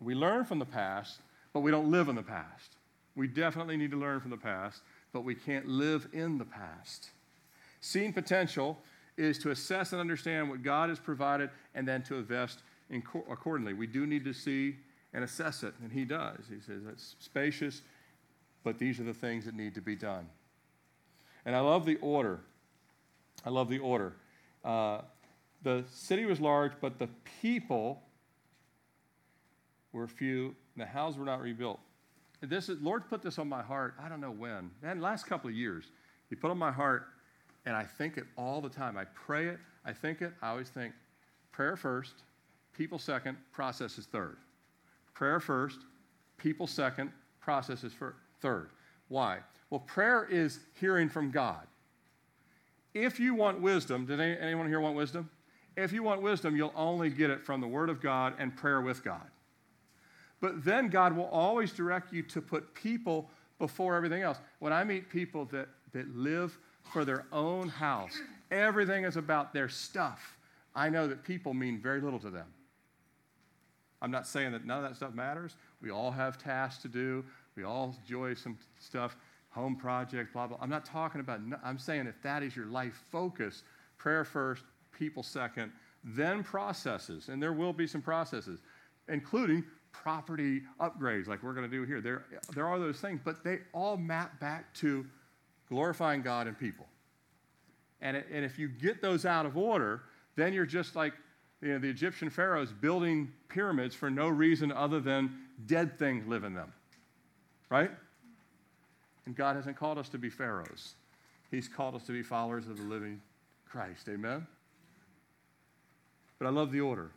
We 0.00 0.14
learn 0.14 0.44
from 0.44 0.58
the 0.58 0.64
past, 0.64 1.20
but 1.52 1.60
we 1.60 1.70
don't 1.70 1.90
live 1.90 2.08
in 2.08 2.14
the 2.14 2.22
past. 2.22 2.76
We 3.16 3.26
definitely 3.26 3.76
need 3.76 3.90
to 3.90 3.96
learn 3.96 4.20
from 4.20 4.30
the 4.30 4.36
past, 4.36 4.82
but 5.12 5.22
we 5.22 5.34
can't 5.34 5.66
live 5.66 6.08
in 6.12 6.38
the 6.38 6.44
past. 6.44 7.10
Seeing 7.80 8.12
potential 8.12 8.78
is 9.16 9.38
to 9.38 9.50
assess 9.50 9.92
and 9.92 10.00
understand 10.00 10.48
what 10.48 10.62
God 10.62 10.88
has 10.88 11.00
provided 11.00 11.50
and 11.74 11.86
then 11.86 12.02
to 12.04 12.14
invest 12.14 12.60
co- 13.04 13.24
accordingly. 13.30 13.72
We 13.72 13.88
do 13.88 14.06
need 14.06 14.24
to 14.24 14.32
see 14.32 14.76
and 15.12 15.24
assess 15.24 15.62
it, 15.64 15.74
and 15.82 15.90
He 15.90 16.04
does. 16.04 16.44
He 16.48 16.60
says 16.60 16.82
it's 16.88 17.16
spacious, 17.18 17.82
but 18.62 18.78
these 18.78 19.00
are 19.00 19.04
the 19.04 19.14
things 19.14 19.44
that 19.46 19.54
need 19.54 19.74
to 19.74 19.80
be 19.80 19.96
done. 19.96 20.28
And 21.44 21.56
I 21.56 21.60
love 21.60 21.86
the 21.86 21.96
order. 21.96 22.40
I 23.44 23.50
love 23.50 23.68
the 23.68 23.78
order. 23.78 24.14
Uh, 24.64 25.00
the 25.62 25.84
city 25.90 26.24
was 26.24 26.40
large, 26.40 26.72
but 26.80 26.98
the 26.98 27.08
people 27.40 28.02
were 29.92 30.06
few, 30.06 30.54
and 30.74 30.82
the 30.82 30.86
houses 30.86 31.18
were 31.18 31.24
not 31.24 31.40
rebuilt. 31.40 31.80
This 32.40 32.68
is, 32.68 32.80
Lord 32.80 33.08
put 33.08 33.22
this 33.22 33.38
on 33.38 33.48
my 33.48 33.62
heart, 33.62 33.94
I 34.00 34.08
don't 34.08 34.20
know 34.20 34.30
when, 34.30 34.70
and 34.82 35.02
last 35.02 35.26
couple 35.26 35.50
of 35.50 35.56
years. 35.56 35.86
He 36.28 36.36
put 36.36 36.50
on 36.50 36.58
my 36.58 36.70
heart, 36.70 37.06
and 37.66 37.74
I 37.74 37.84
think 37.84 38.16
it 38.16 38.24
all 38.36 38.60
the 38.60 38.68
time. 38.68 38.96
I 38.96 39.04
pray 39.04 39.48
it, 39.48 39.58
I 39.84 39.92
think 39.92 40.22
it, 40.22 40.32
I 40.40 40.50
always 40.50 40.68
think 40.68 40.92
prayer 41.50 41.76
first, 41.76 42.14
people 42.76 42.98
second, 42.98 43.36
process 43.52 43.98
is 43.98 44.06
third. 44.06 44.36
Prayer 45.14 45.40
first, 45.40 45.80
people 46.36 46.68
second, 46.68 47.10
process 47.40 47.82
is 47.82 47.92
third. 48.40 48.70
Why? 49.08 49.38
Well, 49.70 49.80
prayer 49.80 50.28
is 50.30 50.60
hearing 50.78 51.08
from 51.08 51.30
God. 51.30 51.66
If 52.94 53.20
you 53.20 53.34
want 53.34 53.60
wisdom, 53.60 54.06
did 54.06 54.20
anyone 54.20 54.68
here 54.68 54.80
want 54.80 54.96
wisdom? 54.96 55.30
If 55.76 55.92
you 55.92 56.02
want 56.02 56.22
wisdom, 56.22 56.56
you'll 56.56 56.72
only 56.74 57.10
get 57.10 57.30
it 57.30 57.44
from 57.44 57.60
the 57.60 57.68
Word 57.68 57.88
of 57.88 58.00
God 58.00 58.34
and 58.38 58.56
prayer 58.56 58.80
with 58.80 59.04
God. 59.04 59.30
But 60.40 60.64
then 60.64 60.88
God 60.88 61.16
will 61.16 61.26
always 61.26 61.72
direct 61.72 62.12
you 62.12 62.22
to 62.24 62.40
put 62.40 62.74
people 62.74 63.30
before 63.58 63.94
everything 63.94 64.22
else. 64.22 64.38
When 64.58 64.72
I 64.72 64.84
meet 64.84 65.08
people 65.08 65.44
that, 65.46 65.68
that 65.92 66.16
live 66.16 66.58
for 66.92 67.04
their 67.04 67.26
own 67.32 67.68
house, 67.68 68.18
everything 68.50 69.04
is 69.04 69.16
about 69.16 69.52
their 69.52 69.68
stuff. 69.68 70.36
I 70.74 70.88
know 70.88 71.08
that 71.08 71.24
people 71.24 71.54
mean 71.54 71.80
very 71.80 72.00
little 72.00 72.20
to 72.20 72.30
them. 72.30 72.46
I'm 74.00 74.10
not 74.12 74.26
saying 74.26 74.52
that 74.52 74.64
none 74.64 74.78
of 74.84 74.88
that 74.88 74.96
stuff 74.96 75.12
matters. 75.12 75.56
We 75.82 75.90
all 75.90 76.12
have 76.12 76.38
tasks 76.38 76.82
to 76.82 76.88
do. 76.88 77.24
We 77.56 77.64
all 77.64 77.96
enjoy 78.00 78.34
some 78.34 78.56
stuff, 78.78 79.16
home 79.58 79.76
project, 79.76 80.32
blah, 80.32 80.46
blah. 80.46 80.56
I'm 80.60 80.70
not 80.70 80.84
talking 80.84 81.20
about, 81.20 81.40
I'm 81.64 81.78
saying 81.78 82.06
if 82.06 82.20
that 82.22 82.42
is 82.42 82.56
your 82.56 82.66
life 82.66 83.04
focus, 83.10 83.64
prayer 83.96 84.24
first, 84.24 84.62
people 84.92 85.22
second, 85.22 85.72
then 86.04 86.42
processes. 86.42 87.28
And 87.28 87.42
there 87.42 87.52
will 87.52 87.72
be 87.72 87.86
some 87.86 88.00
processes, 88.00 88.60
including 89.08 89.64
property 89.92 90.62
upgrades 90.80 91.26
like 91.26 91.42
we're 91.42 91.54
going 91.54 91.68
to 91.68 91.76
do 91.76 91.84
here. 91.84 92.00
There, 92.00 92.24
there 92.54 92.66
are 92.66 92.78
those 92.78 93.00
things, 93.00 93.20
but 93.24 93.42
they 93.42 93.58
all 93.72 93.96
map 93.96 94.38
back 94.40 94.72
to 94.74 95.04
glorifying 95.68 96.22
God 96.22 96.46
and 96.46 96.58
people. 96.58 96.86
And, 98.00 98.16
it, 98.16 98.26
and 98.32 98.44
if 98.44 98.58
you 98.58 98.68
get 98.68 99.02
those 99.02 99.26
out 99.26 99.44
of 99.44 99.56
order, 99.56 100.02
then 100.36 100.52
you're 100.52 100.66
just 100.66 100.94
like 100.94 101.14
you 101.60 101.72
know, 101.72 101.78
the 101.78 101.88
Egyptian 101.88 102.30
pharaohs 102.30 102.72
building 102.72 103.32
pyramids 103.48 103.94
for 103.94 104.08
no 104.08 104.28
reason 104.28 104.70
other 104.70 105.00
than 105.00 105.36
dead 105.66 105.98
things 105.98 106.26
live 106.26 106.44
in 106.44 106.54
them. 106.54 106.72
Right? 107.70 107.90
And 109.28 109.36
God 109.36 109.56
hasn't 109.56 109.76
called 109.76 109.98
us 109.98 110.08
to 110.08 110.16
be 110.16 110.30
pharaohs. 110.30 110.94
He's 111.50 111.68
called 111.68 111.94
us 111.94 112.04
to 112.04 112.12
be 112.12 112.22
followers 112.22 112.66
of 112.66 112.78
the 112.78 112.84
living 112.84 113.20
Christ. 113.68 114.08
Amen? 114.08 114.46
But 116.38 116.46
I 116.46 116.48
love 116.48 116.72
the 116.72 116.80
order 116.80 117.10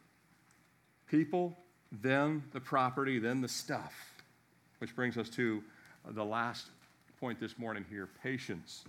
people, 1.10 1.58
then 2.02 2.44
the 2.52 2.60
property, 2.60 3.18
then 3.18 3.40
the 3.40 3.48
stuff. 3.48 3.94
Which 4.80 4.94
brings 4.94 5.18
us 5.18 5.30
to 5.30 5.64
the 6.10 6.26
last 6.26 6.68
point 7.18 7.40
this 7.40 7.58
morning 7.58 7.86
here 7.90 8.10
patience. 8.22 8.84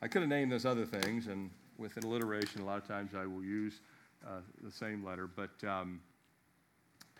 I 0.00 0.06
could 0.06 0.22
have 0.22 0.28
named 0.28 0.52
those 0.52 0.64
other 0.64 0.86
things, 0.86 1.26
and 1.26 1.50
with 1.78 1.96
an 1.96 2.04
alliteration, 2.04 2.60
a 2.60 2.64
lot 2.64 2.78
of 2.78 2.86
times 2.86 3.10
I 3.12 3.26
will 3.26 3.42
use 3.42 3.80
uh, 4.24 4.38
the 4.62 4.70
same 4.70 5.04
letter. 5.04 5.26
But 5.26 5.50
um, 5.68 5.98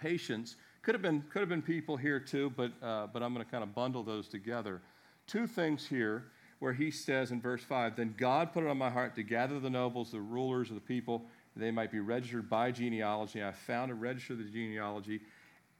patience 0.00 0.54
could 0.82 0.94
have 0.94 1.02
been 1.02 1.24
could 1.32 1.40
have 1.40 1.48
been 1.48 1.62
people 1.62 1.96
here 1.96 2.20
too, 2.20 2.52
but 2.56 2.70
uh, 2.80 3.08
but 3.08 3.24
I'm 3.24 3.34
going 3.34 3.44
to 3.44 3.50
kind 3.50 3.64
of 3.64 3.74
bundle 3.74 4.04
those 4.04 4.28
together. 4.28 4.80
Two 5.26 5.46
things 5.46 5.86
here 5.86 6.24
where 6.58 6.72
he 6.72 6.90
says 6.90 7.32
in 7.32 7.40
verse 7.40 7.62
five, 7.62 7.96
then 7.96 8.14
God 8.16 8.52
put 8.52 8.64
it 8.64 8.68
on 8.68 8.78
my 8.78 8.90
heart 8.90 9.14
to 9.16 9.22
gather 9.22 9.58
the 9.58 9.70
nobles, 9.70 10.12
the 10.12 10.20
rulers 10.20 10.68
of 10.68 10.76
the 10.76 10.80
people, 10.80 11.24
they 11.56 11.70
might 11.70 11.90
be 11.90 12.00
registered 12.00 12.48
by 12.48 12.70
genealogy. 12.70 13.42
I 13.42 13.52
found 13.52 13.90
to 13.90 13.94
register 13.94 14.32
of 14.32 14.38
the 14.38 14.44
genealogy, 14.44 15.20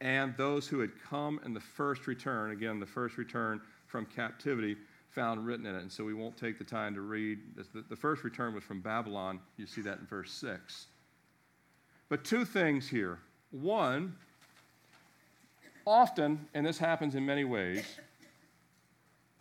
and 0.00 0.36
those 0.36 0.66
who 0.68 0.80
had 0.80 0.90
come 1.08 1.40
in 1.44 1.54
the 1.54 1.60
first 1.60 2.06
return. 2.06 2.50
Again, 2.50 2.80
the 2.80 2.86
first 2.86 3.16
return 3.16 3.60
from 3.86 4.06
captivity 4.06 4.76
found 5.10 5.46
written 5.46 5.66
in 5.66 5.74
it. 5.74 5.82
And 5.82 5.92
so 5.92 6.04
we 6.04 6.14
won't 6.14 6.36
take 6.36 6.58
the 6.58 6.64
time 6.64 6.94
to 6.94 7.02
read. 7.02 7.38
The 7.88 7.96
first 7.96 8.24
return 8.24 8.54
was 8.54 8.64
from 8.64 8.80
Babylon. 8.80 9.40
You 9.56 9.66
see 9.66 9.82
that 9.82 9.98
in 9.98 10.06
verse 10.06 10.32
6. 10.32 10.86
But 12.08 12.24
two 12.24 12.44
things 12.44 12.88
here. 12.88 13.18
One, 13.50 14.14
often, 15.86 16.46
and 16.54 16.66
this 16.66 16.78
happens 16.78 17.14
in 17.14 17.24
many 17.24 17.44
ways, 17.44 17.84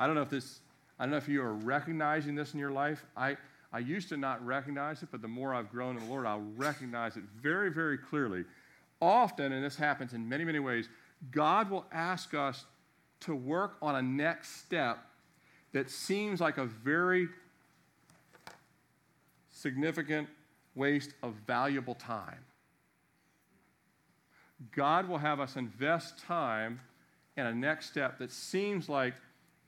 I 0.01 0.07
don't 0.07 0.15
know 0.15 0.23
if 0.23 0.31
this, 0.31 0.61
I 0.97 1.03
don't 1.03 1.11
know 1.11 1.17
if 1.17 1.27
you 1.27 1.43
are 1.43 1.53
recognizing 1.53 2.33
this 2.33 2.55
in 2.55 2.59
your 2.59 2.71
life. 2.71 3.05
I, 3.15 3.37
I 3.71 3.77
used 3.77 4.09
to 4.09 4.17
not 4.17 4.43
recognize 4.43 5.03
it, 5.03 5.09
but 5.11 5.21
the 5.21 5.27
more 5.27 5.53
I've 5.53 5.69
grown 5.69 5.95
in 5.95 6.03
the 6.03 6.09
Lord, 6.09 6.25
I'll 6.25 6.43
recognize 6.57 7.17
it 7.17 7.23
very, 7.39 7.69
very 7.69 7.99
clearly. 7.99 8.45
Often, 8.99 9.51
and 9.51 9.63
this 9.63 9.75
happens 9.75 10.13
in 10.13 10.27
many, 10.27 10.43
many 10.43 10.57
ways, 10.57 10.89
God 11.29 11.69
will 11.69 11.85
ask 11.91 12.33
us 12.33 12.65
to 13.19 13.35
work 13.35 13.75
on 13.79 13.95
a 13.95 14.01
next 14.01 14.63
step 14.63 14.97
that 15.71 15.87
seems 15.87 16.41
like 16.41 16.57
a 16.57 16.65
very 16.65 17.27
significant 19.51 20.29
waste 20.73 21.13
of 21.21 21.35
valuable 21.45 21.93
time. 21.93 22.39
God 24.75 25.07
will 25.07 25.19
have 25.19 25.39
us 25.39 25.57
invest 25.57 26.17
time 26.17 26.79
in 27.37 27.45
a 27.45 27.53
next 27.53 27.85
step 27.91 28.17
that 28.17 28.31
seems 28.31 28.89
like 28.89 29.13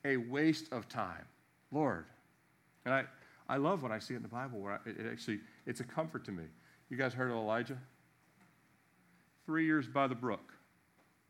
a 0.05 0.17
waste 0.17 0.71
of 0.71 0.87
time. 0.89 1.25
Lord. 1.71 2.05
And 2.85 2.93
I, 2.93 3.05
I 3.49 3.57
love 3.57 3.83
when 3.83 3.91
I 3.91 3.99
see 3.99 4.13
it 4.13 4.17
in 4.17 4.23
the 4.23 4.29
Bible 4.29 4.59
where 4.59 4.73
I, 4.73 4.89
it, 4.89 5.05
actually, 5.11 5.39
it's 5.65 5.79
a 5.79 5.83
comfort 5.83 6.23
to 6.25 6.31
me. 6.31 6.43
You 6.89 6.97
guys 6.97 7.13
heard 7.13 7.31
of 7.31 7.37
Elijah? 7.37 7.77
Three 9.45 9.65
years 9.65 9.87
by 9.87 10.07
the 10.07 10.15
brook. 10.15 10.53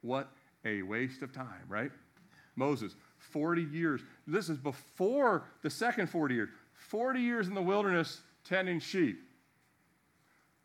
What 0.02 0.30
a 0.66 0.82
waste 0.82 1.22
of 1.22 1.32
time, 1.32 1.64
right? 1.68 1.92
Moses, 2.56 2.96
40 3.18 3.64
years. 3.64 4.02
This 4.28 4.50
is 4.50 4.58
before 4.58 5.46
the 5.62 5.70
second 5.70 6.10
40 6.10 6.36
years. 6.36 6.50
40 6.74 7.20
years 7.20 7.48
in 7.48 7.54
the 7.54 7.62
wilderness 7.62 8.22
tending 8.44 8.80
sheep. 8.80 9.20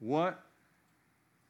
What? 0.01 0.43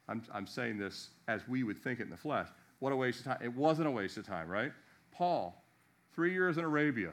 I'm, 0.08 0.22
I'm 0.32 0.46
saying 0.46 0.78
this 0.78 1.10
as 1.26 1.46
we 1.48 1.62
would 1.62 1.78
think 1.78 2.00
it 2.00 2.04
in 2.04 2.10
the 2.10 2.16
flesh. 2.16 2.48
What 2.78 2.92
a 2.92 2.96
waste 2.96 3.20
of 3.20 3.26
time. 3.26 3.38
It 3.42 3.54
wasn't 3.54 3.88
a 3.88 3.90
waste 3.90 4.16
of 4.16 4.26
time, 4.26 4.48
right? 4.48 4.72
Paul, 5.10 5.62
three 6.18 6.32
years 6.32 6.58
in 6.58 6.64
Arabia, 6.64 7.12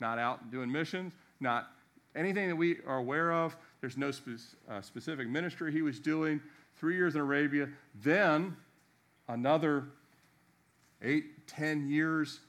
not 0.00 0.18
out 0.18 0.50
doing 0.50 0.72
missions, 0.72 1.12
not 1.38 1.68
anything 2.16 2.48
that 2.48 2.56
we 2.56 2.78
are 2.86 2.96
aware 2.96 3.30
of. 3.30 3.54
There's 3.82 3.98
no 3.98 4.10
spe- 4.10 4.56
uh, 4.70 4.80
specific 4.80 5.28
ministry 5.28 5.70
he 5.70 5.82
was 5.82 6.00
doing. 6.00 6.40
Three 6.76 6.96
years 6.96 7.14
in 7.14 7.20
Arabia. 7.20 7.68
Then 8.02 8.56
another 9.28 9.84
eight, 11.02 11.46
ten 11.46 11.86
years 11.86 12.40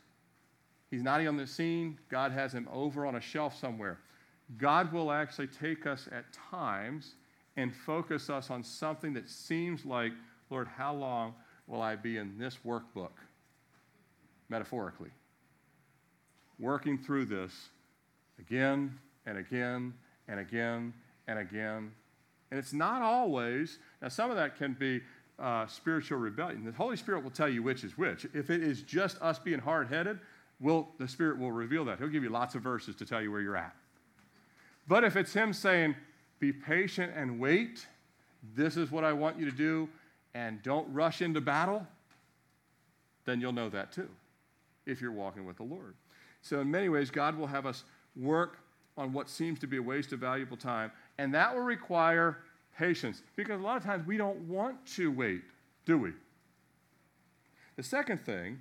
He's 0.90 1.04
not 1.04 1.20
even 1.20 1.34
on 1.34 1.38
the 1.38 1.48
scene. 1.48 1.98
God 2.08 2.32
has 2.32 2.54
him 2.54 2.70
over 2.72 3.06
on 3.06 3.16
a 3.16 3.20
shelf 3.20 3.60
somewhere. 3.60 4.00
God 4.58 4.94
will 4.94 5.12
actually 5.12 5.48
take 5.48 5.86
us 5.86 6.08
at 6.14 6.24
times 6.32 7.16
and 7.58 7.76
focus 7.76 8.30
us 8.30 8.50
on 8.50 8.64
something 8.64 9.12
that 9.16 9.28
seems 9.28 9.86
like, 9.86 10.14
Lord, 10.50 10.68
how 10.68 10.94
long 10.94 11.34
will 11.68 11.82
I 11.82 11.98
be 11.98 12.18
in 12.18 12.38
this 12.38 12.60
workbook? 12.64 13.10
Metaphorically. 14.48 15.10
Working 16.60 16.98
through 16.98 17.26
this 17.26 17.70
again 18.40 18.98
and 19.26 19.38
again 19.38 19.94
and 20.28 20.40
again 20.40 20.94
and 21.28 21.40
again. 21.40 21.92
And 22.52 22.60
it's 22.60 22.74
not 22.74 23.02
always, 23.02 23.80
now 24.02 24.10
some 24.10 24.30
of 24.30 24.38
that 24.38 24.58
can 24.58 24.74
be 24.74 25.02
uh, 25.40 25.66
spiritual 25.68 26.20
rebellion. 26.20 26.64
The 26.64 26.72
Holy 26.72 26.96
Spirit 26.96 27.24
will 27.24 27.32
tell 27.32 27.50
you 27.50 27.64
which 27.64 27.84
is 27.84 27.98
which. 27.98 28.26
If 28.34 28.50
it 28.50 28.62
is 28.62 28.82
just 28.84 29.20
us 29.22 29.40
being 29.40 29.60
hard 29.60 29.88
headed, 29.88 30.20
the 30.62 31.08
Spirit 31.08 31.40
will 31.40 31.52
reveal 31.52 31.84
that. 31.86 31.98
He'll 32.00 32.08
give 32.08 32.24
you 32.24 32.30
lots 32.30 32.56
of 32.56 32.62
verses 32.62 32.96
to 32.98 33.06
tell 33.06 33.22
you 33.22 33.32
where 33.32 33.42
you're 33.42 33.58
at. 33.58 33.76
But 34.88 35.04
if 35.04 35.16
it's 35.16 35.34
Him 35.34 35.52
saying, 35.54 35.96
be 36.40 36.54
patient 36.54 37.14
and 37.16 37.40
wait, 37.40 37.88
this 38.56 38.78
is 38.78 38.92
what 38.92 39.04
I 39.04 39.14
want 39.14 39.40
you 39.40 39.46
to 39.46 39.56
do, 39.56 39.90
and 40.34 40.62
don't 40.62 40.92
rush 40.94 41.22
into 41.22 41.42
battle, 41.42 41.88
then 43.26 43.42
you'll 43.42 43.54
know 43.54 43.70
that 43.70 43.92
too, 43.92 44.10
if 44.86 45.02
you're 45.02 45.12
walking 45.12 45.46
with 45.46 45.58
the 45.58 45.64
Lord. 45.64 45.96
So, 46.44 46.60
in 46.60 46.70
many 46.70 46.90
ways, 46.90 47.10
God 47.10 47.36
will 47.36 47.48
have 47.48 47.66
us 47.66 47.84
work 48.16 48.60
on 48.96 49.12
what 49.12 49.28
seems 49.28 49.58
to 49.60 49.68
be 49.68 49.78
a 49.78 49.82
waste 49.82 50.14
of 50.14 50.20
valuable 50.20 50.58
time, 50.58 50.92
and 51.18 51.34
that 51.34 51.56
will 51.56 51.64
require 51.64 52.38
patience, 52.78 53.24
because 53.36 53.60
a 53.60 53.64
lot 53.64 53.78
of 53.78 53.84
times 53.84 54.06
we 54.06 54.18
don't 54.18 54.40
want 54.48 54.86
to 54.96 55.12
wait, 55.12 55.42
do 55.86 55.98
we? 55.98 56.12
The 57.76 57.84
second 57.84 58.24
thing 58.24 58.60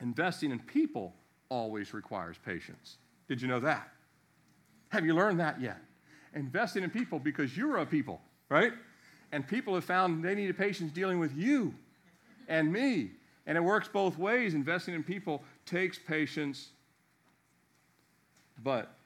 Investing 0.00 0.50
in 0.50 0.58
people 0.58 1.14
always 1.48 1.94
requires 1.94 2.36
patience. 2.44 2.98
Did 3.28 3.40
you 3.40 3.48
know 3.48 3.60
that? 3.60 3.88
Have 4.90 5.04
you 5.04 5.14
learned 5.14 5.40
that 5.40 5.60
yet? 5.60 5.78
Investing 6.34 6.82
in 6.82 6.90
people 6.90 7.18
because 7.18 7.56
you're 7.56 7.78
a 7.78 7.86
people, 7.86 8.20
right? 8.48 8.72
And 9.32 9.46
people 9.46 9.74
have 9.74 9.84
found 9.84 10.24
they 10.24 10.34
need 10.34 10.56
patience 10.56 10.92
dealing 10.92 11.18
with 11.18 11.34
you 11.34 11.74
and 12.48 12.72
me. 12.72 13.12
And 13.46 13.56
it 13.56 13.60
works 13.60 13.88
both 13.88 14.18
ways. 14.18 14.54
Investing 14.54 14.94
in 14.94 15.02
people 15.02 15.42
takes 15.66 15.98
patience, 15.98 16.70
but 18.64 18.96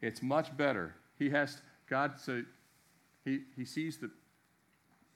it's 0.00 0.22
much 0.22 0.56
better. 0.56 0.94
He 1.18 1.30
has, 1.30 1.60
God, 1.88 2.18
so 2.18 2.42
he, 3.24 3.40
he 3.54 3.64
sees 3.64 3.98
the, 3.98 4.10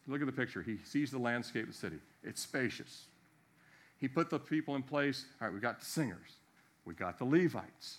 look 0.06 0.20
at 0.20 0.26
the 0.26 0.32
picture. 0.32 0.62
He 0.62 0.78
sees 0.84 1.10
the 1.10 1.18
landscape 1.18 1.62
of 1.62 1.70
the 1.70 1.74
city. 1.74 1.96
It's 2.22 2.42
spacious. 2.42 3.06
He 3.98 4.08
put 4.08 4.30
the 4.30 4.38
people 4.38 4.76
in 4.76 4.82
place. 4.82 5.24
All 5.40 5.48
right, 5.48 5.54
we 5.54 5.60
got 5.60 5.78
the 5.80 5.86
singers, 5.86 6.36
we 6.84 6.94
got 6.94 7.18
the 7.18 7.24
Levites, 7.24 7.98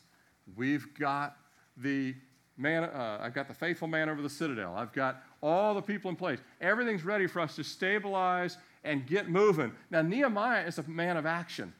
we've 0.55 0.87
got 0.97 1.37
the 1.77 2.15
man. 2.57 2.83
Uh, 2.83 3.19
I've 3.21 3.33
got 3.33 3.47
the 3.47 3.53
faithful 3.53 3.87
man 3.87 4.09
over 4.09 4.21
the 4.21 4.29
citadel. 4.29 4.75
I've 4.75 4.93
got 4.93 5.23
all 5.41 5.73
the 5.73 5.81
people 5.81 6.09
in 6.09 6.15
place. 6.15 6.39
Everything's 6.59 7.03
ready 7.03 7.27
for 7.27 7.39
us 7.39 7.55
to 7.55 7.63
stabilize 7.63 8.57
and 8.83 9.05
get 9.05 9.29
moving. 9.29 9.71
Now 9.89 10.01
Nehemiah 10.01 10.65
is 10.65 10.77
a 10.77 10.83
man 10.83 11.17
of 11.17 11.25
action. 11.25 11.73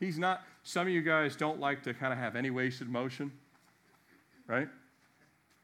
He's 0.00 0.18
not. 0.18 0.42
Some 0.64 0.86
of 0.86 0.92
you 0.92 1.02
guys 1.02 1.36
don't 1.36 1.60
like 1.60 1.82
to 1.82 1.92
kind 1.92 2.12
of 2.12 2.18
have 2.18 2.36
any 2.36 2.50
wasted 2.50 2.88
motion, 2.88 3.30
right? 4.46 4.68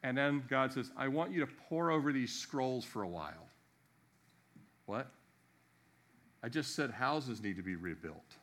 And 0.03 0.17
then 0.17 0.45
God 0.49 0.73
says, 0.73 0.91
I 0.97 1.09
want 1.09 1.33
you 1.33 1.41
to 1.41 1.49
pore 1.69 1.91
over 1.91 2.13
these 2.13 2.33
scrolls 2.33 2.85
for 2.85 3.03
a 3.03 3.09
while. 3.09 3.49
What? 4.85 5.11
I 6.43 6.51
just 6.51 6.75
said 6.75 6.91
houses 6.91 7.43
need 7.43 7.57
to 7.57 7.63
be 7.63 7.77
rebuilt. 7.77 8.37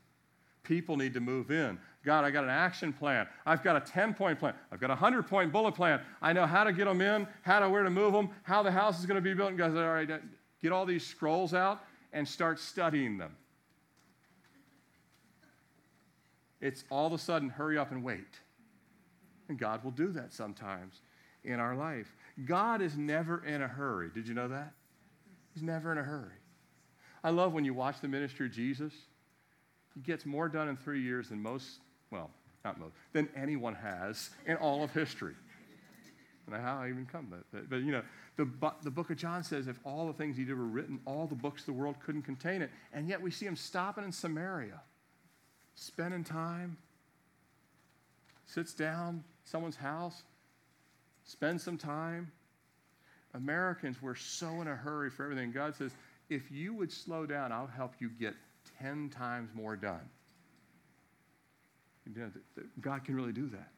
People 0.64 0.98
need 0.98 1.14
to 1.14 1.20
move 1.20 1.52
in. 1.52 1.78
God, 2.04 2.26
I 2.26 2.32
got 2.32 2.44
an 2.44 2.50
action 2.50 2.92
plan. 2.92 3.28
I've 3.46 3.64
got 3.64 3.76
a 3.76 3.80
10 3.80 4.16
point 4.16 4.40
plan. 4.40 4.54
I've 4.72 4.80
got 4.80 4.90
a 4.90 4.94
100 4.94 5.28
point 5.28 5.52
bullet 5.52 5.76
plan. 5.76 6.02
I 6.22 6.34
know 6.34 6.46
how 6.46 6.64
to 6.64 6.74
get 6.74 6.86
them 6.86 7.02
in, 7.02 7.28
how 7.44 7.60
to 7.60 7.70
where 7.70 7.84
to 7.84 7.90
move 7.90 8.14
them, 8.14 8.30
how 8.44 8.64
the 8.64 8.72
house 8.72 9.00
is 9.00 9.06
going 9.06 9.16
to 9.16 9.22
be 9.22 9.34
built. 9.34 9.50
And 9.50 9.58
God 9.58 9.74
said, 9.74 9.84
all 9.84 9.94
right, 9.94 10.10
get 10.62 10.72
all 10.72 10.86
these 10.86 11.06
scrolls 11.06 11.54
out 11.54 11.84
and 12.14 12.28
start 12.28 12.60
studying 12.60 13.18
them. 13.18 13.36
It's 16.62 16.84
all 16.90 17.08
of 17.08 17.14
a 17.14 17.18
sudden, 17.18 17.50
hurry 17.50 17.78
up 17.78 17.92
and 17.92 18.04
wait. 18.04 18.40
And 19.50 19.58
God 19.58 19.84
will 19.84 19.92
do 19.92 20.12
that 20.12 20.34
sometimes 20.34 21.02
in 21.44 21.60
our 21.60 21.76
life. 21.76 22.16
God 22.46 22.82
is 22.82 22.98
never 22.98 23.46
in 23.46 23.62
a 23.62 23.68
hurry. 23.68 24.10
Did 24.14 24.28
you 24.28 24.34
know 24.34 24.48
that? 24.48 24.74
He's 25.54 25.64
never 25.64 25.92
in 25.92 25.98
a 25.98 26.04
hurry. 26.04 26.34
I 27.24 27.30
love 27.30 27.54
when 27.54 27.66
you 27.66 27.74
watch 27.74 28.02
the 28.02 28.08
ministry 28.08 28.48
of 28.48 28.52
Jesus. 28.52 28.94
He 29.96 30.02
gets 30.02 30.26
more 30.26 30.50
done 30.50 30.68
in 30.68 30.78
three 30.78 31.02
years 31.02 31.30
than 31.30 31.42
most, 31.42 31.80
well, 32.12 32.30
not 32.64 32.80
most, 32.80 32.94
than 33.14 33.30
anyone 33.36 33.74
has 33.76 34.30
in 34.46 34.56
all 34.58 34.84
of 34.84 34.92
history. 34.92 35.34
Know 36.50 36.60
how 36.60 36.80
I 36.80 36.90
even 36.90 37.06
come, 37.06 37.28
but, 37.30 37.44
but, 37.52 37.70
but 37.70 37.78
you 37.78 37.92
know, 37.92 38.04
the, 38.38 38.48
the 38.82 38.92
book 38.92 39.10
of 39.10 39.18
John 39.18 39.44
says 39.44 39.68
if 39.68 39.80
all 39.84 40.08
the 40.08 40.14
things 40.14 40.38
he 40.38 40.46
did 40.46 40.58
were 40.58 40.64
written, 40.66 41.00
all 41.06 41.28
the 41.28 41.36
books 41.36 41.62
of 41.62 41.66
the 41.66 41.74
world 41.74 41.96
couldn't 42.06 42.22
contain 42.22 42.62
it. 42.62 42.70
And 42.94 43.10
yet 43.10 43.22
we 43.22 43.32
see 43.32 43.46
him 43.46 43.58
stopping 43.58 44.06
in 44.06 44.12
Samaria, 44.14 44.80
spending 45.78 46.24
time, 46.24 46.76
sits 48.46 48.74
down, 48.74 49.24
someone's 49.44 49.76
house, 49.76 50.24
spends 51.24 51.64
some 51.64 51.78
time. 51.78 52.32
Americans, 53.36 54.02
we're 54.02 54.16
so 54.16 54.62
in 54.62 54.68
a 54.68 54.76
hurry 54.76 55.12
for 55.12 55.24
everything. 55.24 55.52
God 55.52 55.76
says, 55.76 55.92
if 56.30 56.52
you 56.52 56.74
would 56.74 56.92
slow 56.92 57.26
down, 57.26 57.52
I'll 57.52 57.68
help 57.68 57.94
you 58.00 58.10
get 58.10 58.34
10 58.82 59.10
times 59.10 59.50
more 59.54 59.76
done. 59.76 60.10
God 62.82 63.06
can 63.06 63.16
really 63.16 63.34
do 63.34 63.48
that. 63.50 63.70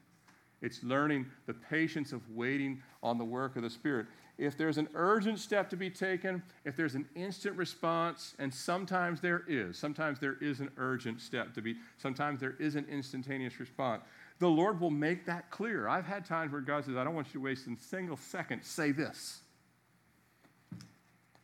It's 0.61 0.83
learning 0.83 1.25
the 1.47 1.53
patience 1.53 2.13
of 2.13 2.21
waiting 2.29 2.81
on 3.03 3.17
the 3.17 3.25
work 3.25 3.55
of 3.55 3.63
the 3.63 3.69
Spirit. 3.69 4.05
If 4.39 4.57
there's 4.57 4.77
an 4.77 4.87
urgent 4.95 5.37
step 5.37 5.69
to 5.71 5.75
be 5.75 5.89
taken, 5.89 6.41
if 6.63 6.77
there's 6.77 6.95
an 6.95 7.05
instant 7.13 7.57
response, 7.57 8.35
and 8.39 8.53
sometimes 8.53 9.19
there 9.19 9.43
is, 9.49 9.77
sometimes 9.77 10.17
there 10.17 10.37
is 10.39 10.61
an 10.61 10.71
urgent 10.77 11.19
step 11.19 11.53
to 11.55 11.61
be, 11.61 11.75
sometimes 11.97 12.39
there 12.39 12.55
is 12.57 12.75
an 12.75 12.85
instantaneous 12.89 13.59
response, 13.59 14.01
the 14.39 14.47
Lord 14.47 14.79
will 14.79 14.91
make 14.91 15.25
that 15.25 15.51
clear. 15.51 15.89
I've 15.89 16.05
had 16.05 16.25
times 16.25 16.53
where 16.53 16.61
God 16.61 16.85
says, 16.85 16.95
I 16.95 17.03
don't 17.03 17.15
want 17.15 17.27
you 17.27 17.33
to 17.33 17.41
waste 17.41 17.67
a 17.67 17.75
single 17.75 18.15
second, 18.15 18.63
say 18.63 18.91
this. 18.91 19.41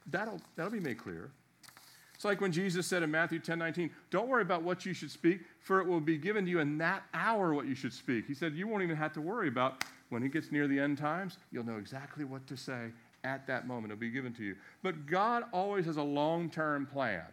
That'll, 0.10 0.40
that'll 0.56 0.72
be 0.72 0.80
made 0.80 0.98
clear. 0.98 1.32
It's 2.14 2.24
like 2.24 2.40
when 2.40 2.54
Jesus 2.54 2.88
said 2.88 3.04
in 3.04 3.12
Matthew 3.12 3.40
10 3.40 3.60
19, 3.60 3.90
Don't 4.10 4.30
worry 4.30 4.42
about 4.42 4.64
what 4.64 4.86
you 4.86 4.94
should 4.94 5.12
speak, 5.12 5.42
for 5.60 5.82
it 5.82 5.88
will 5.88 6.00
be 6.00 6.18
given 6.18 6.46
to 6.46 6.50
you 6.50 6.60
in 6.60 6.78
that 6.78 7.04
hour 7.14 7.54
what 7.54 7.66
you 7.66 7.76
should 7.76 7.92
speak. 7.92 8.26
He 8.26 8.34
said, 8.34 8.54
You 8.54 8.70
won't 8.70 8.84
even 8.84 8.96
have 8.96 9.12
to 9.14 9.22
worry 9.22 9.50
about 9.50 9.84
when 10.10 10.24
it 10.24 10.32
gets 10.32 10.52
near 10.52 10.68
the 10.68 10.80
end 10.80 10.98
times, 10.98 11.38
you'll 11.52 11.66
know 11.66 11.78
exactly 11.78 12.24
what 12.24 12.46
to 12.48 12.58
say 12.58 12.92
at 13.24 13.48
that 13.48 13.68
moment. 13.68 13.92
It'll 13.92 14.00
be 14.00 14.12
given 14.12 14.34
to 14.34 14.44
you. 14.44 14.56
But 14.84 15.06
God 15.08 15.44
always 15.52 15.86
has 15.86 15.98
a 15.98 16.04
long 16.04 16.50
term 16.50 16.86
plan. 16.86 17.24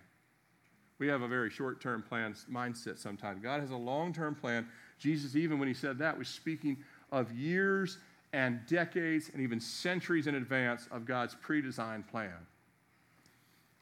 We 0.98 1.08
have 1.08 1.22
a 1.22 1.28
very 1.28 1.50
short 1.50 1.80
term 1.80 2.02
plan 2.02 2.34
mindset 2.50 2.98
sometimes. 2.98 3.42
God 3.42 3.60
has 3.60 3.70
a 3.70 3.76
long 3.76 4.12
term 4.12 4.34
plan. 4.34 4.66
Jesus, 4.98 5.36
even 5.36 5.58
when 5.58 5.68
he 5.68 5.74
said 5.74 5.98
that, 5.98 6.16
was 6.16 6.28
speaking 6.28 6.76
of 7.10 7.32
years 7.32 7.98
and 8.32 8.60
decades 8.66 9.30
and 9.32 9.42
even 9.42 9.60
centuries 9.60 10.26
in 10.26 10.36
advance 10.36 10.88
of 10.90 11.04
God's 11.04 11.34
pre 11.40 11.60
designed 11.60 12.08
plan. 12.08 12.32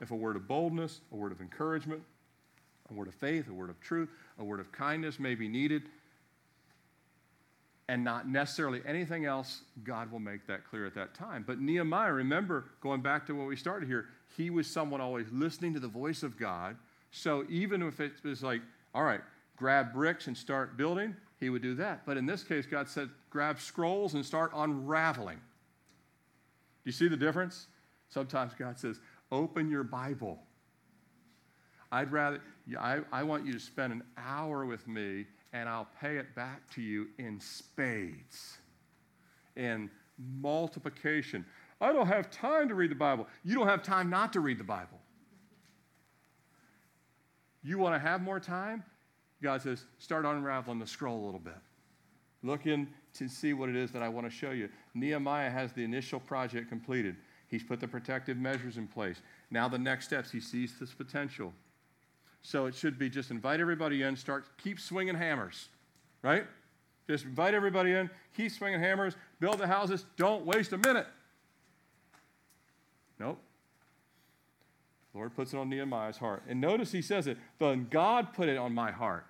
If 0.01 0.11
a 0.11 0.17
word 0.17 0.37
of 0.37 0.49
boldness, 0.49 1.01
a 1.13 1.17
word 1.17 1.31
of 1.31 1.41
encouragement, 1.41 2.03
a 2.91 2.95
word 2.95 3.07
of 3.07 3.15
faith, 3.15 3.49
a 3.49 3.53
word 3.53 3.71
of 3.71 3.81
truth, 3.81 4.09
a 4.39 4.45
word 4.45 4.61
of 4.61 4.73
kindness 4.73 5.21
may 5.21 5.35
be 5.35 5.47
needed, 5.47 5.83
and 7.91 8.05
not 8.05 8.29
necessarily 8.29 8.81
anything 8.87 9.25
else, 9.25 9.63
God 9.83 10.13
will 10.13 10.21
make 10.21 10.47
that 10.47 10.65
clear 10.65 10.87
at 10.87 10.95
that 10.95 11.13
time. 11.13 11.43
But 11.45 11.59
Nehemiah, 11.59 12.13
remember, 12.13 12.67
going 12.81 13.01
back 13.01 13.27
to 13.27 13.33
what 13.33 13.49
we 13.49 13.57
started 13.57 13.89
here, 13.89 14.07
he 14.37 14.49
was 14.49 14.69
someone 14.69 15.01
always 15.01 15.27
listening 15.33 15.75
to 15.75 15.81
the 15.81 15.89
voice 15.89 16.23
of 16.23 16.39
God. 16.39 16.77
So 17.11 17.45
even 17.49 17.83
if 17.83 17.99
it 17.99 18.13
was 18.23 18.45
like, 18.45 18.63
all 18.95 19.03
right, 19.03 19.23
grab 19.57 19.93
bricks 19.93 20.29
and 20.29 20.39
start 20.39 20.77
building, 20.77 21.17
he 21.41 21.51
would 21.51 21.63
do 21.63 21.75
that. 21.75 22.07
But 22.07 22.17
in 22.17 22.27
this 22.27 22.45
case, 22.45 22.65
God 22.65 22.89
said, 22.89 23.11
grab 23.29 23.59
scrolls 23.59 24.15
and 24.15 24.25
start 24.25 24.53
unraveling. 24.55 25.39
Do 25.39 25.43
you 26.85 26.93
see 26.93 27.09
the 27.09 27.17
difference? 27.17 27.67
Sometimes 28.09 28.53
God 28.57 28.79
says, 28.79 29.01
Open 29.33 29.69
your 29.69 29.83
Bible. 29.83 30.39
I'd 31.91 32.13
rather, 32.13 32.41
I, 32.79 33.01
I 33.11 33.25
want 33.25 33.47
you 33.47 33.53
to 33.53 33.59
spend 33.59 33.93
an 33.93 34.05
hour 34.17 34.65
with 34.65 34.87
me 34.87 35.27
and 35.53 35.69
I'll 35.69 35.89
pay 36.01 36.17
it 36.17 36.35
back 36.35 36.69
to 36.75 36.83
you 36.83 37.09
in 37.19 37.41
spades, 37.41 38.59
in 39.57 39.91
multiplication. 40.41 41.45
I 41.81 41.93
don't 41.93 42.07
have 42.07 42.31
time 42.31 42.69
to 42.69 42.75
read 42.75 42.91
the 42.91 42.97
Bible. 42.97 43.27
You 43.43 43.55
don't 43.55 43.67
have 43.67 43.83
time 43.83 44.11
not 44.11 44.33
to 44.35 44.41
read 44.41 44.59
the 44.59 44.65
Bible. 44.65 44.99
You 47.63 47.79
want 47.79 47.95
to 47.95 47.99
have 47.99 48.23
more 48.23 48.41
time? 48.41 48.85
God 49.43 49.63
says, 49.63 49.85
start 49.99 50.25
unraveling 50.25 50.79
the 50.79 50.87
scroll 50.87 51.23
a 51.23 51.25
little 51.25 51.41
bit. 51.41 51.57
Look 52.43 52.67
in 52.67 52.89
to 53.15 53.29
see 53.29 53.53
what 53.53 53.69
it 53.69 53.77
is 53.77 53.91
that 53.91 54.03
I 54.03 54.09
want 54.09 54.27
to 54.27 54.31
show 54.31 54.51
you. 54.51 54.69
Nehemiah 54.95 55.51
has 55.51 55.73
the 55.73 55.85
initial 55.85 56.21
project 56.21 56.69
completed. 56.69 57.17
He's 57.49 57.63
put 57.63 57.81
the 57.81 57.89
protective 57.89 58.37
measures 58.37 58.77
in 58.77 58.87
place. 58.87 59.21
Now, 59.51 59.69
the 59.69 59.79
next 59.79 60.07
steps, 60.07 60.31
he 60.31 60.41
sees 60.41 60.79
this 60.79 60.95
potential. 60.95 61.53
So 62.43 62.67
it 62.67 62.75
should 62.75 62.99
be 62.99 63.11
just 63.11 63.31
invite 63.31 63.61
everybody 63.61 64.03
in, 64.03 64.17
start, 64.17 64.45
keep 64.57 64.81
swinging 64.81 65.15
hammers, 65.15 65.69
right? 66.23 66.47
Just 67.09 67.25
invite 67.25 67.55
everybody 67.55 67.93
in, 67.93 68.09
keep 68.37 68.51
swinging 68.51 68.81
hammers, 68.81 69.15
build 69.41 69.59
the 69.59 69.67
houses, 69.67 70.07
don't 70.17 70.47
waste 70.47 70.73
a 70.73 70.79
minute. 70.79 71.07
Nope. 73.19 73.39
Lord 75.13 75.35
puts 75.35 75.53
it 75.53 75.59
on 75.59 75.69
Nehemiah's 75.69 76.17
heart. 76.17 76.43
And 76.49 76.61
notice 76.61 76.93
he 76.93 77.03
says 77.03 77.27
it, 77.27 77.37
then 77.59 77.89
God 77.91 78.33
put 78.33 78.49
it 78.49 78.57
on 78.57 78.73
my 78.73 78.91
heart. 78.91 79.27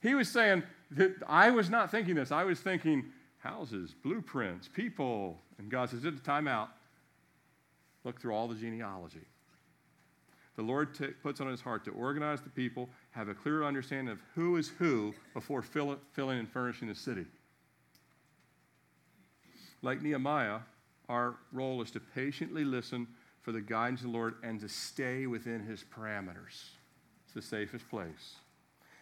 He 0.00 0.14
was 0.14 0.28
saying, 0.28 0.62
that 0.92 1.14
I 1.26 1.50
was 1.50 1.70
not 1.70 1.90
thinking 1.90 2.14
this. 2.14 2.30
I 2.30 2.44
was 2.44 2.60
thinking 2.60 3.06
houses, 3.38 3.94
blueprints, 4.02 4.68
people. 4.68 5.38
And 5.58 5.70
God 5.70 5.90
says, 5.90 6.04
time 6.22 6.46
out. 6.46 6.70
Look 8.04 8.20
through 8.20 8.34
all 8.34 8.48
the 8.48 8.54
genealogy. 8.54 9.26
The 10.56 10.62
Lord 10.62 10.94
t- 10.94 11.06
puts 11.22 11.40
on 11.40 11.48
his 11.48 11.60
heart 11.60 11.84
to 11.86 11.90
organize 11.92 12.40
the 12.40 12.50
people, 12.50 12.90
have 13.10 13.28
a 13.28 13.34
clear 13.34 13.64
understanding 13.64 14.12
of 14.12 14.20
who 14.34 14.56
is 14.56 14.68
who 14.68 15.14
before 15.34 15.62
fill- 15.62 15.98
filling 16.12 16.38
and 16.38 16.48
furnishing 16.48 16.88
the 16.88 16.94
city. 16.94 17.24
Like 19.80 20.02
Nehemiah, 20.02 20.60
our 21.08 21.36
role 21.52 21.82
is 21.82 21.90
to 21.92 22.00
patiently 22.00 22.64
listen 22.64 23.08
for 23.40 23.52
the 23.52 23.60
guidance 23.60 24.00
of 24.00 24.06
the 24.06 24.12
Lord 24.12 24.34
and 24.42 24.60
to 24.60 24.68
stay 24.68 25.26
within 25.26 25.64
his 25.64 25.84
parameters. 25.84 26.70
It's 27.24 27.34
the 27.34 27.42
safest 27.42 27.88
place. 27.88 28.36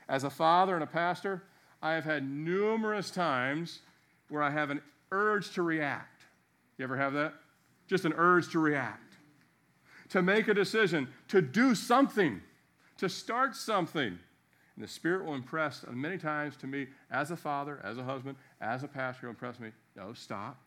As 0.08 0.24
a 0.24 0.30
father 0.30 0.74
and 0.74 0.82
a 0.82 0.86
pastor, 0.86 1.42
I 1.82 1.92
have 1.92 2.04
had 2.04 2.28
numerous 2.28 3.10
times 3.10 3.80
where 4.28 4.42
I 4.42 4.50
have 4.50 4.70
an 4.70 4.80
urge 5.12 5.50
to 5.52 5.62
react. 5.62 6.22
You 6.78 6.84
ever 6.84 6.96
have 6.96 7.12
that? 7.14 7.34
just 7.90 8.04
an 8.04 8.14
urge 8.16 8.52
to 8.52 8.60
react, 8.60 9.09
to 10.10 10.22
make 10.22 10.48
a 10.48 10.54
decision, 10.54 11.08
to 11.28 11.40
do 11.40 11.74
something, 11.74 12.40
to 12.98 13.08
start 13.08 13.56
something. 13.56 14.18
And 14.76 14.84
the 14.84 14.88
Spirit 14.88 15.24
will 15.24 15.34
impress 15.34 15.84
many 15.90 16.18
times 16.18 16.56
to 16.58 16.66
me 16.66 16.86
as 17.10 17.30
a 17.30 17.36
father, 17.36 17.80
as 17.82 17.98
a 17.98 18.04
husband, 18.04 18.36
as 18.60 18.82
a 18.82 18.88
pastor, 18.88 19.26
will 19.26 19.30
impress 19.30 19.58
me 19.58 19.70
no, 19.96 20.12
stop, 20.12 20.58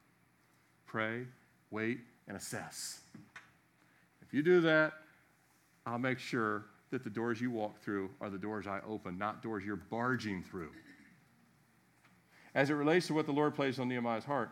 pray, 0.85 1.25
wait, 1.71 1.99
and 2.27 2.37
assess. 2.37 3.01
If 4.21 4.33
you 4.33 4.43
do 4.43 4.61
that, 4.61 4.93
I'll 5.85 5.99
make 5.99 6.19
sure 6.19 6.65
that 6.91 7.03
the 7.03 7.09
doors 7.09 7.41
you 7.41 7.49
walk 7.49 7.81
through 7.81 8.09
are 8.21 8.29
the 8.29 8.37
doors 8.37 8.67
I 8.67 8.79
open, 8.87 9.17
not 9.17 9.41
doors 9.41 9.63
you're 9.65 9.75
barging 9.75 10.43
through. 10.43 10.69
As 12.53 12.69
it 12.69 12.73
relates 12.73 13.07
to 13.07 13.13
what 13.13 13.25
the 13.25 13.31
Lord 13.31 13.55
placed 13.55 13.79
on 13.79 13.89
Nehemiah's 13.89 14.23
heart, 14.23 14.51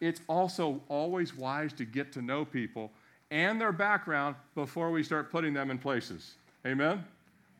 it's 0.00 0.20
also 0.28 0.80
always 0.88 1.36
wise 1.36 1.72
to 1.74 1.84
get 1.84 2.12
to 2.12 2.22
know 2.22 2.44
people 2.44 2.90
and 3.32 3.58
their 3.58 3.72
background 3.72 4.36
before 4.54 4.90
we 4.90 5.02
start 5.02 5.32
putting 5.32 5.54
them 5.54 5.70
in 5.70 5.78
places. 5.78 6.34
Amen? 6.66 7.02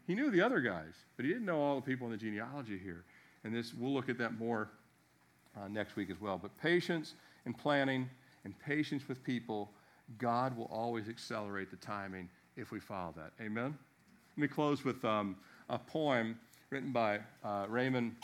He 0.07 0.15
knew 0.15 0.31
the 0.31 0.43
other 0.43 0.61
guys, 0.61 0.93
but 1.17 1.25
he 1.25 1.33
didn't 1.33 1.47
know 1.47 1.61
all 1.61 1.77
the 1.77 1.83
people 1.83 2.07
in 2.07 2.11
the 2.13 2.19
genealogy 2.19 2.79
here. 2.79 3.05
And 3.43 3.55
this, 3.55 3.73
we'll 3.73 3.93
look 3.93 4.11
at 4.11 4.19
that 4.19 4.39
more 4.39 4.69
uh, 5.57 5.69
next 5.69 5.97
week 5.97 6.11
as 6.11 6.21
well. 6.21 6.37
But 6.37 6.57
patience 6.61 7.15
and 7.47 7.57
planning 7.57 8.09
and 8.45 8.55
patience 8.61 9.09
with 9.09 9.25
people, 9.25 9.71
God 10.19 10.55
will 10.57 10.67
always 10.71 11.09
accelerate 11.09 11.71
the 11.71 11.79
timing 11.79 12.29
if 12.57 12.71
we 12.71 12.79
follow 12.79 13.15
that. 13.17 13.33
Amen? 13.43 13.77
Let 14.37 14.43
me 14.43 14.49
close 14.49 14.85
with 14.85 15.03
um, 15.07 15.37
a 15.71 15.79
poem 15.79 16.39
written 16.69 16.93
by 16.93 17.21
uh, 17.43 17.65
Raymond 17.69 18.15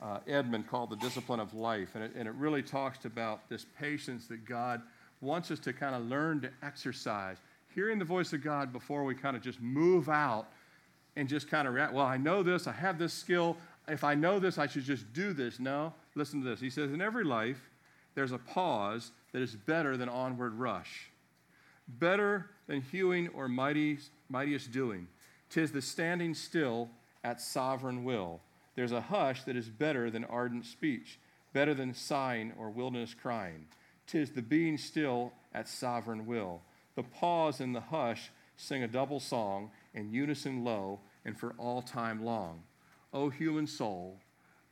uh, 0.00 0.20
Edman 0.26 0.66
called 0.66 0.90
The 0.90 0.96
Discipline 0.96 1.40
of 1.40 1.52
Life. 1.52 1.90
And 1.94 2.04
it, 2.04 2.12
and 2.16 2.26
it 2.26 2.34
really 2.36 2.62
talks 2.62 3.04
about 3.04 3.48
this 3.50 3.66
patience 3.78 4.26
that 4.28 4.46
God 4.46 4.80
wants 5.26 5.50
us 5.50 5.58
to 5.60 5.72
kind 5.72 5.94
of 5.94 6.06
learn 6.06 6.40
to 6.40 6.50
exercise, 6.62 7.36
hearing 7.74 7.98
the 7.98 8.04
voice 8.04 8.32
of 8.32 8.42
God 8.42 8.72
before 8.72 9.04
we 9.04 9.14
kind 9.14 9.36
of 9.36 9.42
just 9.42 9.60
move 9.60 10.08
out 10.08 10.48
and 11.16 11.28
just 11.28 11.50
kind 11.50 11.66
of 11.66 11.74
react. 11.74 11.92
Well, 11.92 12.06
I 12.06 12.16
know 12.16 12.42
this, 12.42 12.66
I 12.66 12.72
have 12.72 12.98
this 12.98 13.12
skill. 13.12 13.56
If 13.88 14.04
I 14.04 14.14
know 14.14 14.38
this, 14.38 14.56
I 14.58 14.66
should 14.66 14.84
just 14.84 15.12
do 15.12 15.32
this. 15.32 15.58
No, 15.58 15.92
listen 16.14 16.42
to 16.42 16.48
this. 16.48 16.60
He 16.60 16.70
says, 16.70 16.92
In 16.92 17.02
every 17.02 17.24
life, 17.24 17.70
there's 18.14 18.32
a 18.32 18.38
pause 18.38 19.12
that 19.32 19.42
is 19.42 19.54
better 19.54 19.96
than 19.96 20.08
onward 20.08 20.54
rush, 20.54 21.10
better 21.86 22.50
than 22.66 22.80
hewing 22.80 23.28
or 23.28 23.48
mightiest 23.48 24.10
doing. 24.72 25.08
Tis 25.50 25.72
the 25.72 25.82
standing 25.82 26.34
still 26.34 26.88
at 27.22 27.40
sovereign 27.40 28.04
will. 28.04 28.40
There's 28.74 28.92
a 28.92 29.00
hush 29.00 29.44
that 29.44 29.56
is 29.56 29.68
better 29.68 30.10
than 30.10 30.24
ardent 30.24 30.66
speech, 30.66 31.18
better 31.52 31.74
than 31.74 31.94
sighing 31.94 32.52
or 32.58 32.70
wilderness 32.70 33.14
crying. 33.14 33.66
Tis 34.06 34.30
the 34.30 34.42
being 34.42 34.78
still 34.78 35.32
at 35.52 35.68
sovereign 35.68 36.26
will. 36.26 36.62
The 36.94 37.02
pause 37.02 37.60
and 37.60 37.74
the 37.74 37.80
hush 37.80 38.30
sing 38.56 38.82
a 38.82 38.88
double 38.88 39.20
song 39.20 39.70
in 39.94 40.12
unison 40.12 40.64
low 40.64 41.00
and 41.24 41.38
for 41.38 41.54
all 41.58 41.82
time 41.82 42.24
long. 42.24 42.62
O 43.12 43.28
human 43.30 43.66
soul, 43.66 44.18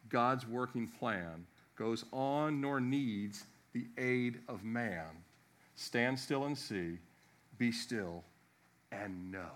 God's 0.09 0.47
working 0.47 0.87
plan 0.87 1.47
goes 1.77 2.05
on 2.13 2.61
nor 2.61 2.81
needs 2.81 3.45
the 3.73 3.87
aid 3.99 4.39
of 4.49 4.63
man. 4.63 5.25
Stand 5.75 6.19
still 6.19 6.45
and 6.45 6.57
see, 6.57 6.99
be 7.59 7.73
still 7.73 8.23
and 8.93 9.33
know. 9.33 9.51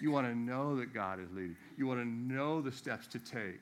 You 0.00 0.10
want 0.10 0.26
to 0.26 0.34
know 0.34 0.76
that 0.76 0.94
God 0.94 1.20
is 1.20 1.30
leading. 1.32 1.56
You 1.76 1.86
want 1.86 2.00
to 2.00 2.06
know 2.06 2.60
the 2.60 2.72
steps 2.72 3.06
to 3.08 3.18
take. 3.18 3.60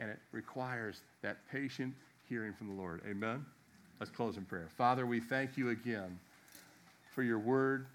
And 0.00 0.10
it 0.10 0.18
requires 0.32 1.02
that 1.22 1.38
patient 1.50 1.94
hearing 2.28 2.54
from 2.54 2.68
the 2.68 2.74
Lord. 2.74 3.02
Amen? 3.08 3.44
Let's 4.00 4.12
close 4.12 4.36
in 4.36 4.44
prayer. 4.44 4.68
Father, 4.76 5.06
we 5.06 5.20
thank 5.20 5.56
you 5.56 5.70
again 5.70 6.18
for 7.14 7.22
your 7.22 7.38
word 7.38 7.86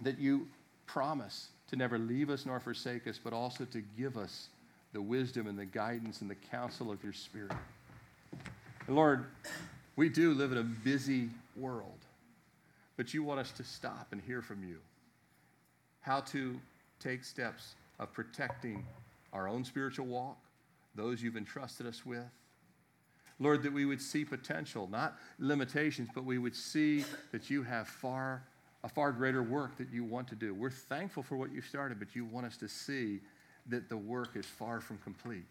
that 0.00 0.18
you 0.18 0.48
promise 0.86 1.48
to 1.68 1.76
never 1.76 1.98
leave 1.98 2.30
us 2.30 2.46
nor 2.46 2.60
forsake 2.60 3.06
us, 3.06 3.20
but 3.22 3.32
also 3.32 3.64
to 3.66 3.82
give 3.98 4.16
us 4.16 4.48
the 4.92 5.02
wisdom 5.02 5.46
and 5.46 5.58
the 5.58 5.66
guidance 5.66 6.20
and 6.20 6.30
the 6.30 6.34
counsel 6.34 6.90
of 6.90 7.02
your 7.02 7.12
Spirit. 7.12 7.52
And 8.86 8.96
Lord, 8.96 9.26
we 9.96 10.08
do 10.08 10.32
live 10.32 10.52
in 10.52 10.58
a 10.58 10.62
busy 10.62 11.28
world, 11.56 11.98
but 12.96 13.12
you 13.12 13.22
want 13.22 13.40
us 13.40 13.50
to 13.52 13.64
stop 13.64 14.08
and 14.12 14.20
hear 14.20 14.42
from 14.42 14.62
you 14.62 14.78
how 16.00 16.20
to 16.20 16.58
take 17.00 17.24
steps 17.24 17.74
of 17.98 18.12
protecting 18.12 18.84
our 19.32 19.48
own 19.48 19.64
spiritual 19.64 20.06
walk, 20.06 20.38
those 20.94 21.22
you've 21.22 21.36
entrusted 21.36 21.86
us 21.86 22.04
with. 22.04 22.24
Lord, 23.42 23.62
that 23.64 23.72
we 23.72 23.84
would 23.84 24.00
see 24.00 24.24
potential, 24.24 24.88
not 24.90 25.18
limitations, 25.38 26.08
but 26.14 26.24
we 26.24 26.38
would 26.38 26.54
see 26.54 27.04
that 27.32 27.50
you 27.50 27.62
have 27.62 27.88
far 27.88 28.42
a 28.84 28.88
far 28.88 29.12
greater 29.12 29.42
work 29.42 29.76
that 29.76 29.92
you 29.92 30.02
want 30.02 30.26
to 30.28 30.34
do. 30.34 30.54
We're 30.54 30.70
thankful 30.70 31.22
for 31.22 31.36
what 31.36 31.52
you've 31.52 31.66
started, 31.66 31.98
but 32.00 32.16
you 32.16 32.24
want 32.24 32.46
us 32.46 32.56
to 32.56 32.68
see 32.68 33.20
that 33.68 33.88
the 33.88 33.96
work 33.96 34.30
is 34.34 34.44
far 34.44 34.80
from 34.80 34.98
complete. 34.98 35.44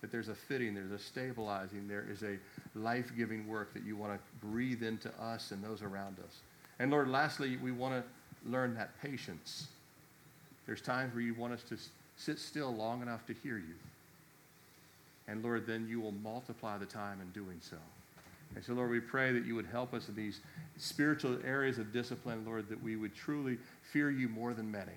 That 0.00 0.10
there's 0.10 0.28
a 0.28 0.34
fitting, 0.34 0.74
there's 0.74 0.90
a 0.90 0.98
stabilizing, 0.98 1.86
there 1.86 2.04
is 2.10 2.22
a 2.22 2.38
life 2.74 3.12
giving 3.16 3.46
work 3.46 3.72
that 3.74 3.84
you 3.84 3.96
want 3.96 4.12
to 4.12 4.46
breathe 4.46 4.82
into 4.82 5.08
us 5.20 5.52
and 5.52 5.62
those 5.62 5.82
around 5.82 6.16
us. 6.18 6.40
And 6.78 6.90
Lord, 6.90 7.08
lastly, 7.08 7.56
we 7.56 7.72
want 7.72 7.94
to 7.94 8.50
learn 8.50 8.74
that 8.74 9.00
patience. 9.00 9.68
There's 10.66 10.80
times 10.80 11.14
where 11.14 11.22
you 11.22 11.34
want 11.34 11.52
us 11.52 11.62
to 11.68 11.76
sit 12.16 12.38
still 12.38 12.74
long 12.74 13.02
enough 13.02 13.24
to 13.26 13.34
hear 13.34 13.58
you. 13.58 13.74
And 15.28 15.44
Lord, 15.44 15.66
then 15.66 15.86
you 15.88 16.00
will 16.00 16.12
multiply 16.12 16.78
the 16.78 16.86
time 16.86 17.20
in 17.20 17.30
doing 17.30 17.58
so. 17.60 17.76
And 18.56 18.64
so, 18.64 18.72
Lord, 18.72 18.90
we 18.90 19.00
pray 19.00 19.30
that 19.32 19.44
you 19.44 19.54
would 19.54 19.66
help 19.66 19.92
us 19.92 20.08
in 20.08 20.14
these 20.14 20.40
spiritual 20.78 21.38
areas 21.44 21.78
of 21.78 21.92
discipline, 21.92 22.44
Lord, 22.46 22.68
that 22.70 22.82
we 22.82 22.96
would 22.96 23.14
truly 23.14 23.58
fear 23.82 24.10
you 24.10 24.28
more 24.28 24.54
than 24.54 24.70
many 24.70 24.92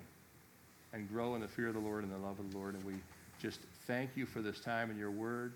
and 0.94 1.08
grow 1.08 1.34
in 1.34 1.42
the 1.42 1.48
fear 1.48 1.68
of 1.68 1.74
the 1.74 1.80
Lord 1.80 2.02
and 2.02 2.12
the 2.12 2.18
love 2.18 2.38
of 2.40 2.50
the 2.50 2.56
Lord. 2.56 2.74
And 2.74 2.84
we 2.84 2.94
just 3.40 3.60
thank 3.86 4.10
you 4.16 4.24
for 4.24 4.40
this 4.40 4.60
time 4.60 4.90
in 4.90 4.98
your 4.98 5.10
word. 5.10 5.52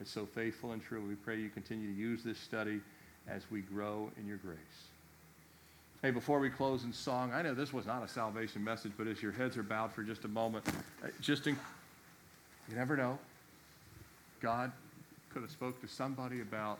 It's 0.00 0.10
so 0.10 0.26
faithful 0.26 0.72
and 0.72 0.82
true. 0.82 1.04
We 1.06 1.14
pray 1.16 1.38
you 1.38 1.48
continue 1.48 1.92
to 1.92 1.98
use 1.98 2.22
this 2.22 2.38
study 2.38 2.80
as 3.28 3.42
we 3.50 3.62
grow 3.62 4.10
in 4.18 4.26
your 4.26 4.36
grace. 4.38 4.58
Hey, 6.02 6.10
before 6.10 6.38
we 6.38 6.50
close 6.50 6.84
in 6.84 6.92
song, 6.92 7.32
I 7.32 7.42
know 7.42 7.54
this 7.54 7.72
was 7.72 7.86
not 7.86 8.04
a 8.04 8.08
salvation 8.08 8.62
message, 8.62 8.92
but 8.96 9.06
as 9.06 9.22
your 9.22 9.32
heads 9.32 9.56
are 9.56 9.62
bowed 9.62 9.92
for 9.92 10.02
just 10.02 10.24
a 10.24 10.28
moment, 10.28 10.68
uh, 11.02 11.08
just 11.20 11.46
in, 11.46 11.56
you 12.68 12.76
never 12.76 12.96
know. 12.96 13.18
God 14.44 14.70
could 15.32 15.42
have 15.42 15.50
spoke 15.50 15.80
to 15.80 15.88
somebody 15.88 16.42
about 16.42 16.78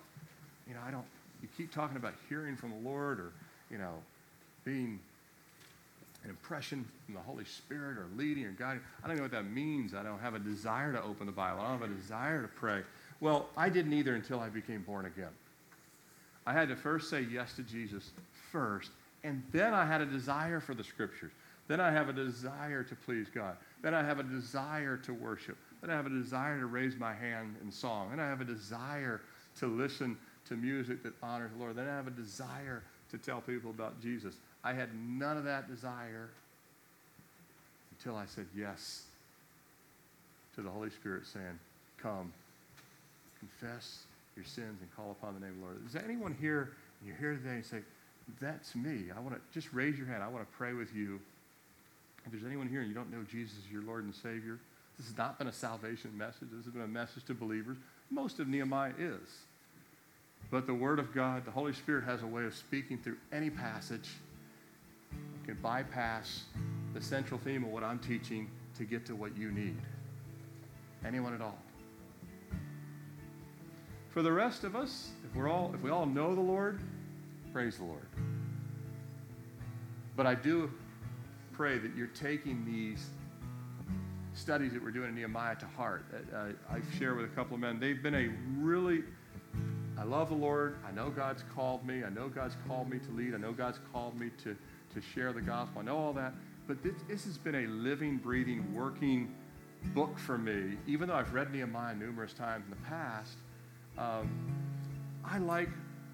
you 0.69 0.75
know, 0.75 0.81
I 0.87 0.91
don't, 0.91 1.05
you 1.43 1.49
keep 1.57 1.73
talking 1.73 1.97
about 1.97 2.15
hearing 2.29 2.57
from 2.57 2.71
the 2.71 2.89
Lord 2.89 3.21
or, 3.21 3.33
you 3.71 3.79
know, 3.79 3.95
being 4.65 4.99
an 6.23 6.31
impression 6.31 6.87
from 7.05 7.15
the 7.15 7.21
Holy 7.21 7.45
Spirit 7.45 7.99
or 7.99 8.07
leading 8.17 8.45
or 8.45 8.53
guiding. 8.53 8.81
I 9.03 9.09
don't 9.09 9.17
know 9.17 9.23
what 9.23 9.33
that 9.33 9.51
means. 9.51 9.95
I 9.95 10.03
don't 10.03 10.21
have 10.21 10.35
a 10.35 10.39
desire 10.39 10.93
to 10.93 11.03
open 11.03 11.27
the 11.27 11.33
Bible. 11.33 11.61
I 11.61 11.71
don't 11.71 11.81
have 11.81 11.91
a 11.91 11.95
desire 11.95 12.43
to 12.43 12.49
pray. 12.49 12.83
Well, 13.21 13.49
I 13.57 13.69
didn't 13.69 13.93
either 13.93 14.15
until 14.15 14.41
I 14.41 14.49
became 14.49 14.83
born 14.83 15.07
again. 15.07 15.33
I 16.47 16.53
had 16.53 16.69
to 16.69 16.77
first 16.77 17.11
say 17.11 17.27
yes 17.31 17.55
to 17.55 17.63
Jesus 17.63 18.11
first, 18.51 18.91
and 19.23 19.43
then 19.53 19.73
I 19.73 19.85
had 19.85 20.01
a 20.01 20.07
desire 20.07 20.61
for 20.61 20.75
the 20.75 20.85
Scriptures. 20.85 21.33
Then 21.69 21.81
I 21.81 21.91
have 21.91 22.11
a 22.11 22.13
desire 22.13 22.83
to 22.83 22.95
please 22.95 23.27
God. 23.35 23.57
Then 23.83 23.95
I 23.95 24.03
have 24.03 24.19
a 24.19 24.23
desire 24.23 24.99
to 24.99 25.15
worship. 25.15 25.57
I 25.91 25.97
have 25.97 26.07
a 26.07 26.11
desire 26.11 26.59
to 26.61 26.67
raise 26.67 26.97
my 26.97 27.13
hand 27.13 27.57
in 27.63 27.71
song. 27.71 28.11
Then 28.11 28.21
I 28.21 28.29
have 28.29 28.41
a 28.41 28.45
desire 28.45 29.21
to 29.61 29.67
listen 29.67 30.17
to 30.49 30.57
music 30.57 31.03
that 31.03 31.13
honors 31.23 31.51
the 31.53 31.59
Lord. 31.59 31.77
Then 31.77 31.89
I 31.89 31.97
have 31.97 32.07
a 32.07 32.13
desire 32.13 32.83
to 33.11 33.19
tell 33.19 33.41
people 33.41 33.71
about 33.71 34.01
Jesus. 34.01 34.35
I 34.63 34.73
had 34.73 34.89
none 34.95 35.37
of 35.37 35.45
that 35.45 35.69
desire 35.69 36.31
until 37.99 38.17
I 38.17 38.27
said 38.27 38.47
yes 38.57 39.05
to 40.55 40.63
the 40.63 40.71
Holy 40.71 40.91
Spirit 40.91 41.27
saying, 41.27 41.59
Come, 41.99 42.33
confess 43.39 44.05
your 44.37 44.45
sins 44.45 44.81
and 44.81 44.97
call 44.97 45.13
upon 45.13 45.35
the 45.35 45.41
name 45.41 45.51
of 45.51 45.57
the 45.57 45.65
Lord. 45.65 45.87
Is 45.87 45.93
there 45.93 46.05
anyone 46.05 46.37
here, 46.41 46.73
and 47.01 47.09
you're 47.09 47.17
here 47.17 47.35
today 47.35 47.57
and 47.57 47.65
say, 47.65 47.79
That's 48.41 48.75
me. 48.75 49.07
I 49.15 49.21
want 49.21 49.35
to 49.35 49.41
just 49.53 49.73
raise 49.73 49.97
your 49.97 50.07
hand. 50.07 50.23
I 50.23 50.29
want 50.29 50.49
to 50.49 50.57
pray 50.57 50.73
with 50.73 50.95
you. 50.95 51.21
If 52.27 52.33
there's 52.33 52.45
anyone 52.45 52.69
here 52.69 52.81
and 52.81 52.89
you 52.89 52.95
don't 52.95 53.11
know 53.11 53.23
Jesus 53.31 53.57
as 53.65 53.71
your 53.71 53.83
Lord 53.83 54.05
and 54.05 54.15
Savior, 54.15 54.59
this 54.97 55.07
has 55.07 55.17
not 55.17 55.39
been 55.39 55.49
a 55.49 55.53
salvation 55.53 56.17
message. 56.17 56.49
This 56.53 56.65
has 56.65 56.73
been 56.73 56.83
a 56.83 56.89
message 56.89 57.25
to 57.25 57.35
believers. 57.35 57.77
Most 58.11 58.39
of 58.39 58.49
Nehemiah 58.49 58.93
is. 58.99 59.29
But 60.51 60.67
the 60.67 60.75
Word 60.75 60.99
of 60.99 61.13
God, 61.13 61.45
the 61.45 61.51
Holy 61.51 61.73
Spirit 61.73 62.05
has 62.05 62.23
a 62.23 62.27
way 62.27 62.45
of 62.45 62.55
speaking 62.55 62.99
through 62.99 63.17
any 63.33 63.51
passage. 63.51 64.11
Can 65.47 65.55
bypass 65.57 66.45
the 66.95 67.03
central 67.03 67.41
theme 67.41 67.65
of 67.65 67.71
what 67.71 67.83
I'm 67.83 67.99
teaching 67.99 68.49
to 68.79 68.85
get 68.85 69.05
to 69.07 69.15
what 69.15 69.37
you 69.37 69.51
need. 69.51 69.77
Anyone 71.05 71.35
at 71.35 71.41
all. 71.41 71.59
For 74.11 74.23
the 74.23 74.33
rest 74.33 74.63
of 74.63 74.77
us, 74.77 75.11
if 75.29 75.35
we're 75.35 75.49
all 75.49 75.73
if 75.75 75.83
we 75.83 75.91
all 75.91 76.07
know 76.07 76.35
the 76.35 76.41
Lord, 76.41 76.81
praise 77.53 77.79
the 77.79 77.85
Lord. 77.85 78.07
But 80.17 80.27
I 80.27 80.37
do 80.37 80.71
pray 81.53 81.79
that 81.79 81.97
you're 81.97 82.07
taking 82.07 82.65
these 82.65 83.09
studies 84.35 84.73
that 84.73 84.83
we're 84.83 84.91
doing 84.91 85.09
in 85.09 85.15
Nehemiah 85.15 85.57
to 85.57 85.67
heart. 85.67 86.05
Uh, 86.35 86.49
I 86.71 86.81
share 86.99 87.15
with 87.15 87.25
a 87.25 87.35
couple 87.35 87.55
of 87.55 87.61
men. 87.61 87.81
They've 87.81 88.03
been 88.03 88.15
a 88.15 88.29
really 88.59 89.05
I 89.97 90.03
love 90.03 90.29
the 90.29 90.35
Lord. 90.35 90.77
I 90.87 90.91
know 90.91 91.09
God's 91.09 91.45
called 91.55 91.87
me. 91.87 92.03
I 92.03 92.11
know 92.11 92.29
God's 92.29 92.57
called 92.67 92.91
me 92.91 92.99
to 92.99 93.11
lead. 93.13 93.35
I 93.35 93.39
know 93.39 93.53
God's 93.53 93.79
called 93.93 94.19
me 94.19 94.31
to, 94.43 94.57
to 94.95 95.01
share 95.01 95.33
the 95.33 95.41
gospel. 95.41 95.81
I 95.81 95.85
know 95.85 95.97
all 95.97 96.13
that. 96.15 96.35
But 96.67 96.83
this, 96.83 96.95
this 97.09 97.25
has 97.25 97.39
been 97.39 97.55
a 97.55 97.67
living, 97.69 98.17
breathing, 98.17 98.75
working 98.75 99.33
book 99.95 100.19
for 100.19 100.37
me. 100.37 100.77
Even 100.87 101.09
though 101.09 101.15
I've 101.15 101.33
read 101.33 101.53
Nehemiah 101.53 101.95
numerous 101.95 102.33
times 102.33 102.65
in 102.65 102.71
the 102.71 102.89
past, 102.89 103.39
um, 103.97 104.29
I 105.25 105.39
like 105.39 105.69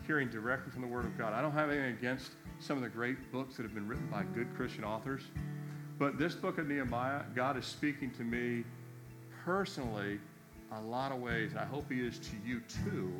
hearing 0.07 0.29
directly 0.29 0.71
from 0.73 0.83
the 0.83 0.89
Word 0.89 1.07
of 1.07 1.17
God. 1.17 1.33
I 1.33 1.41
don't 1.41 1.53
have 1.53 1.71
anything 1.71 1.97
against 1.97 2.33
some 2.59 2.77
of 2.77 2.83
the 2.83 2.89
great 2.89 3.33
books 3.33 3.57
that 3.57 3.63
have 3.63 3.75
been 3.75 3.89
written 3.89 4.09
by 4.09 4.25
good 4.35 4.55
Christian 4.57 4.85
authors. 4.85 5.23
But 6.01 6.19
this 6.19 6.35
book 6.35 6.57
of 6.57 6.67
Nehemiah, 6.67 7.21
God 7.35 7.59
is 7.59 7.67
speaking 7.67 8.11
to 8.13 8.23
me 8.23 8.65
personally 9.45 10.19
a 10.73 10.81
lot 10.81 11.13
of 11.13 11.21
ways, 11.21 11.53
I 11.55 11.67
hope 11.67 11.93
He 11.93 12.01
is 12.01 12.19
to 12.19 12.31
you 12.43 12.63
too 12.87 13.13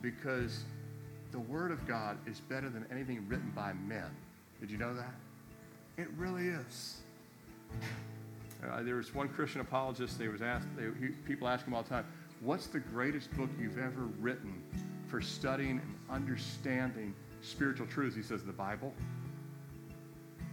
because 0.00 0.64
the 1.30 1.38
Word 1.38 1.70
of 1.70 1.86
God 1.86 2.16
is 2.26 2.40
better 2.40 2.70
than 2.70 2.86
anything 2.90 3.26
written 3.28 3.52
by 3.54 3.74
men. 3.86 4.08
Did 4.62 4.70
you 4.70 4.78
know 4.78 4.94
that? 4.94 5.12
It 5.98 6.08
really 6.16 6.48
is. 6.48 7.02
Uh, 8.66 8.82
there 8.82 8.94
was 8.94 9.14
one 9.14 9.28
Christian 9.28 9.60
apologist. 9.60 10.18
They 10.18 10.28
was 10.28 10.40
asked. 10.40 10.68
They, 10.74 10.84
he, 10.98 11.08
people 11.08 11.46
ask 11.46 11.66
him 11.66 11.74
all 11.74 11.82
the 11.82 11.90
time, 11.90 12.06
"What's 12.40 12.66
the 12.66 12.80
greatest 12.80 13.30
book 13.36 13.50
you've 13.60 13.78
ever 13.78 14.06
written 14.20 14.62
for 15.06 15.20
studying 15.20 15.82
and 15.82 15.94
understanding 16.08 17.14
spiritual 17.42 17.86
truths?" 17.88 18.16
He 18.16 18.22
says, 18.22 18.42
"The 18.42 18.52
Bible." 18.52 18.94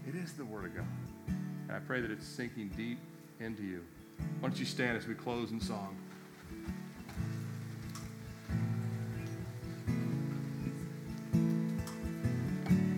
It 0.06 0.16
is 0.16 0.34
the 0.34 0.44
Word 0.44 0.66
of 0.66 0.76
God, 0.76 0.86
and 1.68 1.76
I 1.76 1.80
pray 1.80 2.02
that 2.02 2.12
it's 2.12 2.26
sinking 2.26 2.70
deep 2.76 3.00
into 3.40 3.64
you. 3.64 3.82
Why 4.40 4.50
don't 4.50 4.60
you 4.60 4.66
stand 4.66 4.98
as 4.98 5.08
we 5.08 5.16
close 5.16 5.52
in 5.52 5.60
song? 5.60 5.98